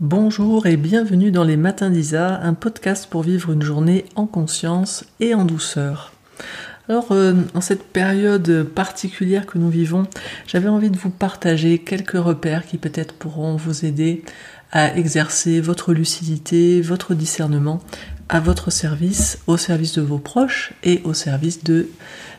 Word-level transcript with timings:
Bonjour 0.00 0.64
et 0.64 0.78
bienvenue 0.78 1.30
dans 1.30 1.44
les 1.44 1.58
Matins 1.58 1.90
d'Isa, 1.90 2.40
un 2.42 2.54
podcast 2.54 3.06
pour 3.10 3.22
vivre 3.22 3.52
une 3.52 3.60
journée 3.60 4.06
en 4.14 4.24
conscience 4.24 5.04
et 5.20 5.34
en 5.34 5.44
douceur. 5.44 6.14
Alors, 6.88 7.12
euh, 7.12 7.34
en 7.52 7.60
cette 7.60 7.84
période 7.84 8.62
particulière 8.62 9.44
que 9.44 9.58
nous 9.58 9.68
vivons, 9.68 10.06
j'avais 10.46 10.70
envie 10.70 10.88
de 10.88 10.96
vous 10.96 11.10
partager 11.10 11.80
quelques 11.80 12.12
repères 12.12 12.66
qui 12.66 12.78
peut-être 12.78 13.12
pourront 13.12 13.56
vous 13.56 13.84
aider 13.84 14.24
à 14.72 14.96
exercer 14.96 15.60
votre 15.60 15.92
lucidité, 15.92 16.80
votre 16.80 17.12
discernement 17.12 17.82
à 18.30 18.40
votre 18.40 18.70
service, 18.70 19.40
au 19.46 19.58
service 19.58 19.92
de 19.96 20.00
vos 20.00 20.18
proches 20.18 20.72
et 20.82 21.02
au 21.04 21.12
service 21.12 21.62
de 21.62 21.90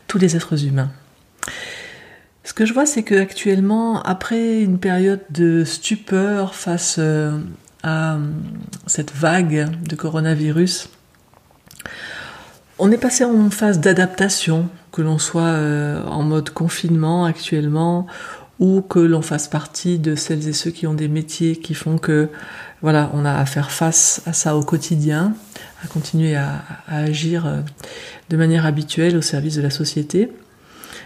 tous 0.08 0.18
les 0.18 0.34
êtres 0.34 0.64
humains. 0.64 0.90
Ce 2.44 2.54
que 2.54 2.66
je 2.66 2.74
vois, 2.74 2.86
c'est 2.86 3.04
que 3.04 3.14
actuellement, 3.14 4.02
après 4.02 4.62
une 4.62 4.78
période 4.78 5.20
de 5.30 5.64
stupeur 5.64 6.54
face 6.54 6.96
euh, 6.98 7.38
à 7.84 8.14
euh, 8.14 8.18
cette 8.86 9.14
vague 9.14 9.70
de 9.86 9.94
coronavirus, 9.94 10.88
on 12.80 12.90
est 12.90 12.98
passé 12.98 13.24
en 13.24 13.48
phase 13.50 13.78
d'adaptation, 13.78 14.68
que 14.90 15.02
l'on 15.02 15.18
soit 15.18 15.42
euh, 15.42 16.04
en 16.06 16.22
mode 16.22 16.50
confinement 16.50 17.24
actuellement 17.26 18.08
ou 18.58 18.80
que 18.82 18.98
l'on 18.98 19.22
fasse 19.22 19.46
partie 19.46 20.00
de 20.00 20.16
celles 20.16 20.48
et 20.48 20.52
ceux 20.52 20.70
qui 20.70 20.86
ont 20.88 20.94
des 20.94 21.08
métiers 21.08 21.56
qui 21.56 21.74
font 21.74 21.96
que 21.96 22.28
voilà, 22.80 23.10
on 23.14 23.24
a 23.24 23.34
à 23.34 23.46
faire 23.46 23.70
face 23.70 24.20
à 24.26 24.32
ça 24.32 24.56
au 24.56 24.64
quotidien, 24.64 25.34
à 25.84 25.86
continuer 25.86 26.34
à 26.34 26.62
agir 26.88 27.62
de 28.28 28.36
manière 28.36 28.66
habituelle 28.66 29.16
au 29.16 29.22
service 29.22 29.56
de 29.56 29.62
la 29.62 29.70
société. 29.70 30.30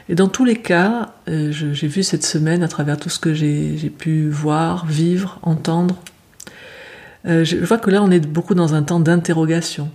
Et 0.09 0.15
dans 0.15 0.29
tous 0.29 0.45
les 0.45 0.57
cas, 0.57 1.15
euh, 1.29 1.51
j'ai 1.51 1.89
vu 1.89 2.03
cette 2.03 2.25
semaine, 2.25 2.63
à 2.63 2.69
travers 2.69 2.97
tout 2.97 3.09
ce 3.09 3.19
que 3.19 3.35
j'ai 3.35 3.91
pu 3.91 4.29
voir, 4.29 4.87
vivre, 4.87 5.39
entendre, 5.43 5.97
euh, 7.27 7.45
je 7.45 7.57
vois 7.57 7.79
que 7.79 7.91
là, 7.91 8.03
on 8.03 8.11
est 8.11 8.21
beaucoup 8.21 8.55
dans 8.55 8.75
un 8.75 8.83
temps 8.83 9.01
d'interrogation. 9.01 9.91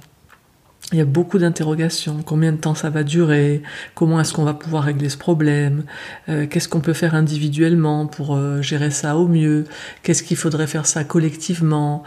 Il 0.91 0.97
y 0.97 1.01
a 1.01 1.05
beaucoup 1.05 1.37
d'interrogations. 1.37 2.21
Combien 2.25 2.51
de 2.51 2.57
temps 2.57 2.75
ça 2.75 2.89
va 2.89 3.03
durer? 3.03 3.61
Comment 3.95 4.19
est-ce 4.19 4.33
qu'on 4.33 4.43
va 4.43 4.53
pouvoir 4.53 4.83
régler 4.83 5.09
ce 5.09 5.17
problème? 5.17 5.85
Euh, 6.27 6.45
Qu'est-ce 6.47 6.67
qu'on 6.67 6.81
peut 6.81 6.93
faire 6.93 7.15
individuellement 7.15 8.07
pour 8.07 8.37
gérer 8.61 8.91
ça 8.91 9.15
au 9.15 9.27
mieux? 9.27 9.65
Qu'est-ce 10.03 10.21
qu'il 10.21 10.37
faudrait 10.37 10.67
faire 10.67 10.85
ça 10.85 11.03
collectivement? 11.03 12.03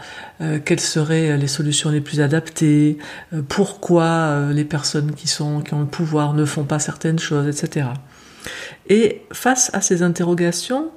Quelles 0.65 0.79
seraient 0.79 1.37
les 1.37 1.47
solutions 1.47 1.89
les 1.89 2.01
plus 2.01 2.21
adaptées? 2.21 2.97
Pourquoi 3.49 4.51
les 4.51 4.65
personnes 4.65 5.13
qui 5.13 5.27
sont 5.27 5.61
qui 5.61 5.73
ont 5.73 5.79
le 5.79 5.85
pouvoir 5.87 6.33
ne 6.33 6.45
font 6.45 6.63
pas 6.63 6.79
certaines 6.79 7.19
choses, 7.19 7.47
etc. 7.47 7.87
Et 8.89 9.23
face 9.31 9.71
à 9.73 9.81
ces 9.81 10.03
interrogations, 10.03 10.91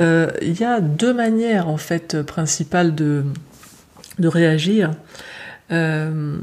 il 0.00 0.60
y 0.60 0.64
a 0.64 0.80
deux 0.80 1.14
manières 1.14 1.68
en 1.68 1.78
fait 1.78 2.22
principales 2.22 2.94
de 2.94 3.24
de 4.20 4.28
réagir. 4.28 4.90
Euh, 5.72 6.36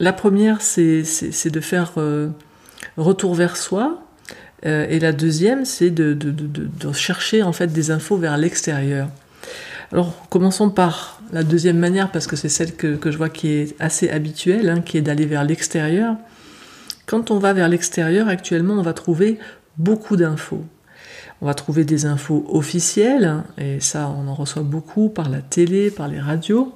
la 0.00 0.12
première, 0.12 0.60
c'est 0.60 1.02
de 1.50 1.60
faire 1.60 1.92
euh, 1.98 2.28
retour 2.96 3.34
vers 3.34 3.56
soi. 3.56 4.00
Euh, 4.66 4.86
et 4.88 4.98
la 4.98 5.12
deuxième, 5.12 5.64
c'est 5.64 5.90
de, 5.90 6.16
chercher 6.92 7.42
en 7.42 7.52
fait 7.52 7.68
des 7.68 7.90
infos 7.90 8.16
vers 8.16 8.36
l'extérieur. 8.36 9.08
Alors, 9.92 10.26
commençons 10.30 10.70
par 10.70 11.20
la 11.32 11.42
deuxième 11.44 11.78
manière, 11.78 12.10
parce 12.10 12.26
que 12.26 12.34
c'est 12.36 12.48
celle 12.48 12.74
que, 12.74 12.98
je 13.04 13.16
vois 13.16 13.28
qui 13.28 13.48
est 13.48 13.76
assez 13.78 14.08
habituelle, 14.10 14.68
hein, 14.68 14.80
qui 14.80 14.98
est 14.98 15.02
d'aller 15.02 15.26
vers 15.26 15.44
l'extérieur. 15.44 16.16
Quand 17.06 17.30
on 17.30 17.38
va 17.38 17.52
vers 17.52 17.68
l'extérieur, 17.68 18.28
actuellement, 18.28 18.74
on 18.74 18.82
va 18.82 18.94
trouver 18.94 19.38
beaucoup 19.76 20.16
d'infos. 20.16 20.64
On 21.40 21.46
va 21.46 21.54
trouver 21.54 21.84
des 21.84 22.06
infos 22.06 22.46
officielles, 22.48 23.42
et 23.58 23.78
ça, 23.78 24.08
on 24.08 24.26
en 24.26 24.34
reçoit 24.34 24.62
beaucoup 24.62 25.08
par 25.10 25.28
la 25.28 25.40
télé, 25.40 25.90
par 25.90 26.08
les 26.08 26.18
radios. 26.18 26.74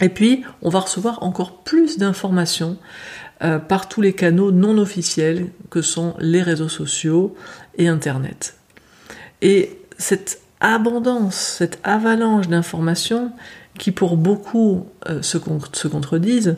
Et 0.00 0.08
puis, 0.08 0.44
on 0.62 0.70
va 0.70 0.80
recevoir 0.80 1.22
encore 1.22 1.62
plus 1.62 1.98
d'informations 1.98 2.78
euh, 3.42 3.58
par 3.58 3.88
tous 3.88 4.00
les 4.00 4.12
canaux 4.12 4.52
non 4.52 4.78
officiels 4.78 5.46
que 5.70 5.82
sont 5.82 6.14
les 6.18 6.42
réseaux 6.42 6.68
sociaux 6.68 7.34
et 7.76 7.88
Internet. 7.88 8.56
Et 9.42 9.78
cette 9.98 10.40
abondance, 10.60 11.36
cette 11.36 11.78
avalanche 11.82 12.48
d'informations 12.48 13.32
qui 13.78 13.92
pour 13.92 14.16
beaucoup 14.16 14.86
euh, 15.08 15.22
se, 15.22 15.38
contredisent, 15.38 16.56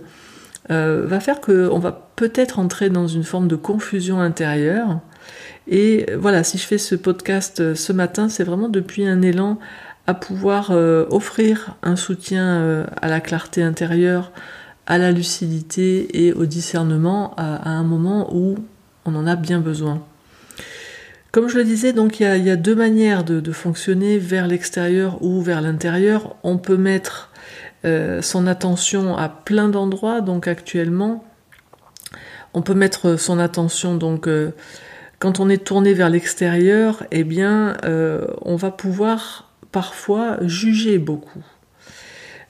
euh, 0.70 1.06
va 1.06 1.20
faire 1.20 1.40
qu'on 1.40 1.78
va 1.78 2.10
peut-être 2.16 2.58
entrer 2.58 2.90
dans 2.90 3.06
une 3.06 3.24
forme 3.24 3.48
de 3.48 3.56
confusion 3.56 4.20
intérieure. 4.20 5.00
Et 5.68 6.06
voilà, 6.18 6.42
si 6.42 6.58
je 6.58 6.66
fais 6.66 6.78
ce 6.78 6.96
podcast 6.96 7.74
ce 7.74 7.92
matin, 7.92 8.28
c'est 8.28 8.42
vraiment 8.42 8.68
depuis 8.68 9.06
un 9.06 9.22
élan 9.22 9.58
à 10.06 10.14
pouvoir 10.14 10.70
euh, 10.70 11.06
offrir 11.10 11.76
un 11.82 11.96
soutien 11.96 12.56
euh, 12.56 12.84
à 13.00 13.08
la 13.08 13.20
clarté 13.20 13.62
intérieure, 13.62 14.32
à 14.86 14.98
la 14.98 15.12
lucidité 15.12 16.26
et 16.26 16.32
au 16.32 16.44
discernement 16.44 17.34
à, 17.36 17.70
un 17.70 17.84
moment 17.84 18.34
où 18.34 18.56
on 19.04 19.14
en 19.14 19.26
a 19.26 19.36
bien 19.36 19.60
besoin. 19.60 20.04
Comme 21.30 21.48
je 21.48 21.56
le 21.56 21.64
disais, 21.64 21.92
donc 21.92 22.20
il 22.20 22.44
y 22.44 22.50
a, 22.50 22.56
deux 22.56 22.74
manières 22.74 23.24
de, 23.24 23.52
fonctionner 23.52 24.18
vers 24.18 24.48
l'extérieur 24.48 25.22
ou 25.22 25.40
vers 25.40 25.62
l'intérieur. 25.62 26.34
On 26.42 26.58
peut 26.58 26.76
mettre 26.76 27.30
euh, 27.84 28.20
son 28.20 28.46
attention 28.46 29.16
à 29.16 29.28
plein 29.28 29.68
d'endroits. 29.68 30.20
Donc 30.20 30.46
actuellement, 30.46 31.24
on 32.52 32.60
peut 32.60 32.74
mettre 32.74 33.16
son 33.16 33.38
attention 33.38 33.94
donc 33.94 34.28
quand 35.20 35.40
on 35.40 35.48
est 35.48 35.64
tourné 35.64 35.94
vers 35.94 36.10
l'extérieur, 36.10 37.04
eh 37.12 37.24
bien, 37.24 37.76
on 38.42 38.56
va 38.56 38.70
pouvoir 38.70 39.51
parfois 39.72 40.38
juger 40.46 40.98
beaucoup. 40.98 41.42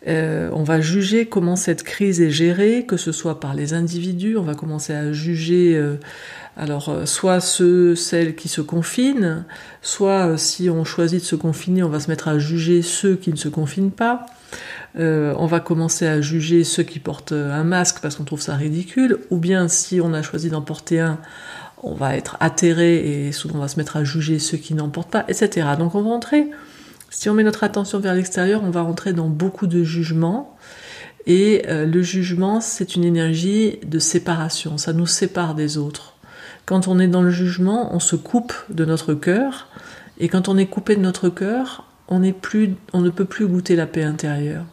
Euh, 0.09 0.51
on 0.53 0.65
va 0.65 0.81
juger 0.81 1.27
comment 1.27 1.55
cette 1.55 1.85
crise 1.85 2.21
est 2.21 2.31
gérée, 2.31 2.85
que 2.87 2.97
ce 2.97 3.13
soit 3.13 3.39
par 3.39 3.55
les 3.55 3.73
individus, 3.73 4.37
on 4.37 4.43
va 4.43 4.55
commencer 4.55 4.93
à 4.93 5.13
juger 5.13 5.77
euh, 5.77 5.97
alors 6.57 6.89
euh, 6.89 7.07
soit 7.07 7.41
ceux, 7.41 7.95
celles 7.95 8.35
qui 8.35 8.49
se 8.49 8.61
confinent, 8.61 9.45
soit 9.81 10.37
si 10.39 10.69
on 10.69 10.85
choisit 10.85 11.21
de 11.21 11.25
se 11.25 11.37
confiner, 11.37 11.85
on 11.85 11.89
va 11.89 12.01
se 12.01 12.11
mettre 12.11 12.27
à 12.27 12.39
juger 12.39 12.83
ceux 12.83 13.15
qui 13.15 13.31
ne 13.31 13.37
se 13.37 13.49
confinent 13.49 13.93
pas. 13.93 14.27
on 14.97 15.47
va 15.47 15.61
commencer 15.61 16.07
à 16.07 16.21
juger 16.21 16.65
ceux 16.65 16.83
qui 16.83 16.99
portent 16.99 17.33
un 17.33 17.65
masque 17.65 18.01
parce 18.03 18.17
qu'on 18.17 18.25
trouve 18.25 18.43
ça 18.43 18.57
ridicule, 18.57 19.19
ou 19.31 19.39
bien 19.39 19.69
si 19.69 20.01
on 20.01 20.13
a 20.15 20.23
choisi 20.23 20.51
d'en 20.51 20.63
porter 20.63 20.99
un, 20.99 21.21
on 21.85 21.95
va 21.95 22.17
être 22.17 22.37
atterré 22.41 23.27
et 23.27 23.33
souvent 23.33 23.59
on 23.59 23.61
va 23.61 23.69
se 23.69 23.77
mettre 23.77 23.97
à 23.97 24.05
juger 24.05 24.41
ceux 24.41 24.59
qui 24.59 24.75
n'en 24.75 24.89
portent 24.89 25.11
pas, 25.11 25.25
etc. 25.29 25.69
Donc 25.79 25.95
on 25.95 26.03
va 26.03 26.11
entrer 26.11 26.49
si 27.13 27.29
on 27.29 27.35
met 27.35 27.45
notre 27.45 27.63
attention 27.63 28.01
vers 28.01 28.15
l'extérieur, 28.15 28.63
on 28.65 28.71
va 28.71 28.81
rentrer 28.81 29.13
dans 29.13 29.29
beaucoup 29.29 29.67
de 29.67 29.85
jugements. 29.85 30.57
Et 31.27 31.63
euh, 31.69 31.85
le 31.87 32.03
jugement, 32.03 32.61
c'est 32.61 32.97
une 32.97 33.05
énergie 33.05 33.79
de 33.87 33.99
séparation, 33.99 34.79
ça 34.79 34.93
nous 34.93 35.07
sépare 35.07 35.55
des 35.55 35.79
autres. 35.79 36.17
Quand 36.65 36.89
on 36.89 36.99
est 36.99 37.09
dans 37.09 37.23
le 37.23 37.31
jugement, 37.31 37.95
on 37.95 38.01
se 38.01 38.17
coupe 38.17 38.55
de 38.71 38.85
notre 38.85 39.15
cœur, 39.15 39.69
et 40.19 40.29
quand 40.29 40.49
on 40.49 40.57
est 40.57 40.67
coupé 40.67 40.97
de 40.97 41.01
notre 41.01 41.29
cœur, 41.29 41.85
on, 42.09 42.19
ne 42.19 43.11
peut 43.11 43.25
plus 43.25 43.47
goûter 43.47 43.77
la 43.77 43.87
paix 43.87 44.05
intérieure. 44.05 44.65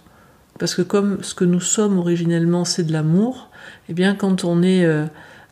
Parce 0.59 0.75
que 0.75 0.81
comme 0.81 1.21
ce 1.21 1.35
que 1.35 1.45
nous 1.45 1.61
sommes 1.61 1.99
originellement, 1.99 2.65
c'est 2.65 2.83
de 2.83 2.93
l'amour, 2.93 3.49
eh 3.89 3.93
bien 3.93 4.15
quand 4.15 4.43
on 4.43 4.63
est 4.63 4.85
euh, 4.85 5.05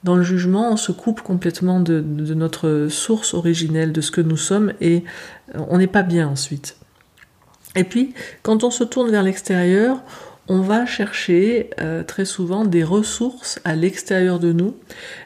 dans 0.03 0.15
le 0.15 0.23
jugement, 0.23 0.71
on 0.71 0.77
se 0.77 0.91
coupe 0.93 1.21
complètement 1.21 1.79
de, 1.79 2.01
notre 2.33 2.87
source 2.89 3.33
originelle, 3.33 3.91
de 3.91 4.01
ce 4.01 4.11
que 4.11 4.21
nous 4.21 4.37
sommes, 4.37 4.71
et 4.79 5.03
on 5.55 5.77
n'est 5.77 5.87
pas 5.87 6.03
bien 6.03 6.27
ensuite. 6.27 6.76
Et 7.77 7.83
puis, 7.83 8.13
quand 8.41 8.63
on 8.63 8.71
se 8.71 8.83
tourne 8.83 9.09
vers 9.11 9.23
l'extérieur, 9.23 10.01
on 10.49 10.61
va 10.61 10.85
chercher 10.85 11.69
euh, 11.79 12.03
très 12.03 12.25
souvent 12.25 12.65
des 12.65 12.83
ressources 12.83 13.59
à 13.65 13.75
l'extérieur 13.75 14.39
de 14.39 14.51
nous, 14.51 14.75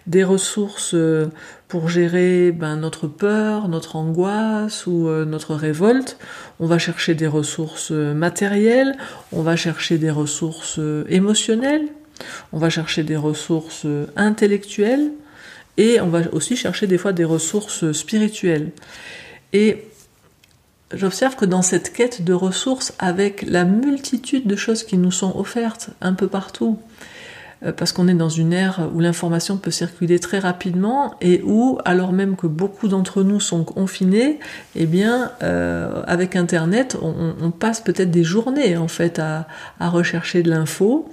des 0.06 0.24
ressources 0.24 0.94
euh, 0.94 1.28
pour 1.68 1.90
gérer 1.90 2.52
ben, 2.52 2.76
notre 2.76 3.08
peur, 3.08 3.70
notre 3.70 3.96
angoisse 3.96 4.86
ou 4.86 5.08
notre 5.08 5.56
révolte. 5.56 6.18
On 6.60 6.66
va 6.66 6.78
chercher 6.78 7.16
des 7.16 7.28
ressources 7.28 7.92
matérielles, 7.92 8.98
on 9.32 9.42
va 9.42 9.56
chercher 9.56 9.98
des 9.98 10.12
ressources 10.12 10.82
émotionnelles, 11.08 11.88
on 12.52 12.58
va 12.58 12.70
chercher 12.70 13.04
des 13.04 13.16
ressources 13.16 13.88
intellectuelles 14.18 15.12
et 15.78 16.02
on 16.02 16.08
va 16.08 16.22
aussi 16.34 16.58
chercher 16.58 16.88
des 16.88 16.98
fois 16.98 17.14
des 17.14 17.24
ressources 17.24 17.92
spirituelles. 17.94 18.72
Et 19.54 19.86
j'observe 20.94 21.36
que 21.36 21.46
dans 21.46 21.62
cette 21.62 21.94
quête 21.94 22.24
de 22.24 22.34
ressources, 22.34 22.94
avec 23.00 23.44
la 23.44 23.66
multitude 23.66 24.48
de 24.48 24.56
choses 24.56 24.84
qui 24.84 24.98
nous 24.98 25.12
sont 25.12 25.38
offertes 25.38 25.90
un 26.02 26.14
peu 26.14 26.28
partout, 26.28 26.80
euh, 27.64 27.72
parce 27.72 27.92
qu'on 27.92 28.08
est 28.08 28.14
dans 28.14 28.30
une 28.30 28.54
ère 28.54 28.90
où 28.94 29.00
l'information 29.00 29.58
peut 29.58 29.72
circuler 29.72 30.20
très 30.20 30.40
rapidement 30.40 31.16
et 31.22 31.42
où, 31.44 31.80
alors 31.86 32.14
même 32.14 32.36
que 32.36 32.48
beaucoup 32.48 32.88
d'entre 32.88 33.24
nous 33.24 33.40
sont 33.40 33.64
confinés, 33.64 34.40
eh 34.76 34.86
bien, 34.86 35.32
euh, 35.44 36.02
avec 36.08 36.36
Internet, 36.36 36.98
on, 37.02 37.52
passe 37.52 37.82
peut-être 37.82 38.12
des 38.12 38.24
journées 38.24 38.78
en 38.78 38.88
fait 38.88 39.20
à 39.20 39.46
rechercher 39.80 40.42
de 40.44 40.50
l'info. 40.50 41.10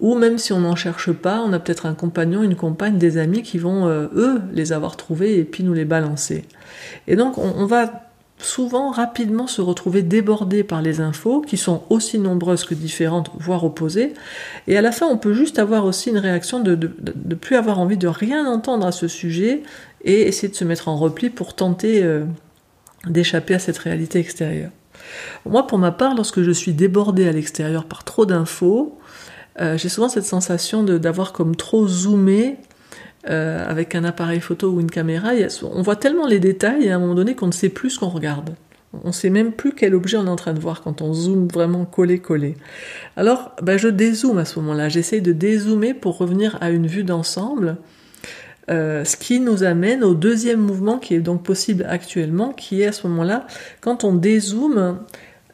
Ou 0.00 0.14
même 0.14 0.36
si 0.38 0.52
on 0.52 0.60
n'en 0.60 0.76
cherche 0.76 1.10
pas, 1.10 1.40
on 1.40 1.52
a 1.52 1.58
peut-être 1.58 1.86
un 1.86 1.94
compagnon, 1.94 2.42
une 2.42 2.54
compagne, 2.54 2.98
des 2.98 3.16
amis 3.16 3.42
qui 3.42 3.58
vont, 3.58 3.88
euh, 3.88 4.08
eux, 4.14 4.42
les 4.52 4.72
avoir 4.72 4.96
trouvés 4.96 5.38
et 5.38 5.44
puis 5.44 5.64
nous 5.64 5.72
les 5.72 5.86
balancer. 5.86 6.44
Et 7.06 7.16
donc, 7.16 7.38
on, 7.38 7.64
va 7.64 8.05
souvent 8.38 8.90
rapidement 8.90 9.46
se 9.46 9.62
retrouver 9.62 10.02
débordé 10.02 10.62
par 10.62 10.82
les 10.82 11.00
infos 11.00 11.40
qui 11.40 11.56
sont 11.56 11.82
aussi 11.88 12.18
nombreuses 12.18 12.64
que 12.64 12.74
différentes, 12.74 13.30
voire 13.38 13.64
opposées. 13.64 14.12
Et 14.66 14.76
à 14.76 14.82
la 14.82 14.92
fin, 14.92 15.06
on 15.06 15.16
peut 15.16 15.32
juste 15.32 15.58
avoir 15.58 15.84
aussi 15.84 16.10
une 16.10 16.18
réaction 16.18 16.60
de 16.60 16.74
ne 16.76 17.34
plus 17.34 17.56
avoir 17.56 17.78
envie 17.78 17.96
de 17.96 18.08
rien 18.08 18.46
entendre 18.46 18.86
à 18.86 18.92
ce 18.92 19.08
sujet 19.08 19.62
et 20.04 20.22
essayer 20.22 20.48
de 20.48 20.54
se 20.54 20.64
mettre 20.64 20.88
en 20.88 20.96
repli 20.96 21.30
pour 21.30 21.54
tenter 21.54 22.02
euh, 22.02 22.24
d'échapper 23.06 23.54
à 23.54 23.58
cette 23.58 23.78
réalité 23.78 24.18
extérieure. 24.18 24.70
Moi, 25.46 25.66
pour 25.66 25.78
ma 25.78 25.92
part, 25.92 26.14
lorsque 26.14 26.42
je 26.42 26.50
suis 26.50 26.72
débordé 26.72 27.26
à 27.28 27.32
l'extérieur 27.32 27.84
par 27.84 28.04
trop 28.04 28.26
d'infos, 28.26 28.98
euh, 29.60 29.78
j'ai 29.78 29.88
souvent 29.88 30.08
cette 30.08 30.24
sensation 30.24 30.82
d'avoir 30.82 31.32
comme 31.32 31.56
trop 31.56 31.86
zoomé 31.88 32.58
euh, 33.28 33.68
avec 33.68 33.94
un 33.94 34.04
appareil 34.04 34.40
photo 34.40 34.70
ou 34.70 34.80
une 34.80 34.90
caméra. 34.90 35.30
on 35.62 35.82
voit 35.82 35.96
tellement 35.96 36.26
les 36.26 36.38
détails 36.38 36.88
à 36.88 36.96
un 36.96 36.98
moment 36.98 37.14
donné 37.14 37.34
qu'on 37.34 37.48
ne 37.48 37.52
sait 37.52 37.68
plus 37.68 37.90
ce 37.90 37.98
qu'on 37.98 38.08
regarde. 38.08 38.50
On 39.04 39.08
ne 39.08 39.12
sait 39.12 39.30
même 39.30 39.52
plus 39.52 39.72
quel 39.72 39.94
objet 39.94 40.16
on 40.16 40.26
est 40.26 40.30
en 40.30 40.36
train 40.36 40.54
de 40.54 40.60
voir 40.60 40.82
quand 40.82 41.02
on 41.02 41.12
zoome 41.12 41.48
vraiment 41.48 41.84
collé-collé. 41.84 42.56
Alors, 43.16 43.52
ben, 43.62 43.76
je 43.76 43.88
dézoome 43.88 44.38
à 44.38 44.44
ce 44.44 44.58
moment-là. 44.60 44.88
J'essaye 44.88 45.22
de 45.22 45.32
dézoomer 45.32 45.92
pour 45.92 46.18
revenir 46.18 46.56
à 46.60 46.70
une 46.70 46.86
vue 46.86 47.04
d'ensemble. 47.04 47.76
Euh, 48.68 49.04
ce 49.04 49.16
qui 49.16 49.38
nous 49.38 49.62
amène 49.62 50.02
au 50.02 50.14
deuxième 50.14 50.60
mouvement 50.60 50.98
qui 50.98 51.14
est 51.14 51.20
donc 51.20 51.44
possible 51.44 51.86
actuellement, 51.88 52.52
qui 52.52 52.82
est 52.82 52.86
à 52.86 52.92
ce 52.92 53.06
moment-là, 53.06 53.46
quand 53.80 54.02
on 54.02 54.14
dézoome, 54.14 54.98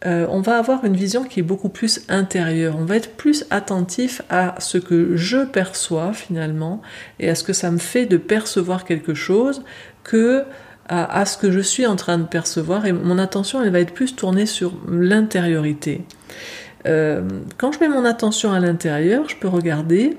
euh, 0.05 0.27
on 0.29 0.41
va 0.41 0.59
avoir 0.59 0.85
une 0.85 0.97
vision 0.97 1.25
qui 1.25 1.41
est 1.41 1.45
beaucoup 1.45 1.69
plus 1.69 2.03
intérieure. 2.09 2.77
On 2.79 2.85
va 2.85 2.97
être 2.97 3.17
plus 3.17 3.45
attentif 3.51 4.23
à 4.31 4.57
ce 4.59 4.79
que 4.79 5.17
je 5.17 5.45
perçois 5.45 6.13
finalement 6.13 6.83
et 7.21 7.31
à 7.31 7.35
ce 7.35 7.45
que 7.45 7.53
ça 7.53 7.71
me 7.71 7.79
fait 7.79 8.07
de 8.07 8.17
percevoir 8.17 8.85
quelque 8.85 9.15
chose 9.15 9.63
que 10.03 10.45
à, 10.89 11.25
ce 11.25 11.39
que 11.39 11.51
je 11.51 11.61
suis 11.61 11.87
en 11.87 11.97
train 11.97 12.19
de 12.19 12.25
percevoir. 12.25 12.85
Et 12.85 12.93
mon 12.93 13.19
attention, 13.19 13.63
elle 13.63 13.71
va 13.71 13.81
être 13.81 13.95
plus 13.95 14.15
tournée 14.15 14.45
sur 14.45 14.75
l'intériorité. 14.91 16.05
Euh, 16.87 17.23
quand 17.57 17.73
je 17.73 17.79
mets 17.79 17.89
mon 17.89 18.05
attention 18.05 18.53
à 18.53 18.61
l'intérieur, 18.61 19.27
je 19.29 19.37
peux 19.37 19.49
regarder 19.49 20.17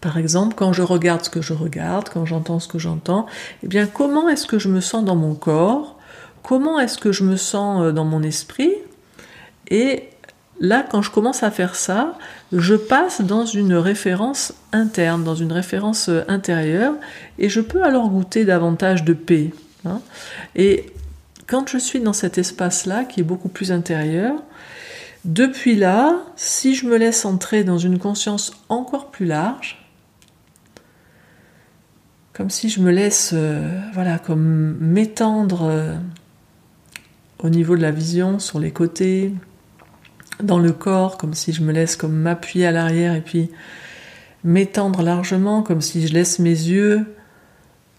par 0.00 0.18
exemple, 0.18 0.54
quand 0.56 0.72
je 0.72 0.82
regarde 0.82 1.24
ce 1.24 1.30
que 1.30 1.40
je 1.40 1.52
regarde, 1.52 2.08
quand 2.08 2.26
j'entends 2.26 2.58
ce 2.58 2.66
que 2.66 2.78
j'entends, 2.78 3.26
eh 3.62 3.68
bien, 3.68 3.86
comment 3.86 4.28
est-ce 4.28 4.46
que 4.46 4.58
je 4.58 4.68
me 4.68 4.80
sens 4.80 5.04
dans 5.04 5.14
mon 5.14 5.34
corps? 5.34 5.96
Comment 6.42 6.80
est-ce 6.80 6.98
que 6.98 7.12
je 7.12 7.22
me 7.22 7.36
sens 7.36 7.82
euh, 7.82 7.92
dans 7.92 8.04
mon 8.04 8.22
esprit? 8.22 8.74
Et 9.72 10.10
là, 10.60 10.86
quand 10.88 11.00
je 11.00 11.10
commence 11.10 11.42
à 11.42 11.50
faire 11.50 11.74
ça, 11.74 12.18
je 12.52 12.74
passe 12.74 13.22
dans 13.22 13.46
une 13.46 13.72
référence 13.72 14.52
interne, 14.70 15.24
dans 15.24 15.34
une 15.34 15.50
référence 15.50 16.10
euh, 16.10 16.20
intérieure, 16.28 16.94
et 17.38 17.48
je 17.48 17.62
peux 17.62 17.82
alors 17.82 18.10
goûter 18.10 18.44
davantage 18.44 19.02
de 19.02 19.14
paix. 19.14 19.50
Hein. 19.86 20.02
Et 20.54 20.92
quand 21.46 21.70
je 21.70 21.78
suis 21.78 22.00
dans 22.00 22.12
cet 22.12 22.36
espace-là, 22.36 23.04
qui 23.04 23.20
est 23.20 23.24
beaucoup 23.24 23.48
plus 23.48 23.72
intérieur, 23.72 24.34
depuis 25.24 25.74
là, 25.74 26.18
si 26.36 26.74
je 26.74 26.86
me 26.86 26.98
laisse 26.98 27.24
entrer 27.24 27.64
dans 27.64 27.78
une 27.78 27.98
conscience 27.98 28.52
encore 28.68 29.10
plus 29.10 29.26
large, 29.26 29.78
comme 32.34 32.50
si 32.50 32.68
je 32.68 32.80
me 32.80 32.90
laisse, 32.90 33.30
euh, 33.32 33.80
voilà, 33.94 34.18
comme 34.18 34.76
m'étendre 34.80 35.96
au 37.38 37.48
niveau 37.48 37.74
de 37.74 37.82
la 37.82 37.90
vision, 37.90 38.38
sur 38.38 38.58
les 38.58 38.70
côtés, 38.70 39.32
dans 40.42 40.58
le 40.58 40.72
corps, 40.72 41.18
comme 41.18 41.34
si 41.34 41.52
je 41.52 41.62
me 41.62 41.72
laisse 41.72 41.96
comme 41.96 42.14
m'appuyer 42.14 42.66
à 42.66 42.72
l'arrière 42.72 43.14
et 43.14 43.20
puis 43.20 43.50
m'étendre 44.44 45.02
largement, 45.02 45.62
comme 45.62 45.80
si 45.80 46.06
je 46.06 46.12
laisse 46.12 46.38
mes 46.38 46.50
yeux, 46.50 47.06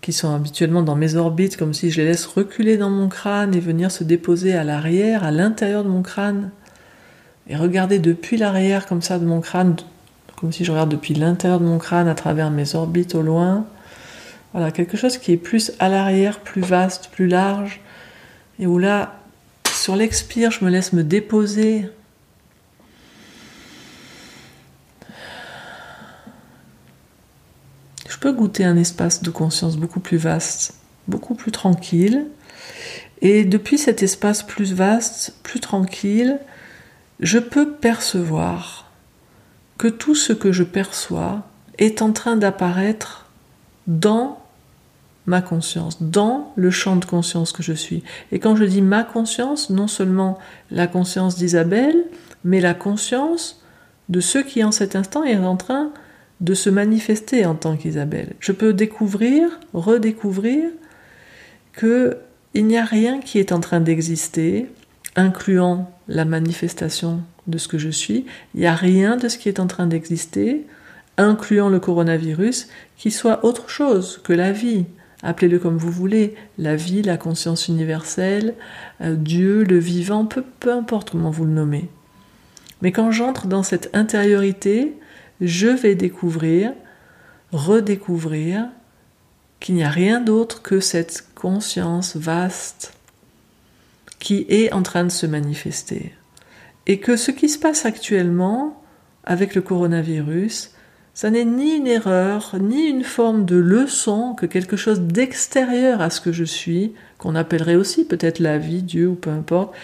qui 0.01 0.11
sont 0.11 0.35
habituellement 0.35 0.81
dans 0.81 0.95
mes 0.95 1.15
orbites, 1.15 1.55
comme 1.55 1.73
si 1.73 1.89
je 1.89 2.01
les 2.01 2.07
laisse 2.07 2.25
reculer 2.25 2.75
dans 2.75 2.89
mon 2.89 3.07
crâne 3.07 3.55
et 3.55 3.61
venir 3.61 3.89
se 3.89 4.03
déposer 4.03 4.53
à 4.53 4.65
l'arrière, 4.65 5.23
à 5.23 5.31
l'intérieur 5.31 5.83
de 5.85 5.89
mon 5.89 6.01
crâne, 6.01 6.51
et 7.47 7.55
regarder 7.55 7.99
depuis 7.99 8.35
l'arrière 8.35 8.85
comme 8.85 9.01
ça 9.01 9.17
de 9.17 9.25
mon 9.25 9.39
crâne, 9.39 9.77
comme 10.35 10.51
si 10.51 10.65
je 10.65 10.71
regarde 10.71 10.89
depuis 10.89 11.13
l'intérieur 11.13 11.61
de 11.61 11.65
mon 11.65 11.77
crâne 11.77 12.09
à 12.09 12.15
travers 12.15 12.51
mes 12.51 12.75
orbites 12.75 13.15
au 13.15 13.21
loin. 13.21 13.65
Voilà, 14.51 14.71
quelque 14.71 14.97
chose 14.97 15.17
qui 15.17 15.31
est 15.31 15.37
plus 15.37 15.71
à 15.79 15.87
l'arrière, 15.87 16.41
plus 16.41 16.61
vaste, 16.61 17.09
plus 17.11 17.27
large, 17.27 17.79
et 18.59 18.67
où 18.67 18.77
là, 18.79 19.19
sur 19.71 19.95
l'expire, 19.95 20.51
je 20.51 20.65
me 20.65 20.69
laisse 20.69 20.91
me 20.91 21.03
déposer. 21.03 21.89
Goûter 28.31 28.63
un 28.63 28.77
espace 28.77 29.21
de 29.21 29.29
conscience 29.29 29.77
beaucoup 29.77 29.99
plus 29.99 30.17
vaste, 30.17 30.75
beaucoup 31.07 31.35
plus 31.35 31.51
tranquille. 31.51 32.25
Et 33.21 33.43
depuis 33.43 33.77
cet 33.77 34.03
espace 34.03 34.43
plus 34.43 34.73
vaste, 34.73 35.35
plus 35.43 35.59
tranquille, 35.59 36.39
je 37.19 37.39
peux 37.39 37.71
percevoir 37.71 38.91
que 39.77 39.87
tout 39.87 40.15
ce 40.15 40.33
que 40.33 40.51
je 40.51 40.63
perçois 40.63 41.43
est 41.77 42.01
en 42.01 42.11
train 42.11 42.35
d'apparaître 42.35 43.29
dans 43.87 44.39
ma 45.25 45.41
conscience, 45.41 46.01
dans 46.01 46.51
le 46.55 46.69
champ 46.69 46.95
de 46.95 47.05
conscience 47.05 47.51
que 47.51 47.63
je 47.63 47.73
suis. 47.73 48.03
Et 48.31 48.39
quand 48.39 48.55
je 48.55 48.65
dis 48.65 48.81
ma 48.81 49.03
conscience, 49.03 49.69
non 49.69 49.87
seulement 49.87 50.37
la 50.69 50.87
conscience 50.87 51.37
d'Isabelle, 51.37 52.03
mais 52.43 52.59
la 52.59 52.73
conscience 52.73 53.61
de 54.09 54.19
ce 54.19 54.37
qui 54.37 54.63
en 54.63 54.71
cet 54.71 54.95
instant 54.95 55.23
est 55.23 55.37
en 55.37 55.55
train 55.55 55.91
de 56.41 56.53
se 56.53 56.69
manifester 56.69 57.45
en 57.45 57.55
tant 57.55 57.77
qu'Isabelle. 57.77 58.33
Je 58.39 58.51
peux 58.51 58.73
découvrir, 58.73 59.59
redécouvrir 59.73 60.69
que 61.73 62.17
il 62.53 62.67
n'y 62.67 62.77
a 62.77 62.85
rien 62.85 63.19
qui 63.19 63.39
est 63.39 63.51
en 63.51 63.59
train 63.59 63.79
d'exister, 63.79 64.67
incluant 65.15 65.91
la 66.07 66.25
manifestation 66.25 67.21
de 67.47 67.57
ce 67.57 67.67
que 67.67 67.79
je 67.79 67.89
suis. 67.89 68.25
Il 68.53 68.61
n'y 68.61 68.67
a 68.67 68.75
rien 68.75 69.17
de 69.17 69.27
ce 69.27 69.37
qui 69.37 69.49
est 69.49 69.59
en 69.59 69.67
train 69.67 69.87
d'exister, 69.87 70.65
incluant 71.17 71.69
le 71.69 71.79
coronavirus, 71.79 72.67
qui 72.97 73.09
soit 73.09 73.43
autre 73.43 73.69
chose 73.69 74.19
que 74.23 74.33
la 74.33 74.51
vie, 74.51 74.85
appelez-le 75.23 75.57
comme 75.57 75.77
vous 75.77 75.91
voulez, 75.91 76.35
la 76.57 76.75
vie, 76.75 77.01
la 77.01 77.17
conscience 77.17 77.67
universelle, 77.67 78.53
euh, 79.01 79.15
Dieu, 79.15 79.63
le 79.63 79.79
vivant, 79.79 80.25
peu, 80.25 80.43
peu 80.59 80.71
importe 80.71 81.11
comment 81.11 81.31
vous 81.31 81.45
le 81.45 81.51
nommez. 81.51 81.89
Mais 82.81 82.91
quand 82.91 83.11
j'entre 83.11 83.47
dans 83.47 83.63
cette 83.63 83.89
intériorité, 83.93 84.93
je 85.43 85.67
vais 85.67 85.93
découvrir, 85.93 86.73
redécouvrir 87.51 88.69
qu'il 89.59 89.75
n'y 89.75 89.83
a 89.83 89.89
rien 89.89 90.21
d'autre 90.21 90.61
que 90.61 90.79
cette 90.79 91.27
conscience 91.35 92.15
vaste 92.15 92.93
qui 94.19 94.45
est 94.47 94.71
en 94.71 94.83
train 94.83 95.03
de 95.03 95.11
se 95.11 95.25
manifester. 95.25 96.13
Et 96.87 96.99
que 96.99 97.17
ce 97.17 97.31
qui 97.31 97.49
se 97.49 97.59
passe 97.59 97.85
actuellement 97.85 98.81
avec 99.25 99.53
le 99.53 99.61
coronavirus, 99.61 100.71
ça 101.13 101.29
n'est 101.29 101.45
ni 101.45 101.75
une 101.75 101.87
erreur, 101.87 102.55
ni 102.59 102.87
une 102.87 103.03
forme 103.03 103.45
de 103.45 103.57
leçon, 103.57 104.33
que 104.33 104.45
quelque 104.45 104.77
chose 104.77 105.01
d'extérieur 105.01 106.01
à 106.01 106.09
ce 106.09 106.21
que 106.21 106.31
je 106.31 106.43
suis, 106.43 106.93
qu'on 107.17 107.35
appellerait 107.35 107.75
aussi 107.75 108.05
peut-être 108.05 108.39
la 108.39 108.57
vie, 108.57 108.81
Dieu 108.81 109.09
ou 109.09 109.15
peu 109.15 109.29
importe, 109.29 109.75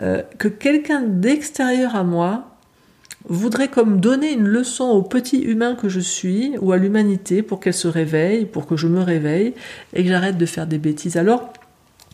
euh, 0.00 0.22
que 0.38 0.48
quelqu'un 0.48 1.02
d'extérieur 1.02 1.94
à 1.96 2.02
moi 2.02 2.51
voudrait 3.28 3.68
comme 3.68 4.00
donner 4.00 4.32
une 4.32 4.46
leçon 4.46 4.84
au 4.84 5.02
petit 5.02 5.40
humain 5.40 5.74
que 5.74 5.88
je 5.88 6.00
suis 6.00 6.56
ou 6.60 6.72
à 6.72 6.76
l'humanité 6.76 7.42
pour 7.42 7.60
qu'elle 7.60 7.74
se 7.74 7.88
réveille, 7.88 8.46
pour 8.46 8.66
que 8.66 8.76
je 8.76 8.88
me 8.88 9.00
réveille 9.00 9.54
et 9.94 10.02
que 10.02 10.08
j'arrête 10.08 10.38
de 10.38 10.46
faire 10.46 10.66
des 10.66 10.78
bêtises. 10.78 11.16
Alors, 11.16 11.52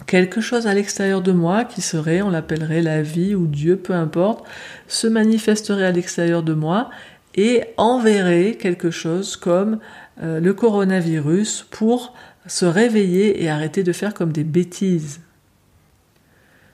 quelque 0.06 0.40
chose 0.40 0.66
à 0.66 0.74
l'extérieur 0.74 1.22
de 1.22 1.32
moi 1.32 1.64
qui 1.64 1.80
serait, 1.80 2.22
on 2.22 2.30
l'appellerait 2.30 2.82
la 2.82 3.02
vie 3.02 3.34
ou 3.34 3.46
Dieu, 3.46 3.76
peu 3.76 3.94
importe, 3.94 4.44
se 4.86 5.06
manifesterait 5.06 5.86
à 5.86 5.92
l'extérieur 5.92 6.42
de 6.42 6.54
moi 6.54 6.90
et 7.34 7.64
enverrait 7.76 8.56
quelque 8.58 8.90
chose 8.90 9.36
comme 9.36 9.78
euh, 10.22 10.40
le 10.40 10.54
coronavirus 10.54 11.66
pour 11.70 12.14
se 12.46 12.64
réveiller 12.64 13.42
et 13.42 13.48
arrêter 13.48 13.82
de 13.82 13.92
faire 13.92 14.14
comme 14.14 14.32
des 14.32 14.44
bêtises. 14.44 15.20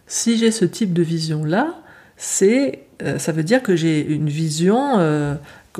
Si 0.06 0.36
j'ai 0.36 0.50
ce 0.50 0.64
type 0.64 0.92
de 0.92 1.02
vision-là, 1.02 1.74
c'est, 2.16 2.80
euh, 3.02 3.18
ça 3.18 3.32
veut 3.32 3.42
dire 3.42 3.62
que 3.62 3.76
j'ai 3.76 4.04
une 4.04 4.28
vision 4.28 4.98
euh, 4.98 5.34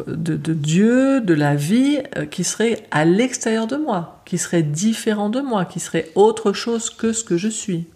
de, 0.06 0.36
de, 0.36 0.52
Dieu, 0.52 1.20
de 1.20 1.34
la 1.34 1.54
vie, 1.54 2.00
qui 2.30 2.44
serait 2.44 2.82
à 2.90 3.04
l'extérieur 3.04 3.66
de 3.66 3.76
moi, 3.76 4.22
qui 4.24 4.38
serait 4.38 4.62
différent 4.62 5.28
de 5.28 5.40
moi, 5.40 5.64
qui 5.64 5.80
serait 5.80 6.10
autre 6.14 6.52
chose 6.52 6.90
que 6.90 7.12
ce 7.12 7.22
que 7.22 7.36
je 7.36 7.48
suis. 7.48 7.86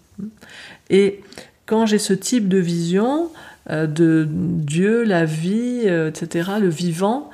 Et 0.89 1.21
quand 1.65 1.85
j'ai 1.85 1.99
ce 1.99 2.13
type 2.13 2.47
de 2.47 2.57
vision, 2.57 3.29
euh, 3.69 3.85
de 3.85 4.27
Dieu, 4.29 5.03
la 5.03 5.25
vie, 5.25 5.83
euh, 5.85 6.09
etc., 6.09 6.51
le 6.59 6.69
vivant, 6.69 7.29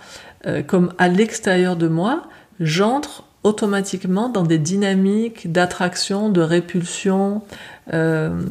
euh, 0.45 0.63
comme 0.63 0.93
à 0.97 1.07
l'extérieur 1.07 1.77
de 1.77 1.87
moi, 1.87 2.23
j'entre 2.59 3.24
automatiquement 3.45 4.27
dans 4.27 4.41
des 4.41 4.57
dynamiques 4.57 5.51
d'attraction, 5.51 6.29
de 6.29 6.41
répulsion, 6.41 7.43
euh, 7.93 8.41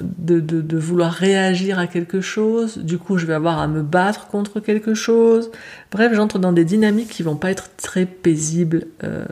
de, 0.00 0.38
de, 0.38 0.78
vouloir 0.78 1.10
réagir 1.10 1.80
à 1.80 1.88
quelque 1.88 2.20
chose. 2.20 2.78
Du 2.78 2.98
coup, 2.98 3.18
je 3.18 3.26
vais 3.26 3.34
avoir 3.34 3.58
à 3.58 3.66
me 3.66 3.82
battre 3.82 4.28
contre 4.28 4.60
quelque 4.60 4.94
chose. 4.94 5.50
Bref, 5.90 6.12
j'entre 6.14 6.38
dans 6.38 6.52
des 6.52 6.64
dynamiques 6.64 7.08
qui 7.08 7.24
vont 7.24 7.34
pas 7.34 7.50
être 7.50 7.70
très 7.76 8.06
paisibles, 8.06 8.86
euh, 9.02 9.24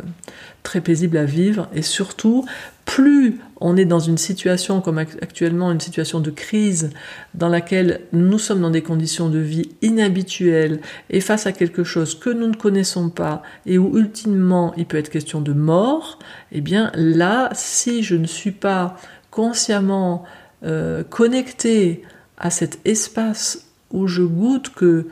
très 0.64 0.80
paisibles 0.80 1.16
à 1.16 1.24
vivre. 1.24 1.68
Et 1.72 1.82
surtout, 1.82 2.44
plus 2.84 3.40
on 3.60 3.76
est 3.76 3.84
dans 3.84 4.00
une 4.00 4.18
situation 4.18 4.80
comme 4.80 4.98
actuellement, 4.98 5.70
une 5.70 5.80
situation 5.80 6.20
de 6.20 6.30
crise 6.30 6.90
dans 7.34 7.48
laquelle 7.48 8.00
nous 8.12 8.38
sommes 8.38 8.60
dans 8.60 8.70
des 8.70 8.82
conditions 8.82 9.28
de 9.28 9.38
vie 9.38 9.70
inhabituelles 9.82 10.80
et 11.08 11.20
face 11.20 11.46
à 11.46 11.52
quelque 11.52 11.84
chose 11.84 12.18
que 12.18 12.30
nous 12.30 12.48
ne 12.48 12.56
connaissons 12.56 13.08
pas 13.08 13.42
et 13.66 13.78
où 13.78 13.96
ultimement 13.96 14.74
il 14.76 14.86
peut 14.86 14.96
être 14.96 15.10
question 15.10 15.40
de 15.40 15.52
mort, 15.52 16.18
eh 16.50 16.60
bien 16.60 16.90
là, 16.94 17.50
si 17.54 18.02
je 18.02 18.16
ne 18.16 18.26
suis 18.26 18.50
pas 18.50 18.96
consciemment 19.30 20.24
euh, 20.64 21.04
connecté 21.04 22.02
à 22.36 22.50
cet 22.50 22.80
espace 22.84 23.68
où 23.92 24.08
je 24.08 24.22
goûte 24.22 24.70
que 24.70 25.06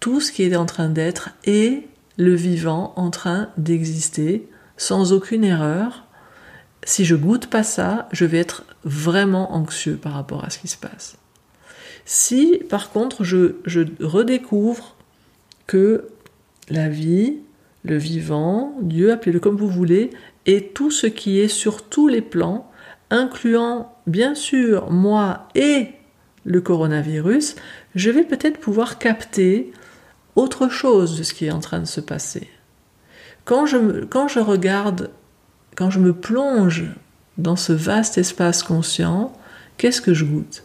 tout 0.00 0.20
ce 0.20 0.32
qui 0.32 0.42
est 0.42 0.54
en 0.54 0.66
train 0.66 0.90
d'être 0.90 1.30
est 1.46 1.88
le 2.18 2.34
vivant 2.34 2.92
en 2.96 3.10
train 3.10 3.48
d'exister 3.56 4.48
sans 4.76 5.12
aucune 5.12 5.44
erreur, 5.44 6.03
si 6.84 7.04
je 7.04 7.16
goûte 7.16 7.46
pas 7.46 7.62
ça, 7.62 8.08
je 8.12 8.24
vais 8.24 8.38
être 8.38 8.64
vraiment 8.84 9.54
anxieux 9.54 9.96
par 9.96 10.12
rapport 10.12 10.44
à 10.44 10.50
ce 10.50 10.58
qui 10.58 10.68
se 10.68 10.76
passe. 10.76 11.16
Si 12.04 12.60
par 12.68 12.90
contre 12.90 13.24
je, 13.24 13.54
redécouvre 14.00 14.96
que 15.66 16.08
la 16.68 16.88
vie, 16.88 17.38
le 17.84 17.96
vivant, 17.96 18.76
Dieu, 18.82 19.12
appelez-le 19.12 19.40
comme 19.40 19.56
vous 19.56 19.68
voulez, 19.68 20.10
est 20.46 20.74
tout 20.74 20.90
ce 20.90 21.06
qui 21.06 21.40
est 21.40 21.48
sur 21.48 21.82
tous 21.88 22.08
les 22.08 22.20
plans, 22.20 22.70
incluant 23.10 23.94
bien 24.06 24.34
sûr 24.34 24.90
moi 24.90 25.48
et 25.54 25.88
le 26.44 26.60
coronavirus, 26.60 27.56
je 27.94 28.10
vais 28.10 28.24
peut-être 28.24 28.60
pouvoir 28.60 28.98
capter 28.98 29.72
autre 30.36 30.68
chose 30.68 31.16
de 31.18 31.22
ce 31.22 31.32
qui 31.32 31.46
est 31.46 31.50
en 31.50 31.60
train 31.60 31.80
de 31.80 31.86
se 31.86 32.00
passer. 32.00 32.48
Quand 33.46 33.64
je, 33.64 34.04
quand 34.04 34.28
je 34.28 34.40
regarde 34.40 35.10
quand 35.74 35.90
je 35.90 35.98
me 35.98 36.12
plonge 36.12 36.84
dans 37.38 37.56
ce 37.56 37.72
vaste 37.72 38.18
espace 38.18 38.62
conscient, 38.62 39.32
qu'est-ce 39.76 40.00
que 40.00 40.14
je 40.14 40.24
goûte? 40.24 40.64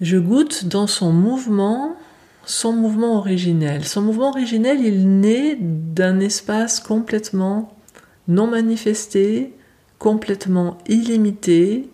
Je 0.00 0.16
goûte 0.18 0.66
dans 0.66 0.86
son 0.86 1.12
mouvement, 1.12 1.96
son 2.44 2.72
mouvement 2.72 3.18
originel. 3.18 3.84
Son 3.84 4.02
mouvement 4.02 4.30
originel, 4.30 4.80
il 4.80 5.20
naît 5.20 5.56
d'un 5.60 6.20
espace 6.20 6.80
complètement 6.80 7.72
non 8.28 8.46
manifesté, 8.46 9.54
complètement 9.98 10.78
illimité, 10.88 11.88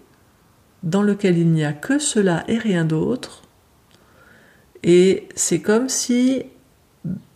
dans 0.82 1.02
lequel 1.02 1.38
il 1.38 1.50
n'y 1.50 1.64
a 1.64 1.72
que 1.72 1.98
cela 1.98 2.44
et 2.48 2.58
rien 2.58 2.84
d'autre. 2.84 3.42
Et 4.82 5.28
c'est 5.34 5.60
comme 5.60 5.88
si 5.88 6.44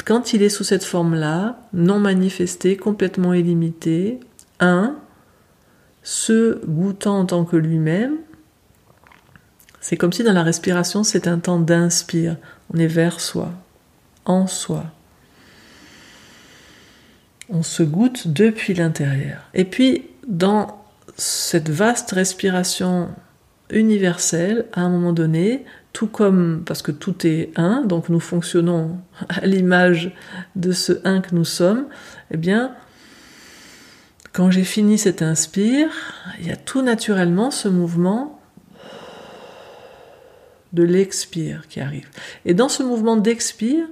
quand 0.05 0.33
il 0.33 0.43
est 0.43 0.49
sous 0.49 0.65
cette 0.65 0.85
forme-là, 0.85 1.59
non 1.73 1.99
manifesté, 1.99 2.77
complètement 2.77 3.35
illimité, 3.35 4.21
un, 4.61 4.97
se 6.03 6.65
goûtant 6.67 7.21
en 7.21 7.27
tant 7.27 7.45
que 7.45 7.57
lui-même, 7.57 8.17
c'est 9.81 9.97
comme 9.97 10.13
si 10.13 10.23
dans 10.23 10.33
la 10.33 10.45
respiration, 10.45 11.03
c'est 11.03 11.27
un 11.27 11.39
temps 11.39 11.59
d'inspire. 11.59 12.37
On 12.73 12.79
est 12.79 12.87
vers 12.87 13.21
soi, 13.21 13.53
en 14.25 14.47
soi. 14.47 14.85
On 17.49 17.65
se 17.65 17.83
goûte 17.83 18.29
depuis 18.29 18.75
l'intérieur. 18.75 19.41
Et 19.55 19.65
puis, 19.65 20.07
dans 20.27 20.83
cette 21.17 21.69
vaste 21.69 22.13
respiration 22.13 23.09
universelle, 23.71 24.67
à 24.73 24.83
un 24.83 24.89
moment 24.89 25.13
donné, 25.13 25.65
tout 25.93 26.07
comme, 26.07 26.63
parce 26.65 26.83
que 26.83 26.93
tout 26.93 27.27
est 27.27 27.51
un, 27.57 27.83
donc 27.83 28.09
nous 28.09 28.21
fonctionnons 28.21 28.99
à 29.29 29.47
l'image 29.47 30.15
de 30.57 30.73
ce 30.73 31.01
un 31.05 31.21
que 31.21 31.35
nous 31.35 31.45
sommes, 31.45 31.87
eh 32.31 32.37
bien, 32.37 32.75
quand 34.33 34.51
j'ai 34.51 34.65
fini 34.65 34.97
cet 34.97 35.21
inspire, 35.21 35.91
il 36.41 36.47
y 36.47 36.51
a 36.51 36.57
tout 36.57 36.83
naturellement 36.83 37.51
ce 37.51 37.69
mouvement 37.69 38.41
de 40.73 40.83
l'expire 40.83 41.69
qui 41.69 41.81
arrive. 41.81 42.09
Et 42.47 42.55
dans 42.55 42.71
ce 42.71 42.83
mouvement 42.83 43.17
d'expire, 43.17 43.87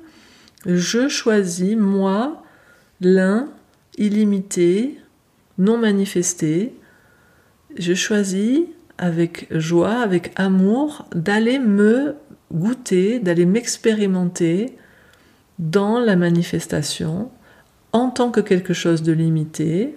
je 0.64 1.08
choisis, 1.08 1.76
moi, 1.76 2.42
l'un 3.02 3.48
illimité, 3.98 4.98
non 5.58 5.76
manifesté, 5.76 6.74
je 7.76 7.92
choisis 7.92 8.60
avec 9.00 9.46
joie, 9.50 10.00
avec 10.00 10.30
amour, 10.36 11.06
d'aller 11.14 11.58
me 11.58 12.16
goûter, 12.52 13.18
d'aller 13.18 13.46
m'expérimenter 13.46 14.76
dans 15.58 15.98
la 15.98 16.16
manifestation 16.16 17.30
en 17.92 18.10
tant 18.10 18.30
que 18.30 18.40
quelque 18.40 18.74
chose 18.74 19.02
de 19.02 19.12
limité, 19.12 19.96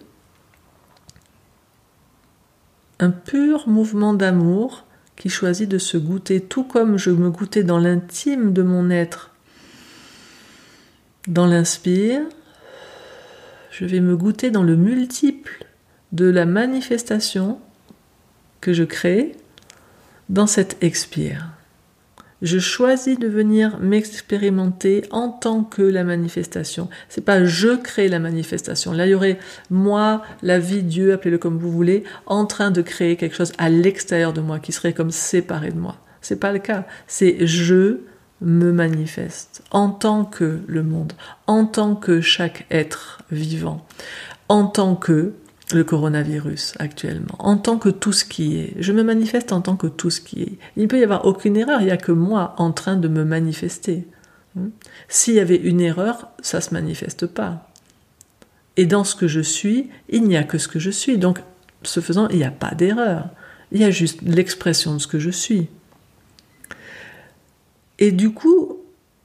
un 3.00 3.12
pur 3.12 3.68
mouvement 3.68 4.14
d'amour 4.14 4.86
qui 5.18 5.30
choisit 5.30 5.70
de 5.70 5.78
se 5.78 5.98
goûter 5.98 6.40
tout 6.40 6.64
comme 6.64 6.98
je 6.98 7.12
me 7.12 7.30
goûtais 7.30 7.64
dans 7.64 7.80
l'intime 7.80 8.54
de 8.54 8.64
mon 8.64 8.90
être. 8.90 9.32
Dans 11.28 11.46
l'inspire, 11.46 12.22
je 13.70 13.86
vais 13.86 14.00
me 14.00 14.16
goûter 14.16 14.50
dans 14.50 14.64
le 14.64 14.78
multiple 14.78 15.66
de 16.14 16.30
la 16.30 16.46
manifestation 16.46 17.60
que 18.63 18.72
je 18.72 18.86
crée 18.86 19.34
dans 20.29 20.48
cet 20.48 20.82
expire. 20.82 21.50
Je 22.41 22.60
choisis 22.60 23.20
de 23.20 23.27
venir 23.27 23.77
m'expérimenter 23.79 25.03
en 25.12 25.27
tant 25.27 25.63
que 25.65 25.82
la 25.82 26.05
manifestation. 26.05 26.89
C'est 27.10 27.25
pas 27.25 27.43
je 27.43 27.75
crée 27.75 28.08
la 28.08 28.20
manifestation. 28.20 28.93
Là, 28.93 29.05
il 29.05 29.12
y 29.12 29.15
aurait 29.15 29.38
moi, 29.70 30.24
la 30.43 30.60
vie, 30.60 30.82
Dieu, 30.82 31.12
appelez-le 31.12 31.38
comme 31.38 31.58
vous 31.58 31.72
voulez, 31.72 32.05
en 32.25 32.46
train 32.46 32.72
de 32.72 32.82
créer 32.82 33.17
quelque 33.17 33.36
chose 33.36 33.51
à 33.58 33.70
l'extérieur 33.70 34.32
de 34.32 34.39
moi 34.39 34.60
qui 34.60 34.72
serait 34.72 34.93
comme 34.93 35.12
séparé 35.12 35.72
de 35.72 35.79
moi. 35.79 35.98
C'est 36.22 36.39
pas 36.39 36.53
le 36.53 36.60
cas. 36.60 36.86
C'est 37.05 37.46
je 37.46 38.00
me 38.39 38.72
manifeste 38.72 39.62
en 39.72 39.89
tant 39.89 40.24
que 40.24 40.62
le 40.67 40.84
monde, 40.84 41.13
en 41.48 41.65
tant 41.65 41.96
que 41.96 42.22
chaque 42.22 42.65
être 42.72 43.24
vivant, 43.29 43.86
en 44.48 44.67
tant 44.67 44.96
que 44.96 45.34
le 45.74 45.84
coronavirus 45.84 46.74
actuellement, 46.80 47.36
en 47.39 47.58
tant 47.58 47.77
que 47.77 47.89
tout 47.89 48.13
ce 48.13 48.25
qui 48.25 48.58
est. 48.58 48.74
Je 48.80 48.92
me 48.92 49.03
manifeste 49.03 49.51
en 49.51 49.62
tant 49.62 49.75
que 49.75 49.88
tout 49.88 50.10
ce 50.10 50.22
qui 50.22 50.42
est. 50.44 50.58
Il 50.77 50.84
ne 50.84 50.88
peut 50.88 51.00
y 51.00 51.03
avoir 51.03 51.25
aucune 51.25 51.58
erreur, 51.58 51.82
il 51.82 51.86
n'y 51.86 51.92
a 51.92 51.98
que 51.98 52.12
moi 52.12 52.56
en 52.58 52.72
train 52.72 52.96
de 52.96 53.08
me 53.08 53.24
manifester. 53.24 54.08
Hmm? 54.56 54.70
S'il 55.08 55.36
y 55.36 55.39
avait 55.39 55.58
une 55.58 55.82
erreur, 55.82 56.30
ça 56.42 56.58
ne 56.58 56.63
se 56.63 56.74
manifeste 56.74 57.27
pas. 57.27 57.70
Et 58.77 58.86
dans 58.86 59.03
ce 59.03 59.15
que 59.15 59.27
je 59.27 59.42
suis, 59.42 59.89
il 60.10 60.24
n'y 60.24 60.38
a 60.38 60.44
que 60.44 60.58
ce 60.58 60.68
que 60.68 60.80
je 60.80 60.89
suis. 60.89 61.18
Donc, 61.18 61.39
ce 61.84 62.00
faisant, 62.00 62.27
il 62.30 62.38
n'y 62.38 62.44
a 62.44 62.51
pas 62.51 62.74
d'erreur. 62.74 63.30
Il 63.72 63.80
y 63.80 63.84
a 63.84 63.92
juste 63.92 64.22
l'expression 64.24 64.94
de 64.94 65.00
ce 65.00 65.08
que 65.08 65.20
je 65.20 65.30
suis. 65.30 65.68
Et 68.00 68.12
du 68.12 68.32
coup, 68.32 68.80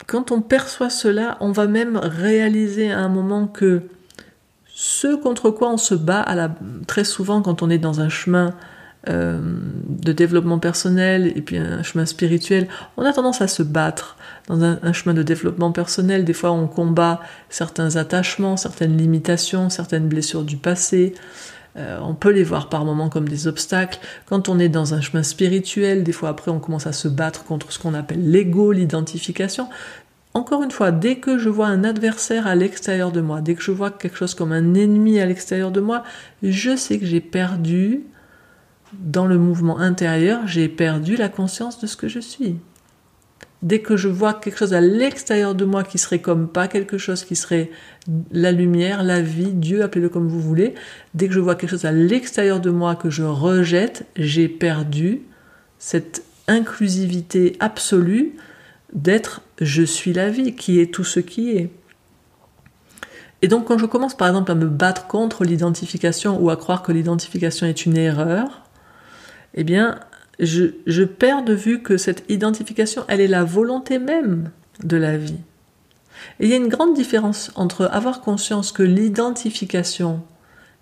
quand 0.06 0.32
on 0.32 0.40
perçoit 0.40 0.90
cela, 0.90 1.36
on 1.40 1.52
va 1.52 1.66
même 1.66 1.96
réaliser 1.96 2.90
à 2.90 2.98
un 2.98 3.08
moment 3.08 3.46
que 3.46 3.82
ce 4.80 5.16
contre 5.16 5.50
quoi 5.50 5.70
on 5.72 5.76
se 5.76 5.96
bat 5.96 6.24
très 6.86 7.02
souvent 7.02 7.42
quand 7.42 7.62
on 7.62 7.68
est 7.68 7.78
dans 7.78 8.00
un 8.00 8.08
chemin 8.08 8.54
euh, 9.08 9.40
de 9.88 10.12
développement 10.12 10.60
personnel 10.60 11.32
et 11.34 11.42
puis 11.42 11.58
un 11.58 11.82
chemin 11.82 12.06
spirituel, 12.06 12.68
on 12.96 13.04
a 13.04 13.12
tendance 13.12 13.40
à 13.40 13.48
se 13.48 13.64
battre 13.64 14.16
dans 14.46 14.62
un, 14.62 14.92
chemin 14.92 15.14
de 15.14 15.24
développement 15.24 15.72
personnel. 15.72 16.24
Des 16.24 16.32
fois, 16.32 16.52
on 16.52 16.68
combat 16.68 17.20
certains 17.48 17.96
attachements, 17.96 18.56
certaines 18.56 18.96
limitations, 18.96 19.68
certaines 19.68 20.06
blessures 20.06 20.44
du 20.44 20.56
passé. 20.56 21.12
Euh, 21.76 21.98
on 22.00 22.14
peut 22.14 22.30
les 22.30 22.44
voir 22.44 22.68
par 22.68 22.84
moments 22.84 23.08
comme 23.08 23.28
des 23.28 23.48
obstacles. 23.48 23.98
Quand 24.26 24.48
on 24.48 24.60
est 24.60 24.68
dans 24.68 24.94
un 24.94 25.00
chemin 25.00 25.24
spirituel, 25.24 26.04
des 26.04 26.12
fois 26.12 26.28
après, 26.28 26.52
on 26.52 26.60
commence 26.60 26.86
à 26.86 26.92
se 26.92 27.08
battre 27.08 27.42
contre 27.42 27.72
ce 27.72 27.80
qu'on 27.80 27.94
appelle 27.94 28.30
l'ego, 28.30 28.70
l'identification. 28.70 29.68
Encore 30.38 30.62
une 30.62 30.70
fois, 30.70 30.92
dès 30.92 31.16
que 31.16 31.36
je 31.36 31.48
vois 31.48 31.66
un 31.66 31.82
adversaire 31.82 32.46
à 32.46 32.54
l'extérieur 32.54 33.10
de 33.10 33.20
moi, 33.20 33.40
dès 33.40 33.56
que 33.56 33.60
je 33.60 33.72
vois 33.72 33.90
quelque 33.90 34.16
chose 34.16 34.36
comme 34.36 34.52
un 34.52 34.74
ennemi 34.74 35.18
à 35.18 35.26
l'extérieur 35.26 35.72
de 35.72 35.80
moi, 35.80 36.04
je 36.44 36.76
sais 36.76 37.00
que 37.00 37.06
j'ai 37.06 37.20
perdu, 37.20 38.04
dans 38.92 39.26
le 39.26 39.36
mouvement 39.36 39.80
intérieur, 39.80 40.46
j'ai 40.46 40.68
perdu 40.68 41.16
la 41.16 41.28
conscience 41.28 41.80
de 41.80 41.88
ce 41.88 41.96
que 41.96 42.06
je 42.06 42.20
suis. 42.20 42.54
Dès 43.62 43.80
que 43.80 43.96
je 43.96 44.06
vois 44.06 44.32
quelque 44.32 44.58
chose 44.58 44.74
à 44.74 44.80
l'extérieur 44.80 45.56
de 45.56 45.64
moi 45.64 45.82
qui 45.82 45.98
serait 45.98 46.20
comme 46.20 46.46
pas 46.46 46.68
quelque 46.68 46.98
chose 46.98 47.24
qui 47.24 47.34
serait 47.34 47.72
la 48.30 48.52
lumière, 48.52 49.02
la 49.02 49.20
vie, 49.20 49.50
Dieu, 49.50 49.82
appelez-le 49.82 50.08
comme 50.08 50.28
vous 50.28 50.40
voulez, 50.40 50.76
dès 51.14 51.26
que 51.26 51.34
je 51.34 51.40
vois 51.40 51.56
quelque 51.56 51.70
chose 51.70 51.84
à 51.84 51.90
l'extérieur 51.90 52.60
de 52.60 52.70
moi 52.70 52.94
que 52.94 53.10
je 53.10 53.24
rejette, 53.24 54.06
j'ai 54.14 54.46
perdu 54.46 55.22
cette 55.80 56.22
inclusivité 56.46 57.56
absolue 57.58 58.36
d'être 58.92 59.42
je 59.60 59.82
suis 59.82 60.12
la 60.12 60.30
vie, 60.30 60.54
qui 60.54 60.80
est 60.80 60.92
tout 60.92 61.04
ce 61.04 61.20
qui 61.20 61.50
est. 61.56 61.70
Et 63.42 63.48
donc 63.48 63.66
quand 63.66 63.78
je 63.78 63.86
commence 63.86 64.16
par 64.16 64.28
exemple 64.28 64.50
à 64.50 64.54
me 64.54 64.66
battre 64.66 65.06
contre 65.06 65.44
l'identification 65.44 66.40
ou 66.40 66.50
à 66.50 66.56
croire 66.56 66.82
que 66.82 66.92
l'identification 66.92 67.66
est 67.66 67.86
une 67.86 67.96
erreur, 67.96 68.64
eh 69.54 69.64
bien, 69.64 70.00
je, 70.38 71.04
perds 71.04 71.44
de 71.44 71.54
vue 71.54 71.82
que 71.82 71.96
cette 71.96 72.24
identification, 72.28 73.04
elle 73.08 73.20
est 73.20 73.28
la 73.28 73.44
volonté 73.44 73.98
même 73.98 74.50
de 74.82 74.96
la 74.96 75.16
vie. 75.16 75.40
Et 76.40 76.46
il 76.46 76.50
y 76.50 76.52
a 76.52 76.56
une 76.56 76.68
grande 76.68 76.94
différence 76.94 77.52
entre 77.54 77.86
avoir 77.86 78.20
conscience 78.20 78.72
que 78.72 78.82
l'identification 78.82 80.22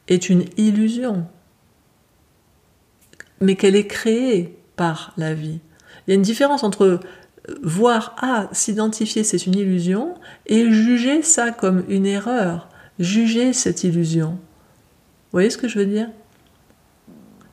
est 0.08 0.28
une 0.28 0.44
illusion, 0.56 1.26
mais 3.40 3.56
qu'elle 3.56 3.76
est 3.76 3.86
créée 3.86 4.58
par 4.76 5.12
la 5.16 5.34
vie. 5.34 5.60
Il 6.06 6.10
y 6.10 6.12
a 6.12 6.14
une 6.14 6.22
différence 6.22 6.62
entre 6.62 7.00
voir, 7.62 8.16
ah, 8.20 8.48
s'identifier 8.52 9.24
c'est 9.24 9.46
une 9.46 9.56
illusion, 9.56 10.14
et 10.46 10.70
juger 10.70 11.22
ça 11.22 11.50
comme 11.50 11.84
une 11.88 12.06
erreur, 12.06 12.68
juger 12.98 13.52
cette 13.52 13.84
illusion. 13.84 14.30
Vous 14.30 15.32
voyez 15.32 15.50
ce 15.50 15.58
que 15.58 15.68
je 15.68 15.78
veux 15.78 15.86
dire? 15.86 16.08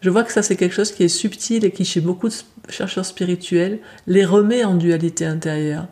Je 0.01 0.09
vois 0.09 0.23
que 0.23 0.33
ça 0.33 0.41
c'est 0.41 0.55
quelque 0.55 0.75
chose 0.75 0.91
qui 0.91 1.03
est 1.03 1.07
subtil 1.07 1.63
et 1.63 1.71
qui 1.71 1.85
chez 1.85 2.01
beaucoup 2.01 2.29
de 2.29 2.35
chercheurs 2.69 3.05
spirituels 3.05 3.79
les 4.05 4.25
remet 4.25 4.63
en 4.63 4.75
dualité 4.75 5.25
intérieure. 5.25 5.87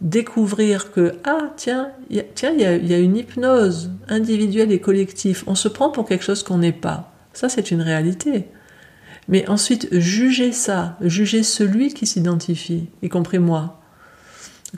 Découvrir 0.00 0.92
que, 0.92 1.14
ah, 1.24 1.52
tiens, 1.56 1.90
il 2.10 2.24
tiens, 2.34 2.52
il 2.52 2.86
y 2.86 2.94
a 2.94 2.98
une 2.98 3.16
hypnose 3.16 3.90
individuelle 4.08 4.70
et 4.70 4.80
collective. 4.80 5.42
On 5.46 5.54
se 5.54 5.68
prend 5.68 5.90
pour 5.90 6.06
quelque 6.06 6.24
chose 6.24 6.42
qu'on 6.42 6.58
n'est 6.58 6.72
pas. 6.72 7.12
Ça, 7.32 7.48
c'est 7.48 7.70
une 7.70 7.80
réalité. 7.80 8.46
Mais 9.28 9.48
ensuite, 9.48 9.88
juger 9.92 10.52
ça, 10.52 10.96
juger 11.00 11.42
celui 11.42 11.92
qui 11.92 12.06
s'identifie, 12.06 12.88
y 13.02 13.08
compris 13.08 13.38
moi, 13.38 13.80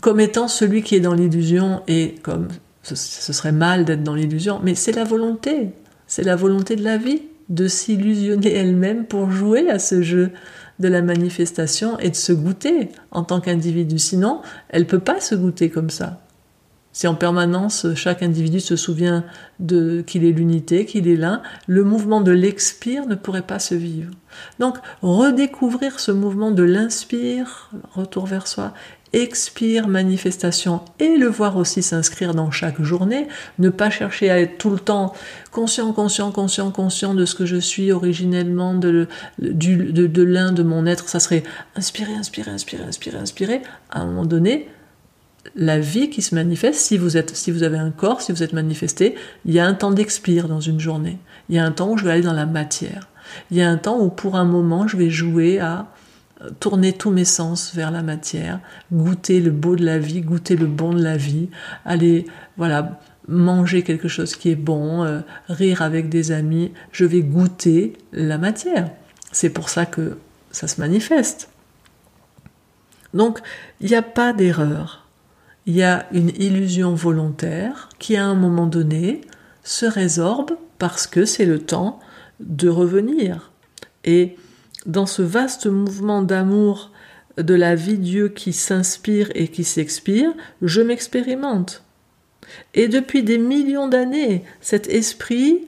comme 0.01 0.21
étant 0.21 0.49
celui 0.49 0.83
qui 0.83 0.95
est 0.97 1.01
dans 1.01 1.15
l'illusion, 1.15 1.83
et 1.87 2.15
comme 2.23 2.49
ce, 2.83 2.95
serait 3.33 3.53
mal 3.53 3.85
d'être 3.85 4.03
dans 4.03 4.15
l'illusion, 4.15 4.61
mais 4.63 4.75
c'est 4.75 4.93
la 4.93 5.05
volonté, 5.05 5.71
c'est 6.07 6.23
la 6.23 6.37
volonté 6.37 6.77
de 6.77 6.85
la 6.85 6.97
vie 6.97 7.23
de 7.49 7.67
s'illusionner 7.67 8.53
elle-même 8.53 9.07
pour 9.07 9.31
jouer 9.31 9.71
à 9.71 9.79
ce 9.79 10.03
jeu 10.03 10.31
de 10.79 10.89
la 10.89 11.03
manifestation 11.03 11.99
et 11.99 12.11
de 12.11 12.15
se 12.15 12.33
goûter 12.33 12.91
en 13.11 13.25
tant 13.25 13.41
qu'individu. 13.41 13.99
Sinon, 13.99 14.43
elle 14.69 14.87
peut 14.87 14.99
pas 14.99 15.21
se 15.21 15.35
goûter 15.35 15.71
comme 15.71 15.91
ça. 15.91 16.21
Si 16.99 17.07
en 17.07 17.15
permanence 17.15 17.87
chaque 17.95 18.25
individu 18.25 18.59
se 18.59 18.75
souvient 18.75 19.23
de 19.61 20.03
qu'il 20.05 20.25
est 20.25 20.33
l'unité, 20.33 20.85
qu'il 20.85 21.07
est 21.07 21.15
l'un, 21.15 21.43
le 21.69 21.85
mouvement 21.85 22.21
de 22.21 22.33
l'expire 22.33 23.07
ne 23.07 23.15
pourrait 23.15 23.47
pas 23.47 23.61
se 23.61 23.77
vivre. 23.77 24.11
Donc 24.59 24.79
redécouvrir 25.01 26.01
ce 26.01 26.11
mouvement 26.11 26.51
de 26.51 26.65
l'inspire, 26.65 27.71
retour 27.95 28.27
vers 28.27 28.49
soi, 28.49 28.75
expire, 29.13 29.87
manifestation, 29.87 30.81
et 30.99 31.17
le 31.17 31.29
voir 31.29 31.57
aussi 31.57 31.85
s'inscrire 31.85 32.35
dans 32.35 32.51
chaque 32.51 32.83
journée, 32.83 33.29
ne 33.61 33.69
pas 33.69 33.91
chercher 33.91 34.29
à 34.31 34.41
être 34.41 34.59
tout 34.59 34.71
le 34.71 34.81
temps 34.81 35.13
conscient, 35.53 35.93
conscient, 35.93 36.33
conscient, 36.33 36.73
conscient 36.73 37.15
de 37.15 37.27
ce 37.27 37.37
que 37.37 37.47
je 37.47 37.59
suis 37.59 37.93
originellement, 37.93 38.75
de, 38.75 39.07
de, 39.39 40.09
de 40.09 40.23
l'un 40.25 40.51
de 40.51 40.65
mon 40.65 40.85
être, 40.85 41.09
ça 41.09 41.21
serait 41.21 41.45
inspirer, 41.77 42.15
inspirer, 42.15 42.51
inspirer, 42.51 42.83
inspirer, 42.83 43.19
inspirer, 43.19 43.63
à 43.89 44.01
un 44.01 44.07
moment 44.07 44.27
donné, 44.27 44.69
la 45.55 45.79
vie 45.79 46.11
qui 46.11 46.23
se 46.23 46.35
manifeste, 46.35 46.81
si 46.81 46.99
vous, 46.99 47.17
êtes, 47.17 47.35
si 47.35 47.51
vous 47.51 47.63
avez 47.63 47.79
un 47.79 47.91
corps, 47.91 48.21
si 48.21 48.33
vous 48.33 48.43
êtes 48.43 48.53
manifesté, 48.53 49.15
il 49.45 49.55
y 49.55 49.59
a 49.59 49.67
un 49.67 49.75
temps 49.75 49.91
d'expire 49.91 50.49
dans 50.49 50.61
une 50.61 50.81
journée. 50.81 51.19
Il 51.49 51.57
y 51.57 51.59
a 51.59 51.65
un 51.65 51.73
temps 51.73 51.91
où 51.91 51.99
je 51.99 52.05
vais 52.05 52.13
aller 52.13 52.23
dans 52.23 52.33
la 52.33 52.47
matière. 52.47 53.09
Il 53.51 53.57
y 53.57 53.63
a 53.63 53.69
un 53.69 53.77
temps 53.77 53.99
où 53.99 54.09
pour 54.09 54.37
un 54.37 54.45
moment 54.45 54.89
je 54.89 54.97
vais 54.97 55.11
jouer 55.11 55.61
à 55.61 55.87
euh, 56.43 56.51
tourner 56.61 56.93
tous 56.93 57.11
mes 57.11 57.25
sens 57.25 57.75
vers 57.75 57.91
la 57.91 58.03
matière, 58.03 58.61
goûter 58.93 59.41
le 59.41 59.51
beau 59.51 59.77
de 59.77 59.85
la 59.85 59.99
vie, 59.99 60.21
goûter 60.21 60.57
le 60.57 60.67
bon 60.67 60.93
de 60.93 61.03
la 61.03 61.17
vie, 61.17 61.49
aller, 61.85 62.27
voilà, 62.57 63.01
manger 63.27 63.83
quelque 63.83 64.09
chose 64.09 64.35
qui 64.35 64.51
est 64.51 64.57
bon, 64.57 65.05
euh, 65.05 65.21
rire 65.49 65.83
avec 65.83 66.09
des 66.09 66.33
amis. 66.33 66.73
Je 66.93 67.05
vais 67.05 67.23
goûter 67.23 67.95
la 68.13 68.39
matière. 68.39 68.91
C'est 69.33 69.51
pour 69.51 69.69
ça 69.69 69.85
que 69.87 70.19
ça 70.51 70.67
se 70.67 70.81
manifeste. 70.81 71.51
Donc, 73.15 73.41
il 73.81 73.89
n'y 73.89 73.97
a 73.97 74.03
pas 74.03 74.33
d'erreur 74.33 75.08
il 75.69 75.77
y 75.77 75.83
a 75.83 76.07
une 76.13 76.31
illusion 76.31 76.95
volontaire 76.95 77.91
qui 77.99 78.17
à 78.17 78.25
un 78.25 78.35
moment 78.35 78.67
donné 78.67 79.21
se 79.63 79.85
résorbe 79.85 80.53
parce 80.79 81.07
que 81.07 81.27
c'est 81.27 81.45
le 81.45 81.59
temps 81.59 82.01
de 82.41 82.71
revenir. 82.71 83.53
Et 84.03 84.37
dans 84.87 85.05
ce 85.05 85.21
vaste 85.21 85.67
mouvement 85.67 86.23
d'amour 86.23 86.91
de 87.37 87.53
la 87.53 87.75
vie 87.75 87.99
Dieu 87.99 88.31
qui 88.31 88.55
s'inspire 88.55 89.31
et 89.35 89.49
qui 89.49 89.63
s'expire, 89.63 90.33
je 90.63 90.81
m'expérimente. 90.81 91.85
Et 92.73 92.89
depuis 92.89 93.23
des 93.23 93.37
millions 93.37 93.89
d'années, 93.89 94.45
cet 94.63 94.89
esprit 94.89 95.67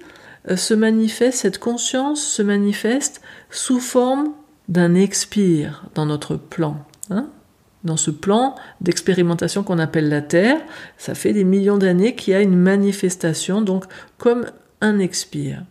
euh, 0.49 0.57
se 0.57 0.73
manifeste, 0.73 1.41
cette 1.41 1.59
conscience 1.59 2.23
se 2.23 2.41
manifeste 2.41 3.21
sous 3.51 3.81
forme 3.81 4.33
d'un 4.67 4.95
expire 4.95 5.85
dans 5.95 6.07
notre 6.07 6.37
plan. 6.37 6.87
Hein 7.11 7.29
dans 7.85 7.97
ce 7.97 8.11
plan 8.11 8.55
d'expérimentation 8.81 9.63
qu'on 9.63 9.79
appelle 9.79 10.09
la 10.09 10.23
Terre, 10.23 10.61
ça 10.99 11.15
fait 11.15 11.33
des 11.33 11.45
millions 11.45 11.79
d'années 11.79 12.15
qu'il 12.15 12.33
y 12.33 12.37
a 12.37 12.43
une 12.43 12.57
manifestation, 12.57 13.63
donc 13.63 13.85
comme 14.19 14.47
un 14.81 14.99
expire. 14.99 15.65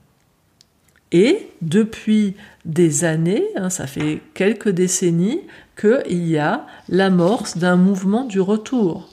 Et 1.11 1.47
depuis 1.61 2.35
des 2.65 3.03
années, 3.03 3.45
hein, 3.55 3.69
ça 3.69 3.87
fait 3.87 4.21
quelques 4.33 4.69
décennies, 4.69 5.41
qu'il 5.79 6.27
y 6.27 6.37
a 6.37 6.67
l'amorce 6.89 7.57
d'un 7.57 7.77
mouvement 7.77 8.25
du 8.25 8.41
retour, 8.41 9.09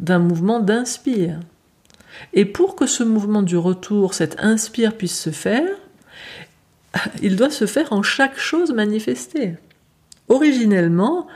d'un 0.00 0.18
mouvement 0.18 0.60
d'inspire. 0.60 1.40
Et 2.32 2.44
pour 2.44 2.76
que 2.76 2.86
ce 2.86 3.02
mouvement 3.02 3.42
du 3.42 3.56
retour, 3.56 4.14
cet 4.14 4.40
inspire 4.40 4.96
puisse 4.96 5.18
se 5.18 5.30
faire, 5.30 5.68
il 7.22 7.36
doit 7.36 7.50
se 7.50 7.66
faire 7.66 7.92
en 7.92 8.02
chaque 8.02 8.38
chose 8.38 8.72
manifestée. 8.72 9.54
Originellement, 10.28 11.26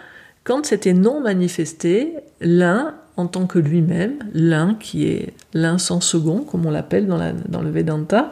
quand 0.44 0.66
c'était 0.66 0.94
non 0.94 1.20
manifesté, 1.20 2.14
l'un 2.40 2.94
en 3.16 3.26
tant 3.26 3.46
que 3.46 3.58
lui-même, 3.58 4.18
l'un 4.32 4.74
qui 4.74 5.06
est 5.06 5.34
l'un 5.52 5.78
sans 5.78 6.00
second, 6.00 6.42
comme 6.42 6.64
on 6.64 6.70
l'appelle 6.70 7.06
dans, 7.06 7.62
le 7.62 7.70
Vedanta, 7.70 8.30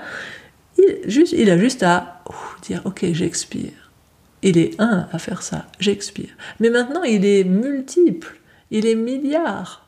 il, 0.79 1.51
a 1.51 1.59
juste 1.59 1.83
à 1.83 2.23
dire 2.63 2.83
ok, 2.85 3.05
j'expire. 3.13 3.93
Il 4.43 4.57
est 4.57 4.81
un 4.81 5.09
à 5.13 5.19
faire 5.19 5.43
ça, 5.43 5.67
j'expire. 5.81 6.31
Mais 6.61 6.71
maintenant, 6.71 7.03
il 7.03 7.27
est 7.27 7.45
multiple, 7.45 8.39
il 8.71 8.87
est 8.87 8.95
milliard. 8.95 9.87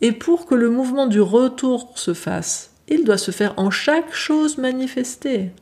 Et 0.00 0.12
pour 0.12 0.46
que 0.46 0.54
le 0.54 0.68
mouvement 0.68 1.06
du 1.06 1.20
retour 1.20 1.92
se 1.94 2.12
fasse, 2.12 2.72
il 2.88 3.04
doit 3.04 3.16
se 3.16 3.30
faire 3.30 3.54
en 3.56 3.70
chaque 3.70 4.12
chose 4.12 4.58
manifestée. 4.58 5.52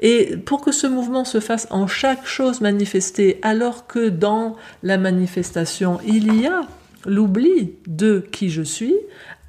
Et 0.00 0.36
pour 0.36 0.60
que 0.60 0.72
ce 0.72 0.86
mouvement 0.86 1.24
se 1.24 1.40
fasse 1.40 1.66
en 1.70 1.86
chaque 1.86 2.26
chose 2.26 2.60
manifestée, 2.60 3.38
alors 3.42 3.86
que 3.86 4.08
dans 4.08 4.56
la 4.82 4.98
manifestation, 4.98 5.98
il 6.06 6.40
y 6.40 6.46
a 6.46 6.62
l'oubli 7.06 7.74
de 7.86 8.24
qui 8.32 8.50
je 8.50 8.62
suis, 8.62 8.96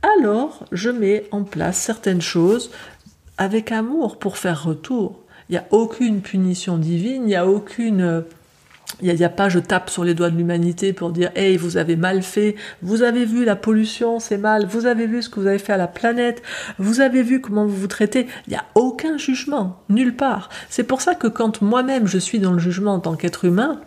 alors 0.01 0.65
je 0.71 0.89
mets 0.89 1.25
en 1.31 1.43
place 1.43 1.77
certaines 1.77 2.21
choses 2.21 2.71
avec 3.38 3.71
amour 3.71 4.17
pour 4.17 4.38
faire 4.38 4.63
retour. 4.63 5.19
Il 5.49 5.53
n'y 5.53 5.58
a 5.58 5.65
aucune 5.71 6.21
punition 6.21 6.77
divine, 6.77 7.23
il 7.23 7.27
n'y 7.27 7.36
a 7.36 7.47
aucune 7.47 8.23
il 9.02 9.13
n'y 9.13 9.24
a, 9.24 9.30
pas 9.30 9.50
je 9.50 9.60
tape 9.60 9.89
sur 9.89 10.04
les 10.04 10.13
doigts 10.13 10.30
de 10.30 10.38
l'humanité 10.38 10.93
pour 10.93 11.12
dire 11.12 11.32
Hey, 11.36 11.58
vous 11.58 11.78
avez 11.78 11.95
mal 11.95 12.21
fait, 12.21 12.56
vous 12.82 13.04
avez 13.04 13.26
vu 13.26 13.43
la 13.43 13.56
pollution, 13.56 14.19
c'est 14.19 14.38
mal, 14.38 14.65
vous 14.65 14.86
avez 14.86 15.06
vu 15.06 15.21
ce 15.21 15.30
que 15.30 15.39
vous 15.39 15.48
avez 15.48 15.60
fait 15.60 15.74
à 15.74 15.78
la 15.78 15.88
planète, 15.88 16.41
vous 16.80 17.02
avez 17.02 17.21
vu 17.21 17.41
comment 17.41 17.65
vous 17.65 17.76
vous 17.76 17.88
traitez. 17.88 18.28
Il 18.48 18.52
n'y 18.52 18.56
a 18.56 18.65
aucun 18.76 19.17
jugement, 19.17 19.82
nulle 19.89 20.15
part. 20.15 20.50
C'est 20.69 20.84
pour 20.84 21.02
ça 21.02 21.15
que 21.15 21.28
quand 21.28 21.62
moi-même 21.62 22.08
je 22.08 22.17
suis 22.17 22.39
dans 22.39 22.54
le 22.54 22.60
jugement 22.60 22.93
en 22.93 23.00
tant 23.00 23.15
qu'être 23.15 23.45
humain, 23.45 23.82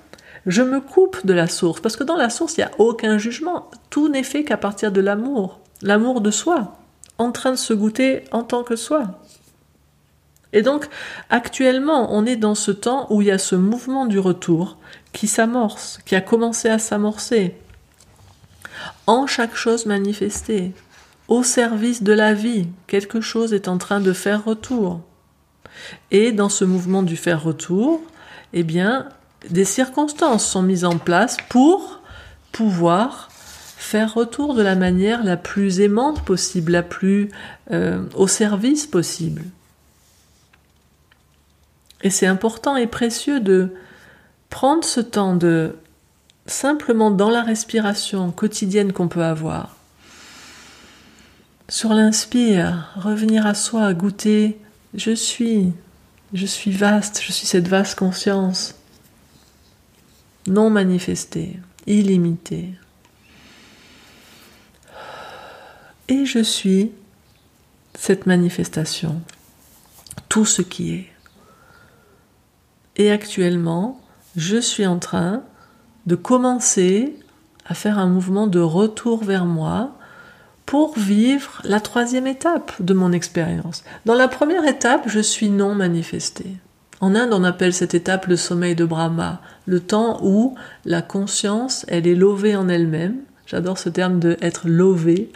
je 0.46 0.62
me 0.62 0.80
coupe 0.80 1.24
de 1.26 1.32
la 1.32 1.46
source, 1.46 1.80
parce 1.80 1.96
que 1.96 2.04
dans 2.04 2.16
la 2.16 2.30
source, 2.30 2.56
il 2.56 2.60
n'y 2.60 2.64
a 2.64 2.70
aucun 2.78 3.18
jugement. 3.18 3.70
Tout 3.90 4.08
n'est 4.08 4.22
fait 4.22 4.44
qu'à 4.44 4.56
partir 4.56 4.92
de 4.92 5.00
l'amour, 5.00 5.60
l'amour 5.82 6.20
de 6.20 6.30
soi, 6.30 6.76
en 7.18 7.32
train 7.32 7.50
de 7.50 7.56
se 7.56 7.74
goûter 7.74 8.24
en 8.30 8.42
tant 8.42 8.62
que 8.62 8.76
soi. 8.76 9.20
Et 10.52 10.62
donc, 10.62 10.86
actuellement, 11.30 12.14
on 12.14 12.24
est 12.24 12.36
dans 12.36 12.54
ce 12.54 12.70
temps 12.70 13.06
où 13.10 13.20
il 13.20 13.28
y 13.28 13.30
a 13.30 13.38
ce 13.38 13.54
mouvement 13.54 14.06
du 14.06 14.18
retour 14.18 14.78
qui 15.12 15.26
s'amorce, 15.26 15.98
qui 16.06 16.14
a 16.14 16.20
commencé 16.20 16.68
à 16.68 16.78
s'amorcer, 16.78 17.54
en 19.06 19.26
chaque 19.26 19.56
chose 19.56 19.86
manifestée, 19.86 20.72
au 21.28 21.42
service 21.42 22.02
de 22.02 22.12
la 22.12 22.32
vie, 22.32 22.68
quelque 22.86 23.20
chose 23.20 23.52
est 23.52 23.68
en 23.68 23.76
train 23.76 24.00
de 24.00 24.12
faire 24.12 24.44
retour. 24.44 25.00
Et 26.10 26.32
dans 26.32 26.48
ce 26.48 26.64
mouvement 26.64 27.02
du 27.02 27.16
faire 27.16 27.42
retour, 27.42 28.00
eh 28.54 28.62
bien, 28.62 29.08
des 29.50 29.64
circonstances 29.64 30.46
sont 30.46 30.62
mises 30.62 30.84
en 30.84 30.98
place 30.98 31.36
pour 31.48 32.00
pouvoir 32.52 33.28
faire 33.30 34.14
retour 34.14 34.54
de 34.54 34.62
la 34.62 34.74
manière 34.74 35.22
la 35.22 35.36
plus 35.36 35.80
aimante 35.80 36.24
possible, 36.24 36.72
la 36.72 36.82
plus 36.82 37.28
euh, 37.70 38.02
au 38.14 38.26
service 38.26 38.86
possible. 38.86 39.42
Et 42.02 42.10
c'est 42.10 42.26
important 42.26 42.76
et 42.76 42.86
précieux 42.86 43.40
de 43.40 43.74
prendre 44.50 44.84
ce 44.84 45.00
temps 45.00 45.34
de 45.34 45.76
simplement 46.46 47.10
dans 47.10 47.30
la 47.30 47.42
respiration 47.42 48.30
quotidienne 48.30 48.92
qu'on 48.92 49.08
peut 49.08 49.24
avoir, 49.24 49.76
sur 51.68 51.92
l'inspire, 51.92 52.92
revenir 52.96 53.46
à 53.46 53.54
soi, 53.54 53.92
goûter 53.92 54.58
je 54.94 55.14
suis, 55.14 55.72
Je 56.32 56.46
suis 56.46 56.70
vaste, 56.70 57.22
je 57.22 57.32
suis 57.32 57.46
cette 57.46 57.68
vaste 57.68 57.98
conscience 57.98 58.74
non 60.46 60.70
manifestée, 60.70 61.58
illimitée. 61.86 62.72
Et 66.08 66.24
je 66.24 66.42
suis 66.42 66.90
cette 67.94 68.26
manifestation, 68.26 69.20
tout 70.28 70.46
ce 70.46 70.62
qui 70.62 70.94
est. 70.94 71.17
Et 72.98 73.10
actuellement, 73.10 74.00
je 74.36 74.58
suis 74.58 74.86
en 74.86 74.98
train 74.98 75.42
de 76.06 76.16
commencer 76.16 77.16
à 77.66 77.74
faire 77.74 77.98
un 77.98 78.06
mouvement 78.06 78.46
de 78.46 78.60
retour 78.60 79.22
vers 79.22 79.44
moi 79.44 79.92
pour 80.66 80.98
vivre 80.98 81.62
la 81.64 81.80
troisième 81.80 82.26
étape 82.26 82.72
de 82.80 82.92
mon 82.92 83.12
expérience. 83.12 83.84
Dans 84.04 84.14
la 84.14 84.28
première 84.28 84.66
étape, 84.66 85.04
je 85.06 85.20
suis 85.20 85.48
non 85.48 85.74
manifesté. 85.74 86.56
En 87.00 87.14
Inde, 87.14 87.32
on 87.32 87.44
appelle 87.44 87.72
cette 87.72 87.94
étape 87.94 88.26
le 88.26 88.36
sommeil 88.36 88.74
de 88.74 88.84
Brahma, 88.84 89.40
le 89.66 89.80
temps 89.80 90.18
où 90.22 90.56
la 90.84 91.00
conscience, 91.00 91.86
elle 91.88 92.06
est 92.06 92.14
lovée 92.14 92.56
en 92.56 92.68
elle-même. 92.68 93.18
J'adore 93.46 93.78
ce 93.78 93.88
terme 93.88 94.18
de 94.18 94.36
être 94.42 94.68
lové. 94.68 95.32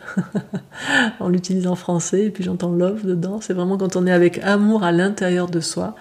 on 1.21 1.31
l'utilise 1.31 1.67
en 1.67 1.77
français 1.77 2.27
et 2.27 2.31
puis 2.31 2.45
j'entends 2.45 2.71
love 2.71 3.07
dedans. 3.07 3.41
C'est 3.41 3.55
vraiment 3.55 3.79
quand 3.79 3.97
on 3.97 4.07
est 4.07 4.13
avec 4.13 4.39
amour 4.41 4.85
à 4.85 4.93
l'intérieur 4.93 5.49
de 5.49 5.61
soi, 5.61 5.95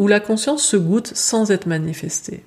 où 0.00 0.08
la 0.08 0.18
conscience 0.18 0.64
se 0.64 0.78
goûte 0.78 1.12
sans 1.14 1.50
être 1.50 1.66
manifestée. 1.66 2.42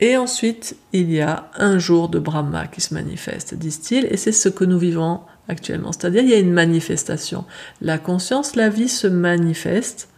Et 0.00 0.16
ensuite, 0.16 0.78
il 0.94 1.12
y 1.12 1.20
a 1.20 1.50
un 1.56 1.78
jour 1.78 2.08
de 2.08 2.18
Brahma 2.18 2.66
qui 2.68 2.80
se 2.80 2.94
manifeste, 2.94 3.54
disent-ils, 3.54 4.06
et 4.06 4.16
c'est 4.16 4.32
ce 4.32 4.48
que 4.48 4.64
nous 4.64 4.78
vivons 4.78 5.20
actuellement. 5.46 5.92
C'est-à-dire, 5.92 6.22
il 6.22 6.30
y 6.30 6.34
a 6.34 6.38
une 6.38 6.54
manifestation. 6.54 7.44
La 7.82 7.98
conscience, 7.98 8.56
la 8.56 8.70
vie 8.70 8.88
se 8.88 9.06
manifeste 9.06 10.08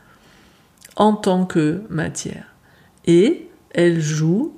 en 0.94 1.14
tant 1.14 1.46
que 1.46 1.82
matière. 1.90 2.54
Et 3.06 3.48
elle 3.72 4.00
joue 4.00 4.54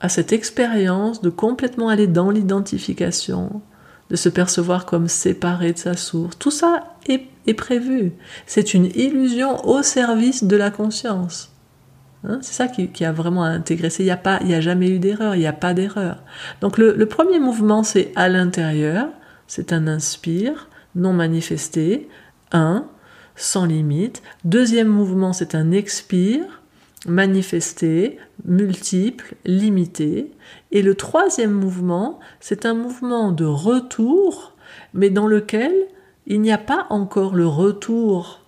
à 0.00 0.08
cette 0.08 0.32
expérience 0.32 1.22
de 1.22 1.30
complètement 1.30 1.88
aller 1.88 2.06
dans 2.06 2.30
l'identification, 2.30 3.62
de 4.10 4.16
se 4.16 4.28
percevoir 4.28 4.86
comme 4.86 5.08
séparé 5.08 5.72
de 5.72 5.78
sa 5.78 5.96
source. 5.96 6.38
Tout 6.38 6.52
ça 6.52 6.93
est, 7.08 7.54
prévu. 7.54 8.12
C'est 8.46 8.74
une 8.74 8.86
illusion 8.94 9.66
au 9.66 9.82
service 9.82 10.44
de 10.44 10.56
la 10.56 10.70
conscience. 10.70 11.52
Hein, 12.24 12.38
c'est 12.40 12.54
ça 12.54 12.68
qui, 12.68 13.04
a 13.04 13.12
vraiment 13.12 13.44
à 13.44 13.48
intégrer. 13.48 13.88
Il 13.98 14.06
n'y 14.06 14.10
a, 14.10 14.20
a 14.24 14.60
jamais 14.60 14.88
eu 14.88 14.98
d'erreur, 14.98 15.34
il 15.34 15.40
n'y 15.40 15.46
a 15.46 15.52
pas 15.52 15.74
d'erreur. 15.74 16.22
Donc 16.60 16.78
le, 16.78 17.06
premier 17.06 17.38
mouvement, 17.38 17.82
c'est 17.82 18.12
à 18.16 18.28
l'intérieur, 18.28 19.08
c'est 19.46 19.72
un 19.72 19.86
inspire, 19.86 20.68
non 20.94 21.12
manifesté, 21.12 22.08
un, 22.52 22.86
sans 23.36 23.66
limite. 23.66 24.22
Deuxième 24.44 24.88
mouvement, 24.88 25.32
c'est 25.32 25.54
un 25.54 25.70
expire, 25.70 26.62
manifesté, 27.06 28.18
multiple, 28.44 29.34
limité. 29.44 30.32
Et 30.72 30.82
le 30.82 30.94
troisième 30.94 31.52
mouvement, 31.52 32.20
c'est 32.40 32.64
un 32.64 32.74
mouvement 32.74 33.32
de 33.32 33.44
retour, 33.44 34.56
mais 34.94 35.10
dans 35.10 35.26
lequel 35.26 35.72
il 36.26 36.40
n'y 36.40 36.52
a 36.52 36.58
pas 36.58 36.86
encore 36.90 37.34
le 37.34 37.46
retour 37.46 38.40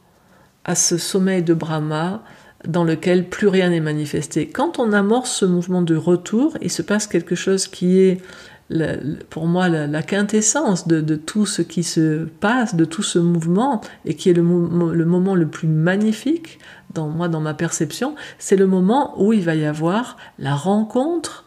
à 0.64 0.74
ce 0.74 0.98
sommeil 0.98 1.42
de 1.42 1.54
Brahma, 1.54 2.22
dans 2.66 2.84
lequel 2.84 3.28
plus 3.28 3.48
rien 3.48 3.70
n'est 3.70 3.80
manifesté. 3.80 4.48
Quand 4.48 4.78
on 4.78 4.92
amorce 4.92 5.30
ce 5.30 5.44
mouvement 5.44 5.82
de 5.82 5.94
retour, 5.94 6.56
il 6.60 6.70
se 6.70 6.82
passe 6.82 7.06
quelque 7.06 7.34
chose 7.34 7.68
qui 7.68 8.00
est 8.00 8.20
pour 9.30 9.46
moi 9.46 9.68
la, 9.68 10.02
quintessence 10.02 10.88
de, 10.88 11.14
tout 11.14 11.46
ce 11.46 11.62
qui 11.62 11.84
se 11.84 12.24
passe, 12.24 12.74
de 12.74 12.84
tout 12.84 13.04
ce 13.04 13.20
mouvement, 13.20 13.80
et 14.04 14.14
qui 14.14 14.30
est 14.30 14.32
le, 14.32 14.42
moment 14.42 15.36
le 15.36 15.46
plus 15.46 15.68
magnifique 15.68 16.58
moi, 17.04 17.28
dans 17.28 17.40
ma 17.40 17.54
perception, 17.54 18.14
c'est 18.38 18.56
le 18.56 18.66
moment 18.66 19.20
où 19.22 19.32
il 19.32 19.42
va 19.42 19.54
y 19.54 19.66
avoir 19.66 20.16
la 20.38 20.54
rencontre 20.54 21.44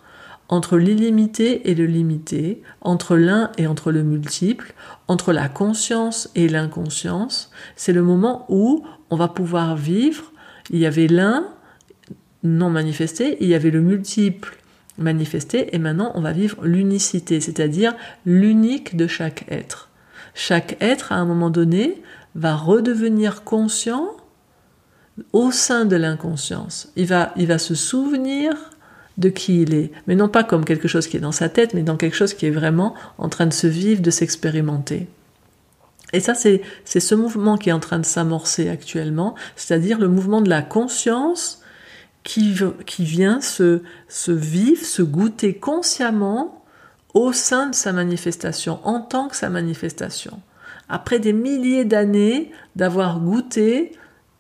entre 0.50 0.78
l'illimité 0.78 1.70
et 1.70 1.76
le 1.76 1.86
limité, 1.86 2.62
entre 2.82 3.16
l'un 3.16 3.52
et 3.58 3.68
entre 3.68 3.92
le 3.92 4.04
multiple, 4.04 4.74
entre 5.08 5.32
la 5.32 5.48
conscience 5.48 6.30
et 6.36 6.50
l'inconscience. 6.50 7.52
C'est 7.76 7.94
le 7.94 8.04
moment 8.04 8.46
où 8.50 8.84
on 9.10 9.16
va 9.16 9.28
pouvoir 9.28 9.78
vivre 9.78 10.32
il 10.70 10.80
y 10.80 10.86
avait 10.86 11.08
l'un 11.08 11.48
non 12.44 12.70
manifesté, 12.70 13.38
il 13.42 13.48
y 13.48 13.56
avait 13.56 13.72
le 13.72 13.82
multiple 13.82 14.58
manifesté, 14.98 15.76
et 15.76 15.80
maintenant 15.80 16.12
on 16.16 16.22
va 16.22 16.32
vivre 16.32 16.66
l'unicité, 16.66 17.40
c'est-à-dire 17.42 17.96
l'unique 18.26 18.96
de 18.96 19.08
chaque 19.08 19.46
être. 19.50 19.90
Chaque 20.34 20.78
être, 20.82 21.12
à 21.12 21.16
un 21.16 21.26
moment 21.26 21.50
donné, 21.50 22.02
va 22.36 22.56
redevenir 22.56 23.44
conscient 23.44 24.08
au 25.34 25.52
sein 25.52 25.86
de 25.86 25.96
l'inconscience. 25.96 26.92
Il 26.96 27.08
va, 27.08 27.34
il 27.36 27.48
va 27.48 27.58
se 27.58 27.76
souvenir 27.76 28.54
de 29.20 29.30
qui 29.30 29.62
il 29.62 29.74
est, 29.76 29.92
mais 30.08 30.16
non 30.16 30.30
pas 30.30 30.44
comme 30.44 30.66
quelque 30.66 30.88
chose 30.88 31.06
qui 31.06 31.18
est 31.18 31.20
dans 31.20 31.32
sa 31.32 31.50
tête, 31.50 31.74
mais 31.74 31.84
dans 31.84 31.98
quelque 31.98 32.16
chose 32.16 32.34
qui 32.34 32.46
est 32.46 32.52
vraiment 32.52 32.96
en 33.18 33.30
train 33.30 33.46
de 33.46 33.54
se 33.54 33.68
vivre, 33.68 34.02
de 34.02 34.10
s'expérimenter. 34.10 35.08
Et 36.14 36.22
ça, 36.22 36.34
c'est 36.34 36.62
ce 36.86 37.16
mouvement 37.16 37.58
qui 37.58 37.70
est 37.70 37.74
en 37.74 37.80
train 37.80 38.00
de 38.00 38.06
s'amorcer 38.06 38.70
actuellement, 38.70 39.36
c'est-à-dire 39.56 40.00
le 40.00 40.08
mouvement 40.08 40.42
de 40.42 40.50
la 40.50 40.64
conscience 40.64 41.62
qui, 42.24 42.56
qui 42.86 43.04
vient 43.04 43.42
se, 43.42 43.84
se 44.08 44.32
vivre, 44.32 44.84
se 44.84 45.04
goûter 45.04 45.54
consciemment 45.54 46.64
au 47.14 47.34
sein 47.34 47.68
de 47.68 47.76
sa 47.76 47.92
manifestation, 47.92 48.80
en 48.84 49.02
tant 49.02 49.28
que 49.28 49.36
sa 49.36 49.50
manifestation. 49.50 50.40
Après 50.88 51.20
des 51.20 51.34
milliers 51.34 51.86
d'années 51.86 52.52
d'avoir 52.76 53.20
goûté, 53.20 53.92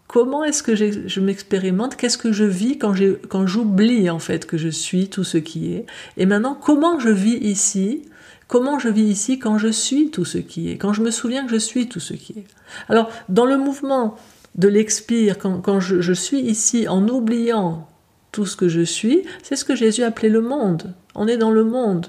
comment 0.09 0.43
est-ce 0.43 0.63
que 0.63 0.75
je 0.75 1.19
m'expérimente, 1.19 1.95
qu'est-ce 1.95 2.17
que 2.17 2.31
je 2.31 2.43
vis 2.43 2.79
quand 2.79 3.45
j'oublie 3.45 4.09
en 4.09 4.17
fait 4.17 4.47
que 4.47 4.57
je 4.57 4.67
suis 4.67 5.07
tout 5.07 5.23
ce 5.23 5.37
qui 5.37 5.73
est, 5.75 5.85
et 6.17 6.25
maintenant 6.25 6.57
comment 6.59 6.99
je 6.99 7.09
vis 7.09 7.37
ici 7.37 8.01
Comment 8.47 8.79
je 8.79 8.89
vis 8.89 9.03
ici 9.03 9.37
quand 9.37 9.59
je 9.59 9.67
suis 9.67 10.09
tout 10.09 10.25
ce 10.25 10.39
qui 10.39 10.71
est, 10.71 10.77
quand 10.77 10.91
je 10.91 11.03
me 11.03 11.11
souviens 11.11 11.45
que 11.45 11.51
je 11.51 11.57
suis 11.57 11.87
tout 11.87 11.99
ce 11.99 12.15
qui 12.15 12.33
est. 12.39 12.45
Alors, 12.89 13.11
dans 13.29 13.45
le 13.45 13.57
mouvement 13.57 14.17
de 14.55 14.67
l'expire, 14.67 15.37
quand, 15.37 15.79
je, 15.79 16.13
suis 16.13 16.39
ici 16.39 16.87
en 16.87 17.07
oubliant 17.07 17.87
tout 18.31 18.47
ce 18.47 18.57
que 18.57 18.67
je 18.67 18.81
suis, 18.81 19.21
c'est 19.43 19.55
ce 19.55 19.63
que 19.63 19.75
Jésus 19.75 20.01
appelait 20.01 20.29
le 20.29 20.41
monde. 20.41 20.95
On 21.13 21.27
est 21.27 21.37
dans 21.37 21.51
le 21.51 21.63
monde. 21.63 22.07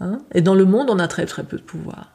Hein. 0.00 0.18
Et 0.34 0.40
dans 0.40 0.56
le 0.56 0.64
monde, 0.64 0.90
on 0.90 0.98
a 0.98 1.06
très 1.06 1.26
très 1.26 1.44
peu 1.44 1.56
de 1.56 1.62
pouvoir. 1.62 2.11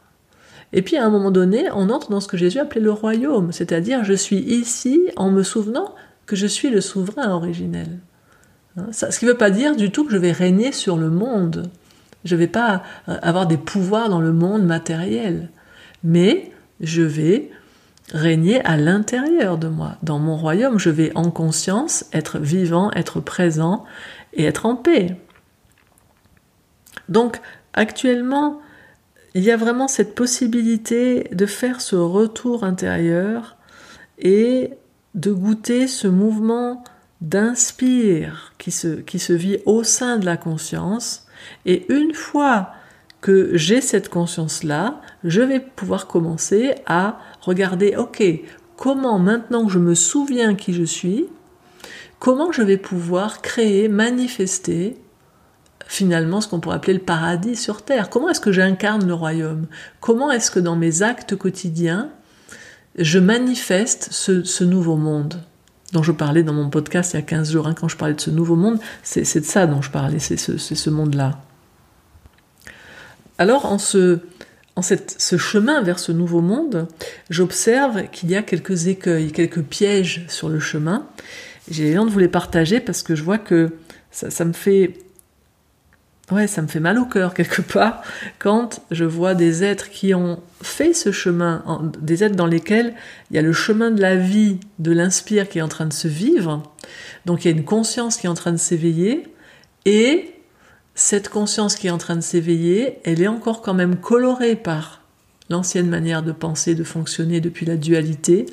Et 0.74 0.82
puis 0.82 0.98
à 0.98 1.06
un 1.06 1.10
moment 1.10 1.32
donné, 1.32 1.70
on 1.74 1.90
entre 1.90 2.10
dans 2.10 2.20
ce 2.20 2.28
que 2.28 2.38
Jésus 2.38 2.60
appelait 2.60 2.82
le 2.82 2.92
royaume, 2.92 3.52
c'est-à-dire 3.52 4.04
je 4.04 4.14
suis 4.14 4.40
ici 4.40 5.10
en 5.16 5.32
me 5.32 5.44
souvenant 5.44 5.96
que 6.26 6.36
je 6.36 6.48
suis 6.48 6.70
le 6.70 6.82
souverain 6.82 7.32
originel. 7.32 8.00
Hein. 8.78 8.88
ce 8.92 9.18
qui 9.18 9.26
ne 9.26 9.32
veut 9.32 9.38
pas 9.38 9.50
dire 9.50 9.76
du 9.76 9.92
tout 9.92 10.06
que 10.06 10.12
je 10.12 10.18
vais 10.18 10.32
régner 10.32 10.72
sur 10.72 10.98
le 10.98 11.10
monde. 11.10 11.72
Je 12.26 12.36
ne 12.36 12.40
vais 12.40 12.48
pas 12.48 12.84
euh, 13.08 13.18
avoir 13.22 13.48
des 13.48 13.58
pouvoirs 13.58 14.10
dans 14.10 14.20
le 14.20 14.34
monde 14.34 14.66
matériel, 14.66 15.50
mais 16.04 16.52
je 16.82 17.02
vais 17.02 17.50
régner 18.14 18.64
à 18.66 18.78
l'intérieur 18.78 19.58
de 19.58 19.68
moi. 19.68 19.98
Dans 20.04 20.20
mon 20.20 20.38
royaume, 20.38 20.80
je 20.80 20.90
vais 20.90 21.12
en 21.16 21.32
conscience 21.32 22.06
être 22.14 22.40
vivant, 22.40 22.92
être 22.92 23.20
présent 23.20 23.86
et 24.34 24.46
être 24.46 24.66
en 24.66 24.76
paix. 24.76 25.18
Donc 27.10 27.40
actuellement, 27.74 28.60
il 29.38 29.44
y 29.44 29.52
a 29.52 29.56
vraiment 29.56 29.88
cette 29.88 30.16
possibilité 30.16 31.30
de 31.32 31.46
faire 31.46 31.80
ce 31.80 31.96
retour 31.96 32.64
intérieur 32.64 33.56
et 34.18 34.72
de 35.14 35.32
goûter 35.32 35.86
ce 35.86 36.08
mouvement 36.08 36.84
d'inspire 37.22 38.54
qui 38.58 38.72
se, 38.72 38.88
qui 38.88 39.20
se 39.20 39.34
vit 39.34 39.60
au 39.68 39.84
sein 39.84 40.18
de 40.18 40.26
la 40.26 40.38
conscience. 40.38 41.28
Et 41.68 41.86
une 41.94 42.16
fois 42.16 42.72
que 43.22 43.56
j'ai 43.56 43.80
cette 43.80 44.10
conscience-là, 44.10 45.02
je 45.24 45.44
vais 45.44 45.60
pouvoir 45.60 46.08
commencer 46.08 46.74
à 46.88 47.20
regarder, 47.42 47.96
ok, 47.96 48.24
comment 48.76 49.20
maintenant 49.20 49.68
que 49.68 49.72
je 49.72 49.78
me 49.78 49.94
souviens 49.94 50.56
qui 50.56 50.74
je 50.74 50.84
suis, 50.84 51.28
comment 52.18 52.52
je 52.52 52.64
vais 52.64 52.78
pouvoir 52.78 53.44
créer, 53.44 53.88
manifester 53.88 54.98
finalement 55.86 56.42
ce 56.42 56.48
qu'on 56.48 56.60
pourrait 56.60 56.76
appeler 56.78 56.94
le 56.94 57.00
paradis 57.00 57.56
sur 57.56 57.84
Terre. 57.84 58.10
Comment 58.10 58.30
est-ce 58.30 58.42
que 58.42 58.52
j'incarne 58.52 59.08
le 59.08 59.14
royaume? 59.14 59.68
Comment 60.00 60.32
est-ce 60.32 60.52
que 60.52 60.60
dans 60.60 60.76
mes 60.76 61.04
actes 61.04 61.36
quotidiens, 61.36 62.10
je 62.98 63.20
manifeste 63.20 64.10
ce, 64.12 64.64
nouveau 64.64 64.96
monde? 64.96 65.42
Dont 65.94 66.04
je 66.04 66.12
parlais 66.12 66.44
dans 66.44 66.54
mon 66.54 66.70
podcast 66.70 67.14
il 67.14 67.18
y 67.18 67.20
a 67.20 67.24
15 67.24 67.52
jours, 67.52 67.68
hein, 67.68 67.74
quand 67.74 67.88
je 67.88 67.96
parlais 67.96 68.16
de 68.16 68.20
ce 68.20 68.30
nouveau 68.30 68.56
monde, 68.56 68.80
c'est 69.04 69.22
de 69.40 69.46
ça 69.46 69.68
dont 69.68 69.82
je 69.82 69.90
parlais, 69.90 70.20
c'est 70.20 70.38
ce 70.38 70.90
monde-là. 70.90 71.40
Alors 73.38 73.66
en 73.66 73.78
ce, 73.78 74.20
en 74.76 74.82
ce 74.82 75.38
chemin 75.38 75.82
vers 75.82 76.00
ce 76.00 76.12
nouveau 76.12 76.42
monde, 76.42 76.88
j'observe 77.30 78.10
qu'il 78.12 78.30
y 78.30 78.36
a 78.36 78.44
quelques 78.44 78.88
écueils, 78.88 79.32
quelques 79.32 79.62
pièges 79.64 80.26
sur 80.28 80.50
le 80.50 80.60
chemin. 80.60 81.08
J'ai 81.70 81.98
envie 81.98 82.10
de 82.10 82.14
vous 82.14 82.20
les 82.20 82.28
partager 82.28 82.80
parce 82.80 83.02
que 83.02 83.16
je 83.16 83.24
vois 83.24 83.40
que 83.40 83.74
ça, 84.12 84.46
me 84.46 84.54
fait 84.54 84.94
ouais, 86.32 86.48
ça 86.48 86.62
me 86.62 86.68
fait 86.68 86.80
mal 86.80 86.98
au 87.00 87.06
cœur 87.06 87.34
quelque 87.34 87.62
part 87.62 88.02
quand 88.40 88.82
je 88.92 89.06
vois 89.06 89.36
des 89.36 89.64
êtres 89.64 89.90
qui 89.90 90.14
ont 90.14 90.42
fait 90.62 90.94
ce 90.94 91.12
chemin, 91.12 91.64
des 92.02 92.24
êtres 92.24 92.36
dans 92.36 92.48
lesquels 92.48 92.94
il 93.30 93.36
y 93.36 93.40
a 93.40 93.42
le 93.42 93.54
chemin 93.54 93.92
de 93.92 94.02
la 94.02 94.16
vie, 94.16 94.60
de 94.80 94.92
l'inspire 94.92 95.48
qui 95.50 95.60
est 95.60 95.62
en 95.62 95.68
train 95.68 95.86
de 95.86 95.94
se 95.94 96.08
vivre. 96.08 96.64
Donc 97.26 97.46
il 97.46 97.52
y 97.52 97.54
a 97.54 97.58
une 97.58 97.66
conscience 97.66 98.18
qui 98.18 98.28
est 98.28 98.30
en 98.30 98.34
train 98.34 98.52
de 98.52 98.58
s'éveiller 98.58 99.28
et 99.86 100.34
cette 100.96 101.30
conscience 101.30 101.76
qui 101.76 101.88
est 101.88 101.92
en 101.92 102.00
train 102.00 102.16
de 102.16 102.22
s'éveiller, 102.22 102.98
elle 103.04 103.22
est 103.22 103.28
encore 103.28 103.62
quand 103.62 103.76
même 103.76 103.98
colorée 103.98 104.56
par 104.56 105.04
l'ancienne 105.50 105.88
manière 105.88 106.24
de 106.24 106.32
penser, 106.32 106.74
de 106.74 106.84
fonctionner 106.84 107.40
depuis 107.40 107.66
la 107.66 107.78
dualité. 107.78 108.48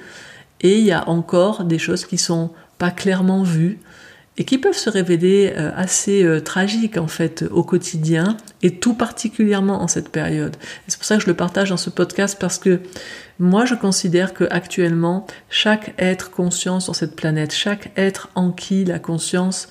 Et 0.61 0.79
il 0.79 0.85
y 0.85 0.93
a 0.93 1.09
encore 1.09 1.65
des 1.65 1.79
choses 1.79 2.05
qui 2.05 2.19
sont 2.19 2.51
pas 2.79 2.91
clairement 2.91 3.43
vues, 3.43 3.79
et 4.37 4.45
qui 4.45 4.59
peuvent 4.59 4.77
se 4.77 4.91
révéler 4.91 5.53
euh, 5.57 5.71
assez 5.77 6.25
euh, 6.25 6.41
tragiques 6.41 6.97
en 6.97 7.07
fait 7.07 7.45
au 7.51 7.63
quotidien 7.63 8.37
et 8.63 8.77
tout 8.77 8.95
particulièrement 8.95 9.83
en 9.83 9.89
cette 9.89 10.09
période. 10.09 10.57
C'est 10.89 10.99
pour 10.99 11.07
ça 11.07 11.17
que 11.17 11.23
je 11.23 11.29
le 11.29 11.35
partage 11.35 11.71
dans 11.71 11.77
ce 11.77 11.91
podcast 11.91 12.37
parce 12.41 12.59
que 12.59 12.81
moi 13.39 13.65
je 13.65 13.75
considère 13.75 14.35
que 14.35 14.45
actuellement 14.51 15.27
chaque 15.51 15.95
être 15.99 16.31
conscient 16.31 16.81
sur 16.81 16.97
cette 16.97 17.15
planète, 17.15 17.53
chaque 17.53 17.93
être 17.97 18.29
en 18.35 18.51
qui 18.51 18.85
la 18.85 18.99
conscience 18.99 19.69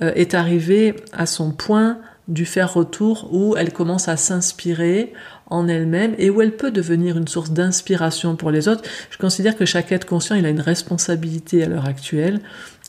euh, 0.00 0.12
est 0.14 0.34
arrivé 0.34 0.96
à 1.12 1.26
son 1.26 1.52
point 1.52 1.98
du 2.28 2.44
faire 2.44 2.72
retour 2.72 3.28
où 3.32 3.56
elle 3.56 3.72
commence 3.72 4.08
à 4.08 4.16
s'inspirer 4.16 5.12
en 5.46 5.68
elle-même 5.68 6.14
et 6.18 6.30
où 6.30 6.42
elle 6.42 6.56
peut 6.56 6.70
devenir 6.70 7.16
une 7.16 7.28
source 7.28 7.50
d'inspiration 7.50 8.36
pour 8.36 8.50
les 8.50 8.68
autres. 8.68 8.82
Je 9.10 9.18
considère 9.18 9.56
que 9.56 9.64
chaque 9.64 9.92
être 9.92 10.06
conscient, 10.06 10.36
il 10.36 10.46
a 10.46 10.50
une 10.50 10.60
responsabilité 10.60 11.62
à 11.62 11.68
l'heure 11.68 11.86
actuelle 11.86 12.40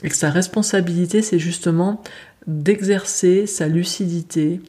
et 0.04 0.10
que 0.10 0.16
sa 0.16 0.30
responsabilité, 0.30 1.22
c'est 1.22 1.40
justement 1.40 2.02
d'exercer 2.46 3.46
sa 3.46 3.68
lucidité, 3.68 4.62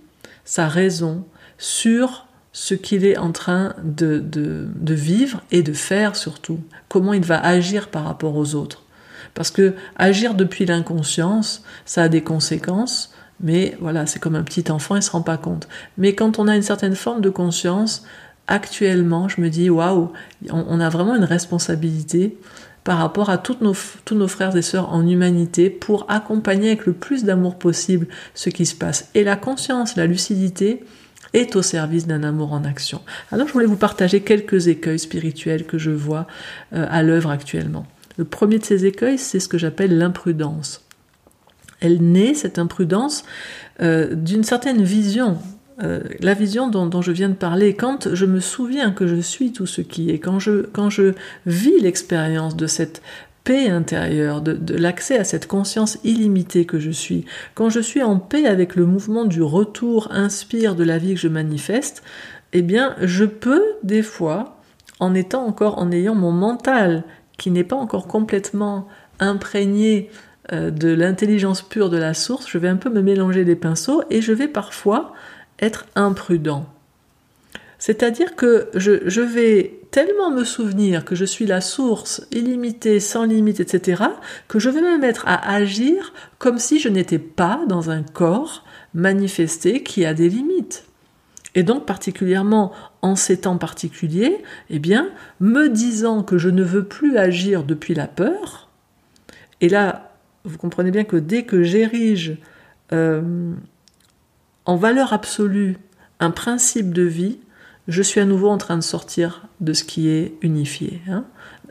sa 0.45 0.69
raison 0.69 1.25
sur 1.59 2.27
ce 2.53 2.75
qu'il 2.75 3.05
est 3.05 3.19
en 3.19 3.31
train 3.31 3.75
de, 3.85 4.19
de, 4.19 4.95
vivre 4.95 5.43
et 5.53 5.63
de 5.63 5.73
faire 5.73 6.17
surtout, 6.17 6.59
comment 6.89 7.13
il 7.13 7.25
va 7.25 7.39
agir 7.39 7.89
par 7.89 8.05
rapport 8.05 8.35
aux 8.37 8.55
autres. 8.55 8.85
Parce 9.35 9.51
que 9.51 9.75
agir 9.97 10.35
depuis 10.35 10.65
l'inconscience, 10.65 11.63
ça 11.85 12.05
a 12.05 12.09
des 12.09 12.23
conséquences, 12.23 13.15
mais 13.41 13.77
voilà, 13.81 14.07
c'est 14.07 14.19
comme 14.19 14.35
un 14.35 14.43
petit 14.43 14.71
enfant, 14.71 14.95
il 14.97 14.99
ne 14.99 15.05
se 15.05 15.11
rend 15.11 15.23
pas 15.23 15.37
compte. 15.37 15.69
Mais 15.97 16.15
quand 16.15 16.39
on 16.39 16.49
a 16.49 16.57
une 16.57 16.63
certaine 16.63 16.97
forme 16.97 17.21
de 17.21 17.31
conscience, 17.31 18.05
actuellement, 18.47 19.29
je 19.29 19.41
me 19.41 19.49
dis, 19.49 19.71
waouh, 19.71 20.13
on, 20.51 20.81
a 20.81 20.89
vraiment 20.89 21.15
une 21.15 21.25
responsabilité 21.25 22.37
par 22.85 22.99
rapport 22.99 23.31
à 23.31 23.39
tous 23.39 23.59
nos 23.61 24.29
frères 24.29 24.57
et 24.57 24.63
sœurs 24.63 24.93
en 24.93 25.07
humanité 25.07 25.71
pour 25.71 26.07
accompagner 26.09 26.69
avec 26.69 26.87
le 26.87 26.95
plus 26.95 27.25
d'amour 27.25 27.59
possible 27.59 28.07
ce 28.35 28.51
qui 28.51 28.67
se 28.67 28.75
passe. 28.75 29.11
Et 29.15 29.25
la 29.25 29.37
conscience, 29.37 29.97
la 29.97 30.07
lucidité 30.07 30.83
est 31.35 31.57
au 31.57 31.63
service 31.63 32.07
d'un 32.07 32.23
amour 32.23 32.53
en 32.53 32.65
action. 32.65 33.03
Alors 33.31 33.47
je 33.47 33.53
voulais 33.53 33.67
vous 33.67 33.77
partager 33.77 34.21
quelques 34.21 34.69
écueils 34.69 34.99
spirituels 34.99 35.65
que 35.65 35.79
je 35.79 35.91
vois 35.91 36.27
euh, 36.73 36.87
à 36.91 37.03
l'œuvre 37.03 37.31
actuellement. 37.31 37.87
Le 38.17 38.25
premier 38.25 38.59
de 38.59 38.65
ces 38.65 38.87
écueils, 38.87 39.19
c'est 39.19 39.41
ce 39.41 39.49
que 39.49 39.59
j'appelle 39.59 39.97
l'imprudence. 39.97 40.88
Elle 41.81 42.01
naît, 42.03 42.35
cette 42.35 42.59
imprudence, 42.59 43.25
euh, 43.81 44.15
d'une 44.15 44.45
certaine 44.45 44.83
vision. 44.83 45.39
Euh, 45.83 46.01
la 46.21 46.35
vision 46.35 46.69
dont, 46.69 47.03
je 47.03 47.13
viens 47.13 47.29
de 47.29 47.35
parler, 47.35 47.75
quand 47.75 48.13
je 48.13 48.27
me 48.27 48.41
souviens 48.41 48.91
que 48.91 49.07
je 49.07 49.21
suis 49.21 49.53
tout 49.53 49.67
ce 49.67 49.81
qui 49.81 50.11
est, 50.11 50.19
quand 50.19 50.41
je, 50.41 51.15
vis 51.47 51.81
l'expérience 51.81 52.57
de 52.57 52.67
cette 52.67 53.01
paix 53.45 53.69
intérieure, 53.69 54.43
de, 54.43 54.55
de 54.55 54.75
l'accès 54.77 55.19
à 55.19 55.25
cette 55.25 55.47
conscience 55.47 55.99
illimitée 56.03 56.67
que 56.67 56.81
je 56.81 56.91
suis, 56.91 57.25
quand 57.55 57.71
je 57.71 57.81
suis 57.81 58.03
en 58.03 58.19
paix 58.19 58.47
avec 58.47 58.75
le 58.75 58.87
mouvement 58.87 59.25
du 59.25 59.41
retour 59.41 60.09
inspire 60.11 60.75
de 60.75 60.85
la 60.85 60.99
vie 60.99 61.15
que 61.15 61.21
je 61.21 61.29
manifeste, 61.29 62.03
eh 62.53 62.63
bien, 62.63 62.97
je 63.01 63.25
peux 63.25 63.63
des 63.83 64.03
fois, 64.03 64.59
en 65.01 65.15
étant 65.15 65.47
encore, 65.47 65.79
en 65.79 65.93
ayant 65.93 66.15
mon 66.15 66.33
mental 66.33 67.05
qui 67.37 67.51
n'est 67.51 67.65
pas 67.65 67.77
encore 67.77 68.09
complètement 68.09 68.89
imprégné 69.21 70.11
de 70.53 70.89
l'intelligence 70.89 71.63
pure 71.63 71.91
de 71.91 71.99
la 71.99 72.15
source, 72.15 72.49
je 72.49 72.59
vais 72.59 72.69
un 72.69 72.77
peu 72.77 72.91
me 72.91 73.03
mélanger 73.03 73.45
les 73.45 73.57
pinceaux 73.57 74.03
et 74.11 74.23
je 74.23 74.33
vais 74.33 74.49
parfois 74.49 75.13
être 75.61 75.87
imprudent. 75.95 76.67
C'est-à-dire 77.79 78.35
que 78.35 78.69
je, 78.75 79.21
vais 79.21 79.79
tellement 79.93 80.31
me 80.31 80.45
souvenir 80.45 81.05
que 81.05 81.15
je 81.15 81.25
suis 81.25 81.47
la 81.47 81.61
source 81.61 82.27
illimitée, 82.33 82.99
sans 82.99 83.25
limite, 83.25 83.61
etc., 83.61 84.03
que 84.49 84.59
je 84.59 84.69
vais 84.69 84.83
me 84.83 84.99
mettre 84.99 85.27
à 85.29 85.53
agir 85.53 86.13
comme 86.39 86.59
si 86.59 86.81
je 86.81 86.89
n'étais 86.89 87.21
pas 87.21 87.61
dans 87.69 87.91
un 87.91 88.03
corps 88.03 88.65
manifesté 88.95 89.85
qui 89.85 90.05
a 90.05 90.13
des 90.13 90.29
limites. 90.29 90.87
Et 91.55 91.63
donc 91.63 91.87
particulièrement 91.87 92.73
en 93.01 93.15
ces 93.15 93.39
temps 93.39 93.59
particuliers, 93.59 94.39
eh 94.71 94.81
bien, 94.81 95.11
me 95.39 95.69
disant 95.69 96.25
que 96.25 96.37
je 96.37 96.49
ne 96.49 96.65
veux 96.65 96.85
plus 96.85 97.17
agir 97.17 97.63
depuis 97.63 97.95
la 97.95 98.09
peur, 98.09 98.69
et 99.61 99.69
là, 99.69 100.08
vous 100.49 100.59
comprenez 100.59 100.91
bien 100.91 101.05
que 101.05 101.17
dès 101.17 101.45
que 101.45 101.63
j'érige 101.63 102.39
euh, 102.93 103.53
en 104.65 104.77
valeur 104.77 105.13
absolue 105.13 105.77
un 106.21 106.31
principe 106.31 106.93
de 106.93 107.03
vie, 107.03 107.39
je 107.87 108.03
suis 108.03 108.21
à 108.21 108.25
nouveau 108.25 108.49
en 108.49 108.59
train 108.59 108.77
de 108.77 108.83
sortir 108.83 109.47
de 109.61 109.73
ce 109.73 109.85
qui 109.85 110.09
est 110.09 110.35
unifié. 110.43 111.01
Hein. 111.09 111.25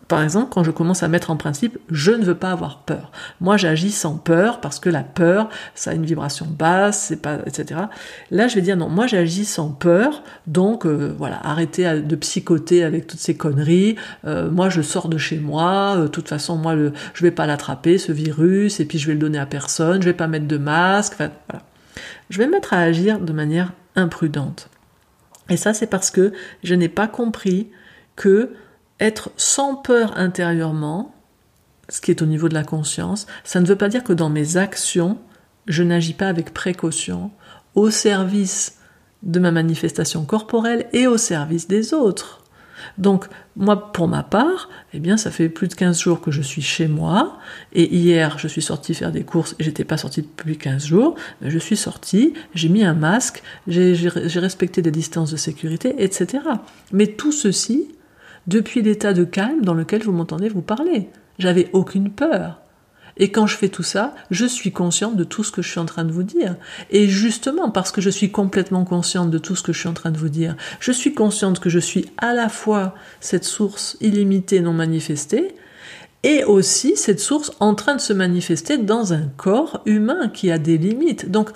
Par 0.07 0.23
exemple, 0.23 0.47
quand 0.51 0.63
je 0.63 0.71
commence 0.71 1.03
à 1.03 1.09
mettre 1.09 1.31
en 1.31 1.35
principe, 1.35 1.77
je 1.91 2.11
ne 2.11 2.23
veux 2.23 2.35
pas 2.35 2.51
avoir 2.51 2.79
peur. 2.79 3.11
Moi, 3.41 3.57
j'agis 3.57 3.91
sans 3.91 4.15
peur 4.15 4.61
parce 4.61 4.79
que 4.79 4.89
la 4.89 5.03
peur, 5.03 5.49
ça 5.75 5.91
a 5.91 5.93
une 5.93 6.05
vibration 6.05 6.47
basse, 6.47 7.07
c'est 7.09 7.21
pas, 7.21 7.39
etc. 7.45 7.81
Là, 8.31 8.47
je 8.47 8.55
vais 8.55 8.61
dire 8.61 8.77
non. 8.77 8.87
Moi, 8.87 9.07
j'agis 9.07 9.43
sans 9.43 9.69
peur, 9.69 10.23
donc 10.47 10.85
euh, 10.85 11.13
voilà, 11.17 11.39
arrêtez 11.45 12.01
de 12.01 12.15
psychoter 12.15 12.83
avec 12.83 13.07
toutes 13.07 13.19
ces 13.19 13.35
conneries. 13.35 13.97
Euh, 14.25 14.49
moi, 14.49 14.69
je 14.69 14.81
sors 14.81 15.09
de 15.09 15.17
chez 15.17 15.39
moi. 15.39 15.95
Euh, 15.97 16.03
de 16.03 16.07
toute 16.07 16.29
façon, 16.29 16.55
moi, 16.55 16.73
le, 16.73 16.93
je 17.13 17.23
vais 17.23 17.31
pas 17.31 17.45
l'attraper 17.45 17.97
ce 17.97 18.13
virus, 18.13 18.79
et 18.79 18.85
puis 18.85 18.99
je 18.99 19.07
vais 19.07 19.13
le 19.13 19.19
donner 19.19 19.39
à 19.39 19.45
personne. 19.45 20.01
Je 20.01 20.07
vais 20.07 20.13
pas 20.13 20.27
mettre 20.27 20.47
de 20.47 20.57
masque. 20.57 21.13
Enfin, 21.15 21.31
voilà. 21.49 21.65
Je 22.29 22.37
vais 22.37 22.47
me 22.47 22.51
mettre 22.51 22.73
à 22.73 22.79
agir 22.79 23.19
de 23.19 23.33
manière 23.33 23.73
imprudente. 23.95 24.69
Et 25.49 25.57
ça, 25.57 25.73
c'est 25.73 25.87
parce 25.87 26.11
que 26.11 26.31
je 26.63 26.75
n'ai 26.75 26.89
pas 26.89 27.07
compris 27.07 27.69
que 28.15 28.53
être 28.99 29.31
sans 29.37 29.75
peur 29.75 30.17
intérieurement, 30.17 31.13
ce 31.89 32.01
qui 32.01 32.11
est 32.11 32.21
au 32.21 32.25
niveau 32.25 32.49
de 32.49 32.53
la 32.53 32.63
conscience, 32.63 33.27
ça 33.43 33.59
ne 33.59 33.65
veut 33.65 33.75
pas 33.75 33.89
dire 33.89 34.03
que 34.03 34.13
dans 34.13 34.29
mes 34.29 34.57
actions, 34.57 35.17
je 35.67 35.83
n'agis 35.83 36.13
pas 36.13 36.27
avec 36.27 36.53
précaution 36.53 37.31
au 37.75 37.89
service 37.89 38.77
de 39.23 39.39
ma 39.39 39.51
manifestation 39.51 40.25
corporelle 40.25 40.87
et 40.93 41.07
au 41.07 41.17
service 41.17 41.67
des 41.67 41.93
autres. 41.93 42.43
Donc, 42.97 43.25
moi, 43.55 43.91
pour 43.91 44.07
ma 44.07 44.23
part, 44.23 44.69
eh 44.93 44.99
bien, 44.99 45.17
ça 45.17 45.31
fait 45.31 45.49
plus 45.49 45.67
de 45.67 45.73
15 45.73 45.99
jours 45.99 46.21
que 46.21 46.29
je 46.31 46.41
suis 46.41 46.61
chez 46.61 46.87
moi, 46.87 47.39
et 47.73 47.93
hier, 47.95 48.37
je 48.37 48.47
suis 48.47 48.61
sortie 48.61 48.93
faire 48.93 49.11
des 49.11 49.23
courses, 49.23 49.55
et 49.59 49.63
j'étais 49.63 49.83
pas 49.83 49.97
sortie 49.97 50.21
depuis 50.21 50.57
15 50.57 50.85
jours, 50.85 51.15
mais 51.41 51.49
je 51.49 51.57
suis 51.57 51.75
sortie, 51.75 52.33
j'ai 52.53 52.69
mis 52.69 52.83
un 52.83 52.93
masque, 52.93 53.41
j'ai 53.67 54.09
respecté 54.39 54.81
des 54.81 54.91
distances 54.91 55.31
de 55.31 55.37
sécurité, 55.37 55.95
etc. 56.03 56.43
Mais 56.91 57.07
tout 57.07 57.31
ceci, 57.31 57.87
depuis 58.47 58.81
l'état 58.81 59.13
de 59.13 59.23
calme 59.23 59.63
dans 59.63 59.73
lequel 59.73 60.03
vous 60.03 60.11
m'entendez 60.11 60.49
vous 60.49 60.61
parler. 60.61 61.09
J'avais 61.37 61.69
aucune 61.73 62.11
peur. 62.11 62.61
Et 63.19 63.31
quand 63.31 63.47
je 63.47 63.57
fais 63.57 63.69
tout 63.69 63.83
ça, 63.83 64.13
je 64.29 64.45
suis 64.45 64.71
consciente 64.71 65.15
de 65.15 65.23
tout 65.23 65.43
ce 65.43 65.51
que 65.51 65.61
je 65.61 65.69
suis 65.69 65.79
en 65.79 65.85
train 65.85 66.05
de 66.05 66.11
vous 66.11 66.23
dire. 66.23 66.55
Et 66.91 67.07
justement, 67.07 67.71
parce 67.71 67.91
que 67.91 68.01
je 68.01 68.09
suis 68.09 68.31
complètement 68.31 68.85
consciente 68.85 69.31
de 69.31 69.37
tout 69.37 69.55
ce 69.55 69.63
que 69.63 69.73
je 69.73 69.79
suis 69.79 69.89
en 69.89 69.93
train 69.93 70.11
de 70.11 70.17
vous 70.17 70.29
dire, 70.29 70.55
je 70.79 70.91
suis 70.91 71.13
consciente 71.13 71.59
que 71.59 71.69
je 71.69 71.79
suis 71.79 72.05
à 72.17 72.33
la 72.33 72.47
fois 72.47 72.93
cette 73.19 73.43
source 73.43 73.97
illimitée 74.01 74.61
non 74.61 74.73
manifestée, 74.73 75.55
et 76.23 76.43
aussi 76.43 76.95
cette 76.95 77.19
source 77.19 77.51
en 77.59 77.75
train 77.75 77.95
de 77.95 78.01
se 78.01 78.13
manifester 78.13 78.77
dans 78.77 79.13
un 79.13 79.27
corps 79.37 79.81
humain 79.85 80.29
qui 80.29 80.51
a 80.51 80.57
des 80.57 80.77
limites. 80.77 81.31
Donc, 81.31 81.49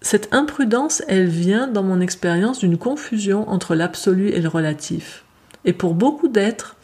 cette 0.00 0.32
imprudence, 0.32 1.02
elle 1.08 1.26
vient 1.26 1.66
dans 1.66 1.82
mon 1.82 2.00
expérience 2.00 2.60
d'une 2.60 2.78
confusion 2.78 3.48
entre 3.48 3.74
l'absolu 3.74 4.30
et 4.30 4.40
le 4.40 4.48
relatif. 4.48 5.24
Et 5.64 5.72
pour 5.72 5.94
beaucoup 5.94 6.28
d'êtres, 6.28 6.76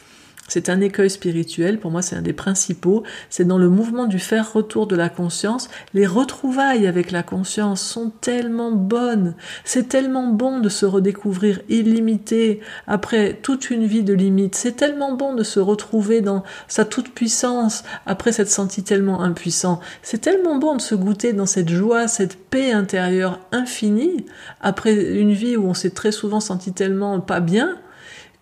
c'est 0.47 0.69
un 0.69 0.79
écueil 0.79 1.09
spirituel, 1.09 1.79
pour 1.79 1.91
moi 1.91 2.01
c'est 2.01 2.15
un 2.15 2.21
des 2.21 2.33
principaux, 2.33 3.03
c'est 3.29 3.45
dans 3.45 3.57
le 3.57 3.69
mouvement 3.69 4.05
du 4.05 4.17
faire 4.17 4.53
retour 4.53 4.87
de 4.87 4.95
la 4.95 5.09
conscience, 5.09 5.69
les 5.93 6.07
retrouvailles 6.07 6.87
avec 6.87 7.11
la 7.11 7.21
conscience 7.21 7.81
sont 7.81 8.11
tellement 8.21 8.71
bonnes, 8.71 9.35
c'est 9.65 9.89
tellement 9.89 10.27
bon 10.27 10.59
de 10.59 10.69
se 10.69 10.85
redécouvrir 10.85 11.59
illimité 11.67 12.61
après 12.87 13.37
toute 13.41 13.69
une 13.69 13.85
vie 13.85 14.03
de 14.03 14.13
limites, 14.13 14.55
c'est 14.55 14.77
tellement 14.77 15.13
bon 15.13 15.35
de 15.35 15.43
se 15.43 15.59
retrouver 15.59 16.21
dans 16.21 16.43
sa 16.69 16.85
toute-puissance 16.85 17.83
après 18.05 18.31
s'être 18.31 18.49
senti 18.49 18.83
tellement 18.83 19.21
impuissant, 19.21 19.81
c'est 20.01 20.21
tellement 20.21 20.57
bon 20.57 20.75
de 20.77 20.81
se 20.81 20.95
goûter 20.95 21.33
dans 21.33 21.45
cette 21.45 21.69
joie, 21.69 22.07
cette 22.07 22.37
paix 22.37 22.71
intérieure 22.71 23.39
infinie 23.51 24.25
après 24.61 24.93
une 24.93 25.33
vie 25.33 25.57
où 25.57 25.67
on 25.67 25.73
s'est 25.73 25.89
très 25.89 26.13
souvent 26.13 26.39
senti 26.39 26.71
tellement 26.71 27.19
pas 27.19 27.41
bien, 27.41 27.77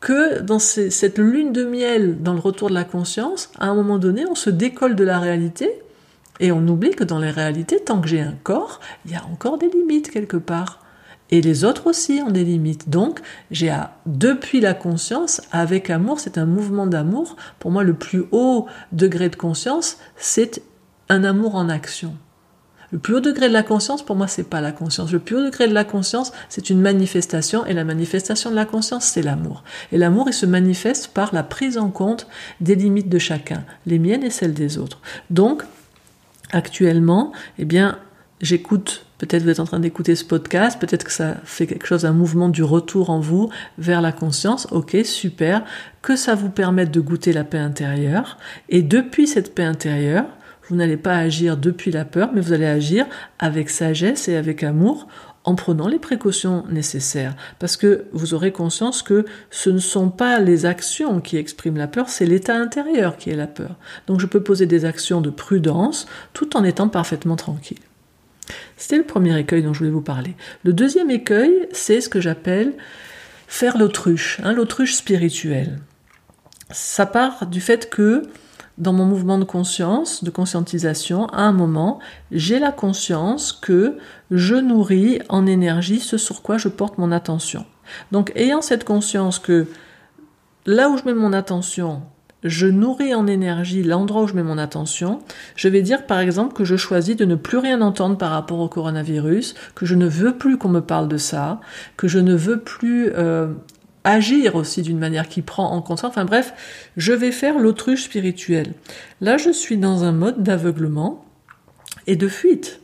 que 0.05 0.39
dans 0.41 0.59
cette 0.59 1.17
lune 1.17 1.51
de 1.51 1.65
miel, 1.65 2.21
dans 2.21 2.35
le 2.35 2.39
retour 2.39 2.69
de 2.69 2.75
la 2.75 2.83
conscience, 2.83 3.49
à 3.57 3.65
un 3.65 3.73
moment 3.73 3.97
donné, 3.97 4.23
on 4.29 4.35
se 4.35 4.51
décolle 4.51 4.95
de 4.95 5.03
la 5.03 5.17
réalité 5.17 5.81
Et 6.39 6.51
on 6.51 6.67
oublie 6.67 6.91
que 6.91 7.03
dans 7.03 7.17
les 7.17 7.31
réalités, 7.31 7.79
tant 7.79 8.01
que 8.01 8.07
j'ai 8.07 8.21
un 8.21 8.35
corps, 8.43 8.81
il 9.05 9.13
y 9.13 9.15
a 9.15 9.25
encore 9.25 9.57
des 9.57 9.67
limites 9.67 10.11
quelque 10.11 10.37
part. 10.37 10.83
Et 11.31 11.41
les 11.41 11.63
autres 11.63 11.87
aussi 11.87 12.21
ont 12.23 12.29
des 12.29 12.43
limites. 12.43 12.87
Donc, 12.87 13.19
j'ai 13.49 13.71
à, 13.71 13.97
depuis 14.05 14.59
la 14.59 14.75
conscience, 14.75 15.41
avec 15.51 15.89
amour, 15.89 16.19
c'est 16.19 16.37
un 16.37 16.45
mouvement 16.45 16.85
d'amour. 16.85 17.35
Pour 17.57 17.71
moi, 17.71 17.83
le 17.83 17.95
plus 17.95 18.25
haut 18.31 18.67
degré 18.91 19.29
de 19.29 19.35
conscience, 19.35 19.97
c'est 20.17 20.61
un 21.09 21.23
amour 21.23 21.55
en 21.55 21.67
action. 21.67 22.15
Le 22.91 22.99
plus 22.99 23.15
haut 23.15 23.19
degré 23.19 23.47
de 23.47 23.53
la 23.53 23.63
conscience, 23.63 24.03
pour 24.03 24.15
moi, 24.15 24.27
c'est 24.27 24.49
pas 24.49 24.61
la 24.61 24.71
conscience. 24.71 25.11
Le 25.11 25.19
plus 25.19 25.37
haut 25.37 25.43
degré 25.43 25.67
de 25.67 25.73
la 25.73 25.83
conscience, 25.83 26.31
c'est 26.49 26.69
une 26.69 26.81
manifestation, 26.81 27.65
et 27.65 27.73
la 27.73 27.83
manifestation 27.83 28.51
de 28.51 28.55
la 28.55 28.65
conscience, 28.65 29.05
c'est 29.05 29.21
l'amour. 29.21 29.63
Et 29.91 29.97
l'amour, 29.97 30.25
il 30.27 30.33
se 30.33 30.45
manifeste 30.45 31.09
par 31.09 31.33
la 31.33 31.43
prise 31.43 31.77
en 31.77 31.89
compte 31.89 32.27
des 32.61 32.75
limites 32.75 33.09
de 33.09 33.19
chacun, 33.19 33.63
les 33.85 33.99
miennes 33.99 34.23
et 34.23 34.29
celles 34.29 34.53
des 34.53 34.77
autres. 34.77 35.01
Donc, 35.29 35.63
actuellement, 36.51 37.31
eh 37.57 37.65
bien, 37.65 37.97
j'écoute, 38.41 39.05
peut-être 39.17 39.43
vous 39.43 39.49
êtes 39.49 39.59
en 39.59 39.65
train 39.65 39.79
d'écouter 39.79 40.15
ce 40.15 40.23
podcast, 40.23 40.79
peut-être 40.79 41.03
que 41.03 41.11
ça 41.11 41.35
fait 41.43 41.67
quelque 41.67 41.87
chose, 41.87 42.05
un 42.05 42.11
mouvement 42.11 42.49
du 42.49 42.63
retour 42.63 43.09
en 43.09 43.19
vous 43.19 43.49
vers 43.77 44.01
la 44.01 44.11
conscience, 44.11 44.67
ok, 44.71 44.97
super, 45.03 45.63
que 46.01 46.15
ça 46.15 46.35
vous 46.35 46.49
permette 46.49 46.91
de 46.91 47.01
goûter 47.01 47.33
la 47.33 47.43
paix 47.43 47.57
intérieure, 47.57 48.37
et 48.69 48.81
depuis 48.81 49.27
cette 49.27 49.55
paix 49.55 49.63
intérieure, 49.63 50.25
vous 50.69 50.75
n'allez 50.75 50.97
pas 50.97 51.17
agir 51.17 51.57
depuis 51.57 51.91
la 51.91 52.05
peur, 52.05 52.31
mais 52.33 52.41
vous 52.41 52.53
allez 52.53 52.65
agir 52.65 53.05
avec 53.39 53.69
sagesse 53.69 54.27
et 54.27 54.35
avec 54.35 54.63
amour 54.63 55.07
en 55.43 55.53
prenant 55.53 55.87
les 55.87 55.99
précautions 55.99 56.65
nécessaires. 56.69 57.35
Parce 57.59 57.77
que 57.77 58.05
vous 58.11 58.33
aurez 58.33 58.51
conscience 58.51 59.03
que 59.03 59.25
ce 59.51 59.69
ne 59.69 59.79
sont 59.79 60.09
pas 60.09 60.39
les 60.39 60.65
actions 60.65 61.21
qui 61.21 61.37
expriment 61.37 61.77
la 61.77 61.87
peur, 61.87 62.09
c'est 62.09 62.25
l'état 62.25 62.55
intérieur 62.55 63.17
qui 63.17 63.29
est 63.29 63.35
la 63.35 63.47
peur. 63.47 63.75
Donc 64.07 64.19
je 64.19 64.25
peux 64.25 64.41
poser 64.41 64.65
des 64.65 64.85
actions 64.85 65.21
de 65.21 65.29
prudence 65.29 66.07
tout 66.33 66.57
en 66.57 66.63
étant 66.63 66.89
parfaitement 66.89 67.35
tranquille. 67.35 67.79
C'était 68.77 68.97
le 68.97 69.03
premier 69.03 69.37
écueil 69.39 69.63
dont 69.63 69.73
je 69.73 69.79
voulais 69.79 69.91
vous 69.91 70.01
parler. 70.01 70.35
Le 70.63 70.73
deuxième 70.73 71.11
écueil, 71.11 71.67
c'est 71.71 72.01
ce 72.01 72.09
que 72.09 72.21
j'appelle 72.21 72.73
faire 73.47 73.77
l'autruche, 73.77 74.39
hein, 74.43 74.51
l'autruche 74.51 74.95
spirituelle. 74.95 75.79
Ça 76.71 77.05
part 77.05 77.45
du 77.45 77.61
fait 77.61 77.89
que 77.89 78.23
dans 78.77 78.93
mon 78.93 79.05
mouvement 79.05 79.37
de 79.37 79.45
conscience, 79.45 80.23
de 80.23 80.29
conscientisation, 80.29 81.27
à 81.27 81.43
un 81.43 81.53
moment, 81.53 81.99
j'ai 82.31 82.59
la 82.59 82.71
conscience 82.71 83.53
que 83.53 83.97
je 84.31 84.55
nourris 84.55 85.19
en 85.29 85.45
énergie 85.45 85.99
ce 85.99 86.17
sur 86.17 86.41
quoi 86.41 86.57
je 86.57 86.67
porte 86.67 86.97
mon 86.97 87.11
attention. 87.11 87.65
Donc 88.11 88.31
ayant 88.35 88.61
cette 88.61 88.83
conscience 88.83 89.39
que 89.39 89.67
là 90.65 90.89
où 90.89 90.97
je 90.97 91.05
mets 91.05 91.13
mon 91.13 91.31
attention, 91.31 92.01
je 92.43 92.67
nourris 92.67 93.15
en 93.15 93.27
énergie 93.27 93.81
l'endroit 93.81 94.23
où 94.23 94.27
je 94.27 94.33
mets 94.33 94.43
mon 94.43 94.57
attention, 94.57 95.19
je 95.55 95.67
vais 95.67 95.81
dire 95.81 96.05
par 96.05 96.19
exemple 96.19 96.53
que 96.53 96.63
je 96.63 96.75
choisis 96.75 97.15
de 97.15 97.25
ne 97.25 97.35
plus 97.35 97.57
rien 97.57 97.81
entendre 97.81 98.17
par 98.17 98.31
rapport 98.31 98.59
au 98.59 98.67
coronavirus, 98.67 99.55
que 99.73 99.85
je 99.85 99.95
ne 99.95 100.07
veux 100.07 100.37
plus 100.37 100.57
qu'on 100.57 100.69
me 100.69 100.81
parle 100.81 101.07
de 101.07 101.17
ça, 101.17 101.59
que 101.97 102.07
je 102.07 102.19
ne 102.19 102.35
veux 102.35 102.59
plus 102.59 103.11
euh, 103.15 103.47
agir 104.05 104.55
aussi 104.55 104.81
d'une 104.81 104.99
manière 104.99 105.27
qui 105.27 105.41
prend 105.41 105.71
en 105.71 105.81
compte. 105.81 106.05
Enfin 106.05 106.23
bref, 106.23 106.53
je 106.95 107.11
vais 107.11 107.31
faire 107.31 107.59
l'autruche 107.59 108.03
spirituelle. 108.03 108.73
Là, 109.19 109.37
je 109.37 109.49
suis 109.49 109.77
dans 109.77 110.03
un 110.03 110.13
mode 110.13 110.43
d'aveuglement 110.43 111.25
et 112.07 112.15
de 112.15 112.27
fuite. 112.27 112.79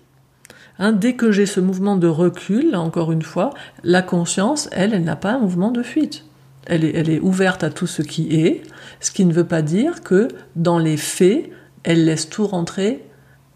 Hein, 0.79 0.91
dès 0.91 1.13
que 1.13 1.31
j'ai 1.31 1.45
ce 1.45 1.59
mouvement 1.59 1.95
de 1.95 2.07
recul, 2.07 2.75
encore 2.75 3.11
une 3.11 3.21
fois, 3.21 3.51
la 3.83 4.01
conscience, 4.01 4.67
elle, 4.71 4.93
elle 4.93 5.03
n'a 5.03 5.15
pas 5.15 5.33
un 5.33 5.39
mouvement 5.39 5.71
de 5.71 5.83
fuite. 5.83 6.25
Elle 6.65 6.83
est, 6.83 6.95
elle 6.95 7.09
est 7.09 7.19
ouverte 7.19 7.63
à 7.63 7.69
tout 7.69 7.87
ce 7.87 8.01
qui 8.01 8.35
est, 8.35 8.63
ce 8.99 9.11
qui 9.11 9.25
ne 9.25 9.33
veut 9.33 9.47
pas 9.47 9.61
dire 9.61 10.01
que 10.01 10.27
dans 10.55 10.79
les 10.79 10.97
faits, 10.97 11.49
elle 11.83 12.05
laisse 12.05 12.29
tout 12.29 12.47
rentrer 12.47 13.03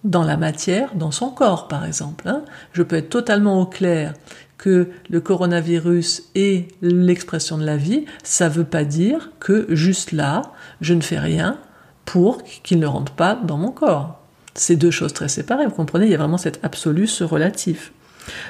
dans 0.03 0.23
la 0.23 0.37
matière, 0.37 0.93
dans 0.95 1.11
son 1.11 1.29
corps, 1.29 1.67
par 1.67 1.83
exemple. 1.83 2.27
Hein. 2.27 2.43
Je 2.73 2.83
peux 2.83 2.95
être 2.95 3.09
totalement 3.09 3.59
au 3.59 3.65
clair 3.65 4.13
que 4.57 4.89
le 5.09 5.21
coronavirus 5.21 6.23
est 6.35 6.67
l'expression 6.81 7.57
de 7.57 7.65
la 7.65 7.77
vie, 7.77 8.05
ça 8.23 8.49
ne 8.49 8.53
veut 8.53 8.63
pas 8.63 8.83
dire 8.83 9.31
que 9.39 9.65
juste 9.69 10.11
là, 10.11 10.41
je 10.81 10.93
ne 10.93 11.01
fais 11.01 11.19
rien 11.19 11.59
pour 12.05 12.43
qu'il 12.43 12.79
ne 12.79 12.87
rentre 12.87 13.11
pas 13.11 13.35
dans 13.35 13.57
mon 13.57 13.71
corps. 13.71 14.21
C'est 14.53 14.75
deux 14.75 14.91
choses 14.91 15.13
très 15.13 15.27
séparées, 15.27 15.65
vous 15.65 15.71
comprenez, 15.71 16.05
il 16.05 16.11
y 16.11 16.15
a 16.15 16.17
vraiment 16.17 16.37
cet 16.37 16.63
absolu, 16.63 17.07
ce 17.07 17.23
relatif. 17.23 17.91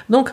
Donc, 0.08 0.30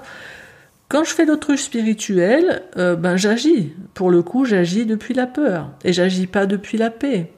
quand 0.89 1.03
je 1.03 1.13
fais 1.13 1.25
l'autruche 1.25 1.63
spirituelle, 1.63 2.62
euh, 2.77 2.95
ben 2.95 3.17
j'agis. 3.17 3.73
Pour 3.95 4.12
le 4.12 4.21
coup, 4.21 4.45
j'agis 4.45 4.86
depuis 4.86 5.15
la 5.15 5.25
peur 5.25 5.69
et 5.83 5.91
j'agis 5.91 6.27
pas 6.27 6.45
depuis 6.45 6.77
la 6.77 6.91
paix. 6.91 7.31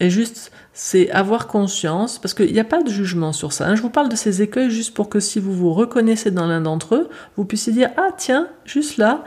Et 0.00 0.08
juste, 0.08 0.50
c'est 0.76 1.08
avoir 1.12 1.46
conscience, 1.46 2.18
parce 2.18 2.34
qu'il 2.34 2.52
n'y 2.52 2.58
a 2.58 2.64
pas 2.64 2.82
de 2.82 2.90
jugement 2.90 3.32
sur 3.32 3.52
ça. 3.52 3.68
Hein. 3.68 3.76
Je 3.76 3.82
vous 3.82 3.90
parle 3.90 4.08
de 4.08 4.16
ces 4.16 4.42
écueils 4.42 4.70
juste 4.70 4.92
pour 4.92 5.08
que 5.08 5.20
si 5.20 5.38
vous 5.38 5.52
vous 5.52 5.72
reconnaissez 5.72 6.32
dans 6.32 6.46
l'un 6.46 6.60
d'entre 6.60 6.96
eux, 6.96 7.08
vous 7.36 7.44
puissiez 7.44 7.72
dire, 7.72 7.90
ah 7.96 8.08
tiens, 8.16 8.48
juste 8.64 8.96
là, 8.96 9.22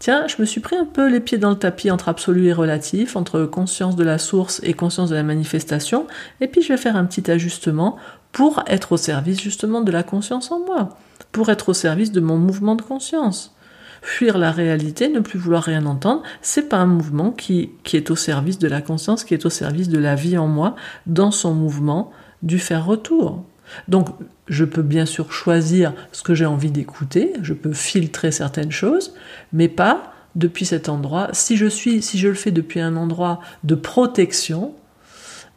tiens, 0.00 0.26
je 0.26 0.34
me 0.40 0.44
suis 0.44 0.60
pris 0.60 0.74
un 0.74 0.84
peu 0.84 1.08
les 1.08 1.20
pieds 1.20 1.38
dans 1.38 1.50
le 1.50 1.56
tapis 1.56 1.92
entre 1.92 2.08
absolu 2.08 2.48
et 2.48 2.52
relatif, 2.52 3.14
entre 3.14 3.44
conscience 3.44 3.94
de 3.94 4.02
la 4.02 4.18
source 4.18 4.60
et 4.64 4.74
conscience 4.74 5.10
de 5.10 5.14
la 5.14 5.22
manifestation, 5.22 6.08
et 6.40 6.48
puis 6.48 6.62
je 6.62 6.68
vais 6.68 6.76
faire 6.76 6.96
un 6.96 7.04
petit 7.04 7.30
ajustement 7.30 7.96
pour 8.32 8.64
être 8.66 8.92
au 8.92 8.96
service 8.96 9.40
justement 9.40 9.82
de 9.82 9.92
la 9.92 10.02
conscience 10.02 10.50
en 10.50 10.58
moi, 10.58 10.96
pour 11.30 11.48
être 11.48 11.68
au 11.68 11.74
service 11.74 12.10
de 12.10 12.20
mon 12.20 12.38
mouvement 12.38 12.74
de 12.74 12.82
conscience. 12.82 13.54
Fuir 14.02 14.38
la 14.38 14.52
réalité, 14.52 15.08
ne 15.08 15.20
plus 15.20 15.38
vouloir 15.38 15.62
rien 15.62 15.86
entendre, 15.86 16.22
c'est 16.42 16.68
pas 16.68 16.78
un 16.78 16.86
mouvement 16.86 17.30
qui, 17.30 17.70
est 17.92 18.10
au 18.10 18.16
service 18.16 18.58
de 18.58 18.68
la 18.68 18.80
conscience, 18.80 19.24
qui 19.24 19.34
est 19.34 19.46
au 19.46 19.50
service 19.50 19.88
de 19.88 19.98
la 19.98 20.14
vie 20.14 20.38
en 20.38 20.46
moi, 20.46 20.76
dans 21.06 21.30
son 21.30 21.54
mouvement 21.54 22.12
du 22.42 22.58
faire 22.58 22.86
retour. 22.86 23.44
Donc, 23.88 24.08
je 24.46 24.64
peux 24.64 24.82
bien 24.82 25.04
sûr 25.04 25.32
choisir 25.32 25.92
ce 26.12 26.22
que 26.22 26.34
j'ai 26.34 26.46
envie 26.46 26.70
d'écouter, 26.70 27.32
je 27.42 27.52
peux 27.52 27.72
filtrer 27.72 28.30
certaines 28.30 28.72
choses, 28.72 29.14
mais 29.52 29.68
pas 29.68 30.12
depuis 30.36 30.64
cet 30.64 30.88
endroit. 30.88 31.28
Si 31.32 31.56
je 31.56 31.66
suis, 31.66 32.00
si 32.00 32.18
je 32.18 32.28
le 32.28 32.34
fais 32.34 32.50
depuis 32.50 32.80
un 32.80 32.96
endroit 32.96 33.40
de 33.64 33.74
protection, 33.74 34.74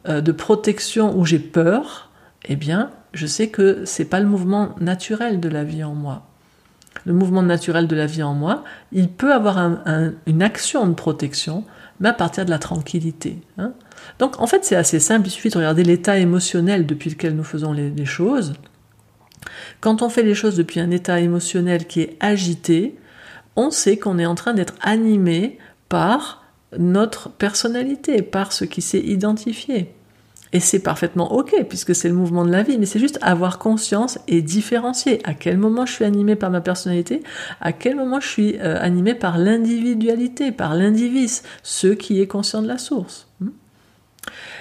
euh, 0.08 0.20
de 0.20 0.32
protection 0.32 1.16
où 1.16 1.24
j'ai 1.24 1.38
peur, 1.38 2.10
eh 2.46 2.56
bien, 2.56 2.90
je 3.14 3.26
sais 3.26 3.48
que 3.48 3.84
c'est 3.84 4.04
pas 4.04 4.20
le 4.20 4.26
mouvement 4.26 4.74
naturel 4.80 5.40
de 5.40 5.48
la 5.48 5.64
vie 5.64 5.84
en 5.84 5.94
moi 5.94 6.26
le 7.04 7.12
mouvement 7.12 7.42
naturel 7.42 7.86
de 7.86 7.96
la 7.96 8.06
vie 8.06 8.22
en 8.22 8.34
moi, 8.34 8.64
il 8.92 9.08
peut 9.08 9.32
avoir 9.32 9.58
une 10.26 10.42
action 10.42 10.86
de 10.86 10.94
protection, 10.94 11.64
mais 12.00 12.08
à 12.08 12.12
partir 12.12 12.44
de 12.44 12.50
la 12.50 12.58
tranquillité. 12.58 13.38
Hein. 13.58 13.72
Donc 14.18 14.40
en 14.40 14.46
fait 14.46 14.64
c'est 14.64 14.76
assez 14.76 15.00
simple, 15.00 15.28
il 15.28 15.30
suffit 15.30 15.50
de 15.50 15.58
regarder 15.58 15.84
l'état 15.84 16.18
émotionnel 16.18 16.86
depuis 16.86 17.10
lequel 17.10 17.34
nous 17.34 17.44
faisons 17.44 17.72
les, 17.72 18.04
choses. 18.04 18.54
Quand 19.80 20.02
on 20.02 20.08
fait 20.08 20.22
les 20.22 20.34
choses 20.34 20.56
depuis 20.56 20.80
un 20.80 20.90
état 20.90 21.20
émotionnel 21.20 21.86
qui 21.86 22.00
est 22.00 22.16
agité, 22.20 22.96
on 23.56 23.70
sait 23.70 23.96
qu'on 23.96 24.18
est 24.18 24.26
en 24.26 24.34
train 24.34 24.54
d'être 24.54 24.74
animé 24.80 25.58
par 25.88 26.44
notre 26.78 27.28
personnalité, 27.28 28.22
par 28.22 28.52
ce 28.52 28.64
qui 28.64 28.80
s'est 28.80 29.00
identifié. 29.00 29.94
Et 30.52 30.60
c'est 30.60 30.80
parfaitement 30.80 31.32
ok, 31.32 31.64
puisque 31.68 31.94
c'est 31.94 32.08
le 32.08 32.14
mouvement 32.14 32.44
de 32.44 32.50
la 32.50 32.62
vie, 32.62 32.76
mais 32.76 32.84
c'est 32.84 32.98
juste 32.98 33.18
avoir 33.22 33.58
conscience 33.58 34.18
et 34.28 34.42
différencier 34.42 35.20
à 35.24 35.32
quel 35.32 35.56
moment 35.56 35.86
je 35.86 35.92
suis 35.92 36.04
animé 36.04 36.36
par 36.36 36.50
ma 36.50 36.60
personnalité, 36.60 37.22
à 37.60 37.72
quel 37.72 37.96
moment 37.96 38.20
je 38.20 38.28
suis 38.28 38.58
euh, 38.60 38.76
animé 38.80 39.14
par 39.14 39.38
l'individualité, 39.38 40.52
par 40.52 40.74
l'indivis, 40.74 41.42
ce 41.62 41.88
qui 41.88 42.20
est 42.20 42.26
conscient 42.26 42.60
de 42.60 42.68
la 42.68 42.78
source. 42.78 43.28
Hmm. 43.40 43.48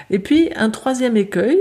Et 0.10 0.20
puis 0.20 0.50
un 0.56 0.70
troisième 0.70 1.18
écueil 1.18 1.60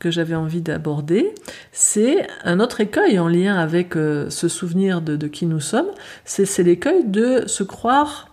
que 0.00 0.10
j'avais 0.10 0.34
envie 0.34 0.60
d'aborder, 0.60 1.32
c'est 1.70 2.26
un 2.44 2.58
autre 2.58 2.80
écueil 2.80 3.18
en 3.18 3.28
lien 3.28 3.56
avec 3.56 3.96
euh, 3.96 4.28
ce 4.28 4.48
souvenir 4.48 5.00
de, 5.02 5.26
qui 5.28 5.46
nous 5.46 5.60
sommes, 5.60 5.90
c'est 6.24 6.62
l'écueil 6.62 7.04
de 7.04 7.44
se 7.46 7.62
croire 7.62 8.28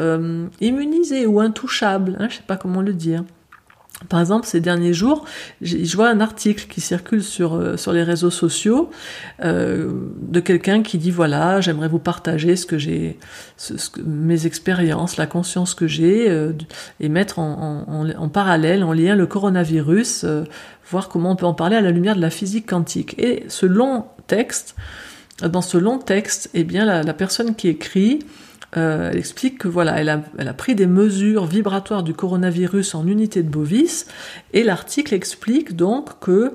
euh, 0.00 0.46
immunisé 0.60 1.26
ou 1.26 1.40
intouchable, 1.40 2.16
hein, 2.18 2.28
je 2.28 2.34
ne 2.34 2.38
sais 2.38 2.46
pas 2.46 2.56
comment 2.56 2.82
le 2.82 2.92
dire. 2.92 3.22
Par 4.08 4.20
exemple, 4.20 4.46
ces 4.46 4.60
derniers 4.60 4.92
jours, 4.92 5.24
je 5.60 5.96
vois 5.96 6.08
un 6.08 6.20
article 6.20 6.66
qui 6.68 6.80
circule 6.80 7.22
sur, 7.22 7.54
euh, 7.54 7.76
sur 7.76 7.92
les 7.92 8.04
réseaux 8.04 8.30
sociaux 8.30 8.90
euh, 9.42 9.90
de 10.22 10.38
quelqu'un 10.38 10.84
qui 10.84 10.98
dit 10.98 11.10
voilà, 11.10 11.60
j'aimerais 11.60 11.88
vous 11.88 11.98
partager 11.98 12.54
ce 12.54 12.64
que 12.64 12.78
j'ai, 12.78 13.18
mes 14.04 14.46
expériences, 14.46 15.16
la 15.16 15.26
conscience 15.26 15.74
que 15.74 15.88
j'ai, 15.88 16.30
euh, 16.30 16.52
et 17.00 17.08
mettre 17.08 17.40
en, 17.40 17.84
en, 17.88 18.08
en, 18.08 18.28
parallèle, 18.28 18.84
en 18.84 18.92
lien 18.92 19.16
le 19.16 19.26
coronavirus, 19.26 20.22
euh, 20.22 20.44
voir 20.88 21.08
comment 21.08 21.32
on 21.32 21.36
peut 21.36 21.46
en 21.46 21.54
parler 21.54 21.74
à 21.74 21.80
la 21.80 21.90
lumière 21.90 22.14
de 22.14 22.20
la 22.20 22.30
physique 22.30 22.68
quantique. 22.68 23.18
Et 23.18 23.46
ce 23.48 23.66
long 23.66 24.04
texte, 24.28 24.76
dans 25.42 25.62
ce 25.62 25.76
long 25.76 25.98
texte, 25.98 26.50
eh 26.54 26.62
bien 26.62 26.84
la, 26.84 27.02
la 27.02 27.14
personne 27.14 27.56
qui 27.56 27.66
écrit 27.66 28.20
euh, 28.76 29.10
elle 29.10 29.18
explique 29.18 29.58
que 29.58 29.68
voilà, 29.68 29.98
elle 29.98 30.08
a, 30.10 30.54
pris 30.54 30.74
des 30.74 30.86
mesures 30.86 31.46
vibratoires 31.46 32.02
du 32.02 32.12
coronavirus 32.12 32.94
en 32.94 33.06
unité 33.06 33.42
de 33.42 33.48
Bovis, 33.48 34.06
et 34.52 34.62
l'article 34.62 35.14
explique 35.14 35.74
donc 35.74 36.20
que 36.20 36.52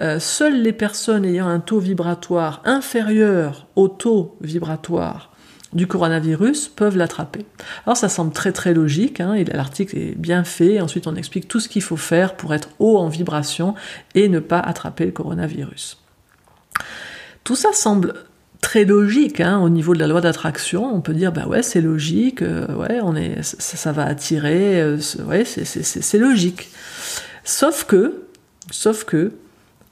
euh, 0.00 0.20
seules 0.20 0.62
les 0.62 0.72
personnes 0.72 1.24
ayant 1.24 1.48
un 1.48 1.60
taux 1.60 1.80
vibratoire 1.80 2.62
inférieur 2.64 3.66
au 3.74 3.88
taux 3.88 4.36
vibratoire 4.40 5.32
du 5.72 5.88
coronavirus 5.88 6.68
peuvent 6.68 6.96
l'attraper. 6.96 7.44
Alors 7.84 7.96
ça 7.96 8.08
semble 8.08 8.32
très 8.32 8.52
très 8.52 8.72
logique, 8.72 9.20
hein, 9.20 9.34
l'article 9.52 9.98
est 9.98 10.14
bien 10.16 10.44
fait, 10.44 10.80
ensuite 10.80 11.06
on 11.08 11.16
explique 11.16 11.48
tout 11.48 11.60
ce 11.60 11.68
qu'il 11.68 11.82
faut 11.82 11.96
faire 11.96 12.36
pour 12.36 12.54
être 12.54 12.70
haut 12.78 12.98
en 12.98 13.08
vibration 13.08 13.74
et 14.14 14.28
ne 14.28 14.38
pas 14.38 14.60
attraper 14.60 15.04
le 15.04 15.12
coronavirus. 15.12 16.00
Tout 17.42 17.56
ça 17.56 17.72
semble 17.72 18.14
très 18.60 18.84
logique 18.84 19.40
hein, 19.40 19.60
au 19.60 19.68
niveau 19.68 19.94
de 19.94 19.98
la 20.00 20.06
loi 20.06 20.20
d'attraction. 20.20 20.94
On 20.94 21.00
peut 21.00 21.14
dire 21.14 21.32
bah 21.32 21.46
ouais 21.46 21.62
c'est 21.62 21.80
logique, 21.80 22.42
euh, 22.42 22.66
ouais 22.74 23.00
on 23.02 23.14
est 23.16 23.42
ça, 23.42 23.92
va 23.92 24.04
attirer, 24.04 24.80
euh, 24.80 24.98
ouais 25.26 25.44
c'est 25.44 26.18
logique. 26.18 26.68
Sauf 27.44 27.84
que, 27.84 28.22
sauf 28.70 29.04
que 29.04 29.32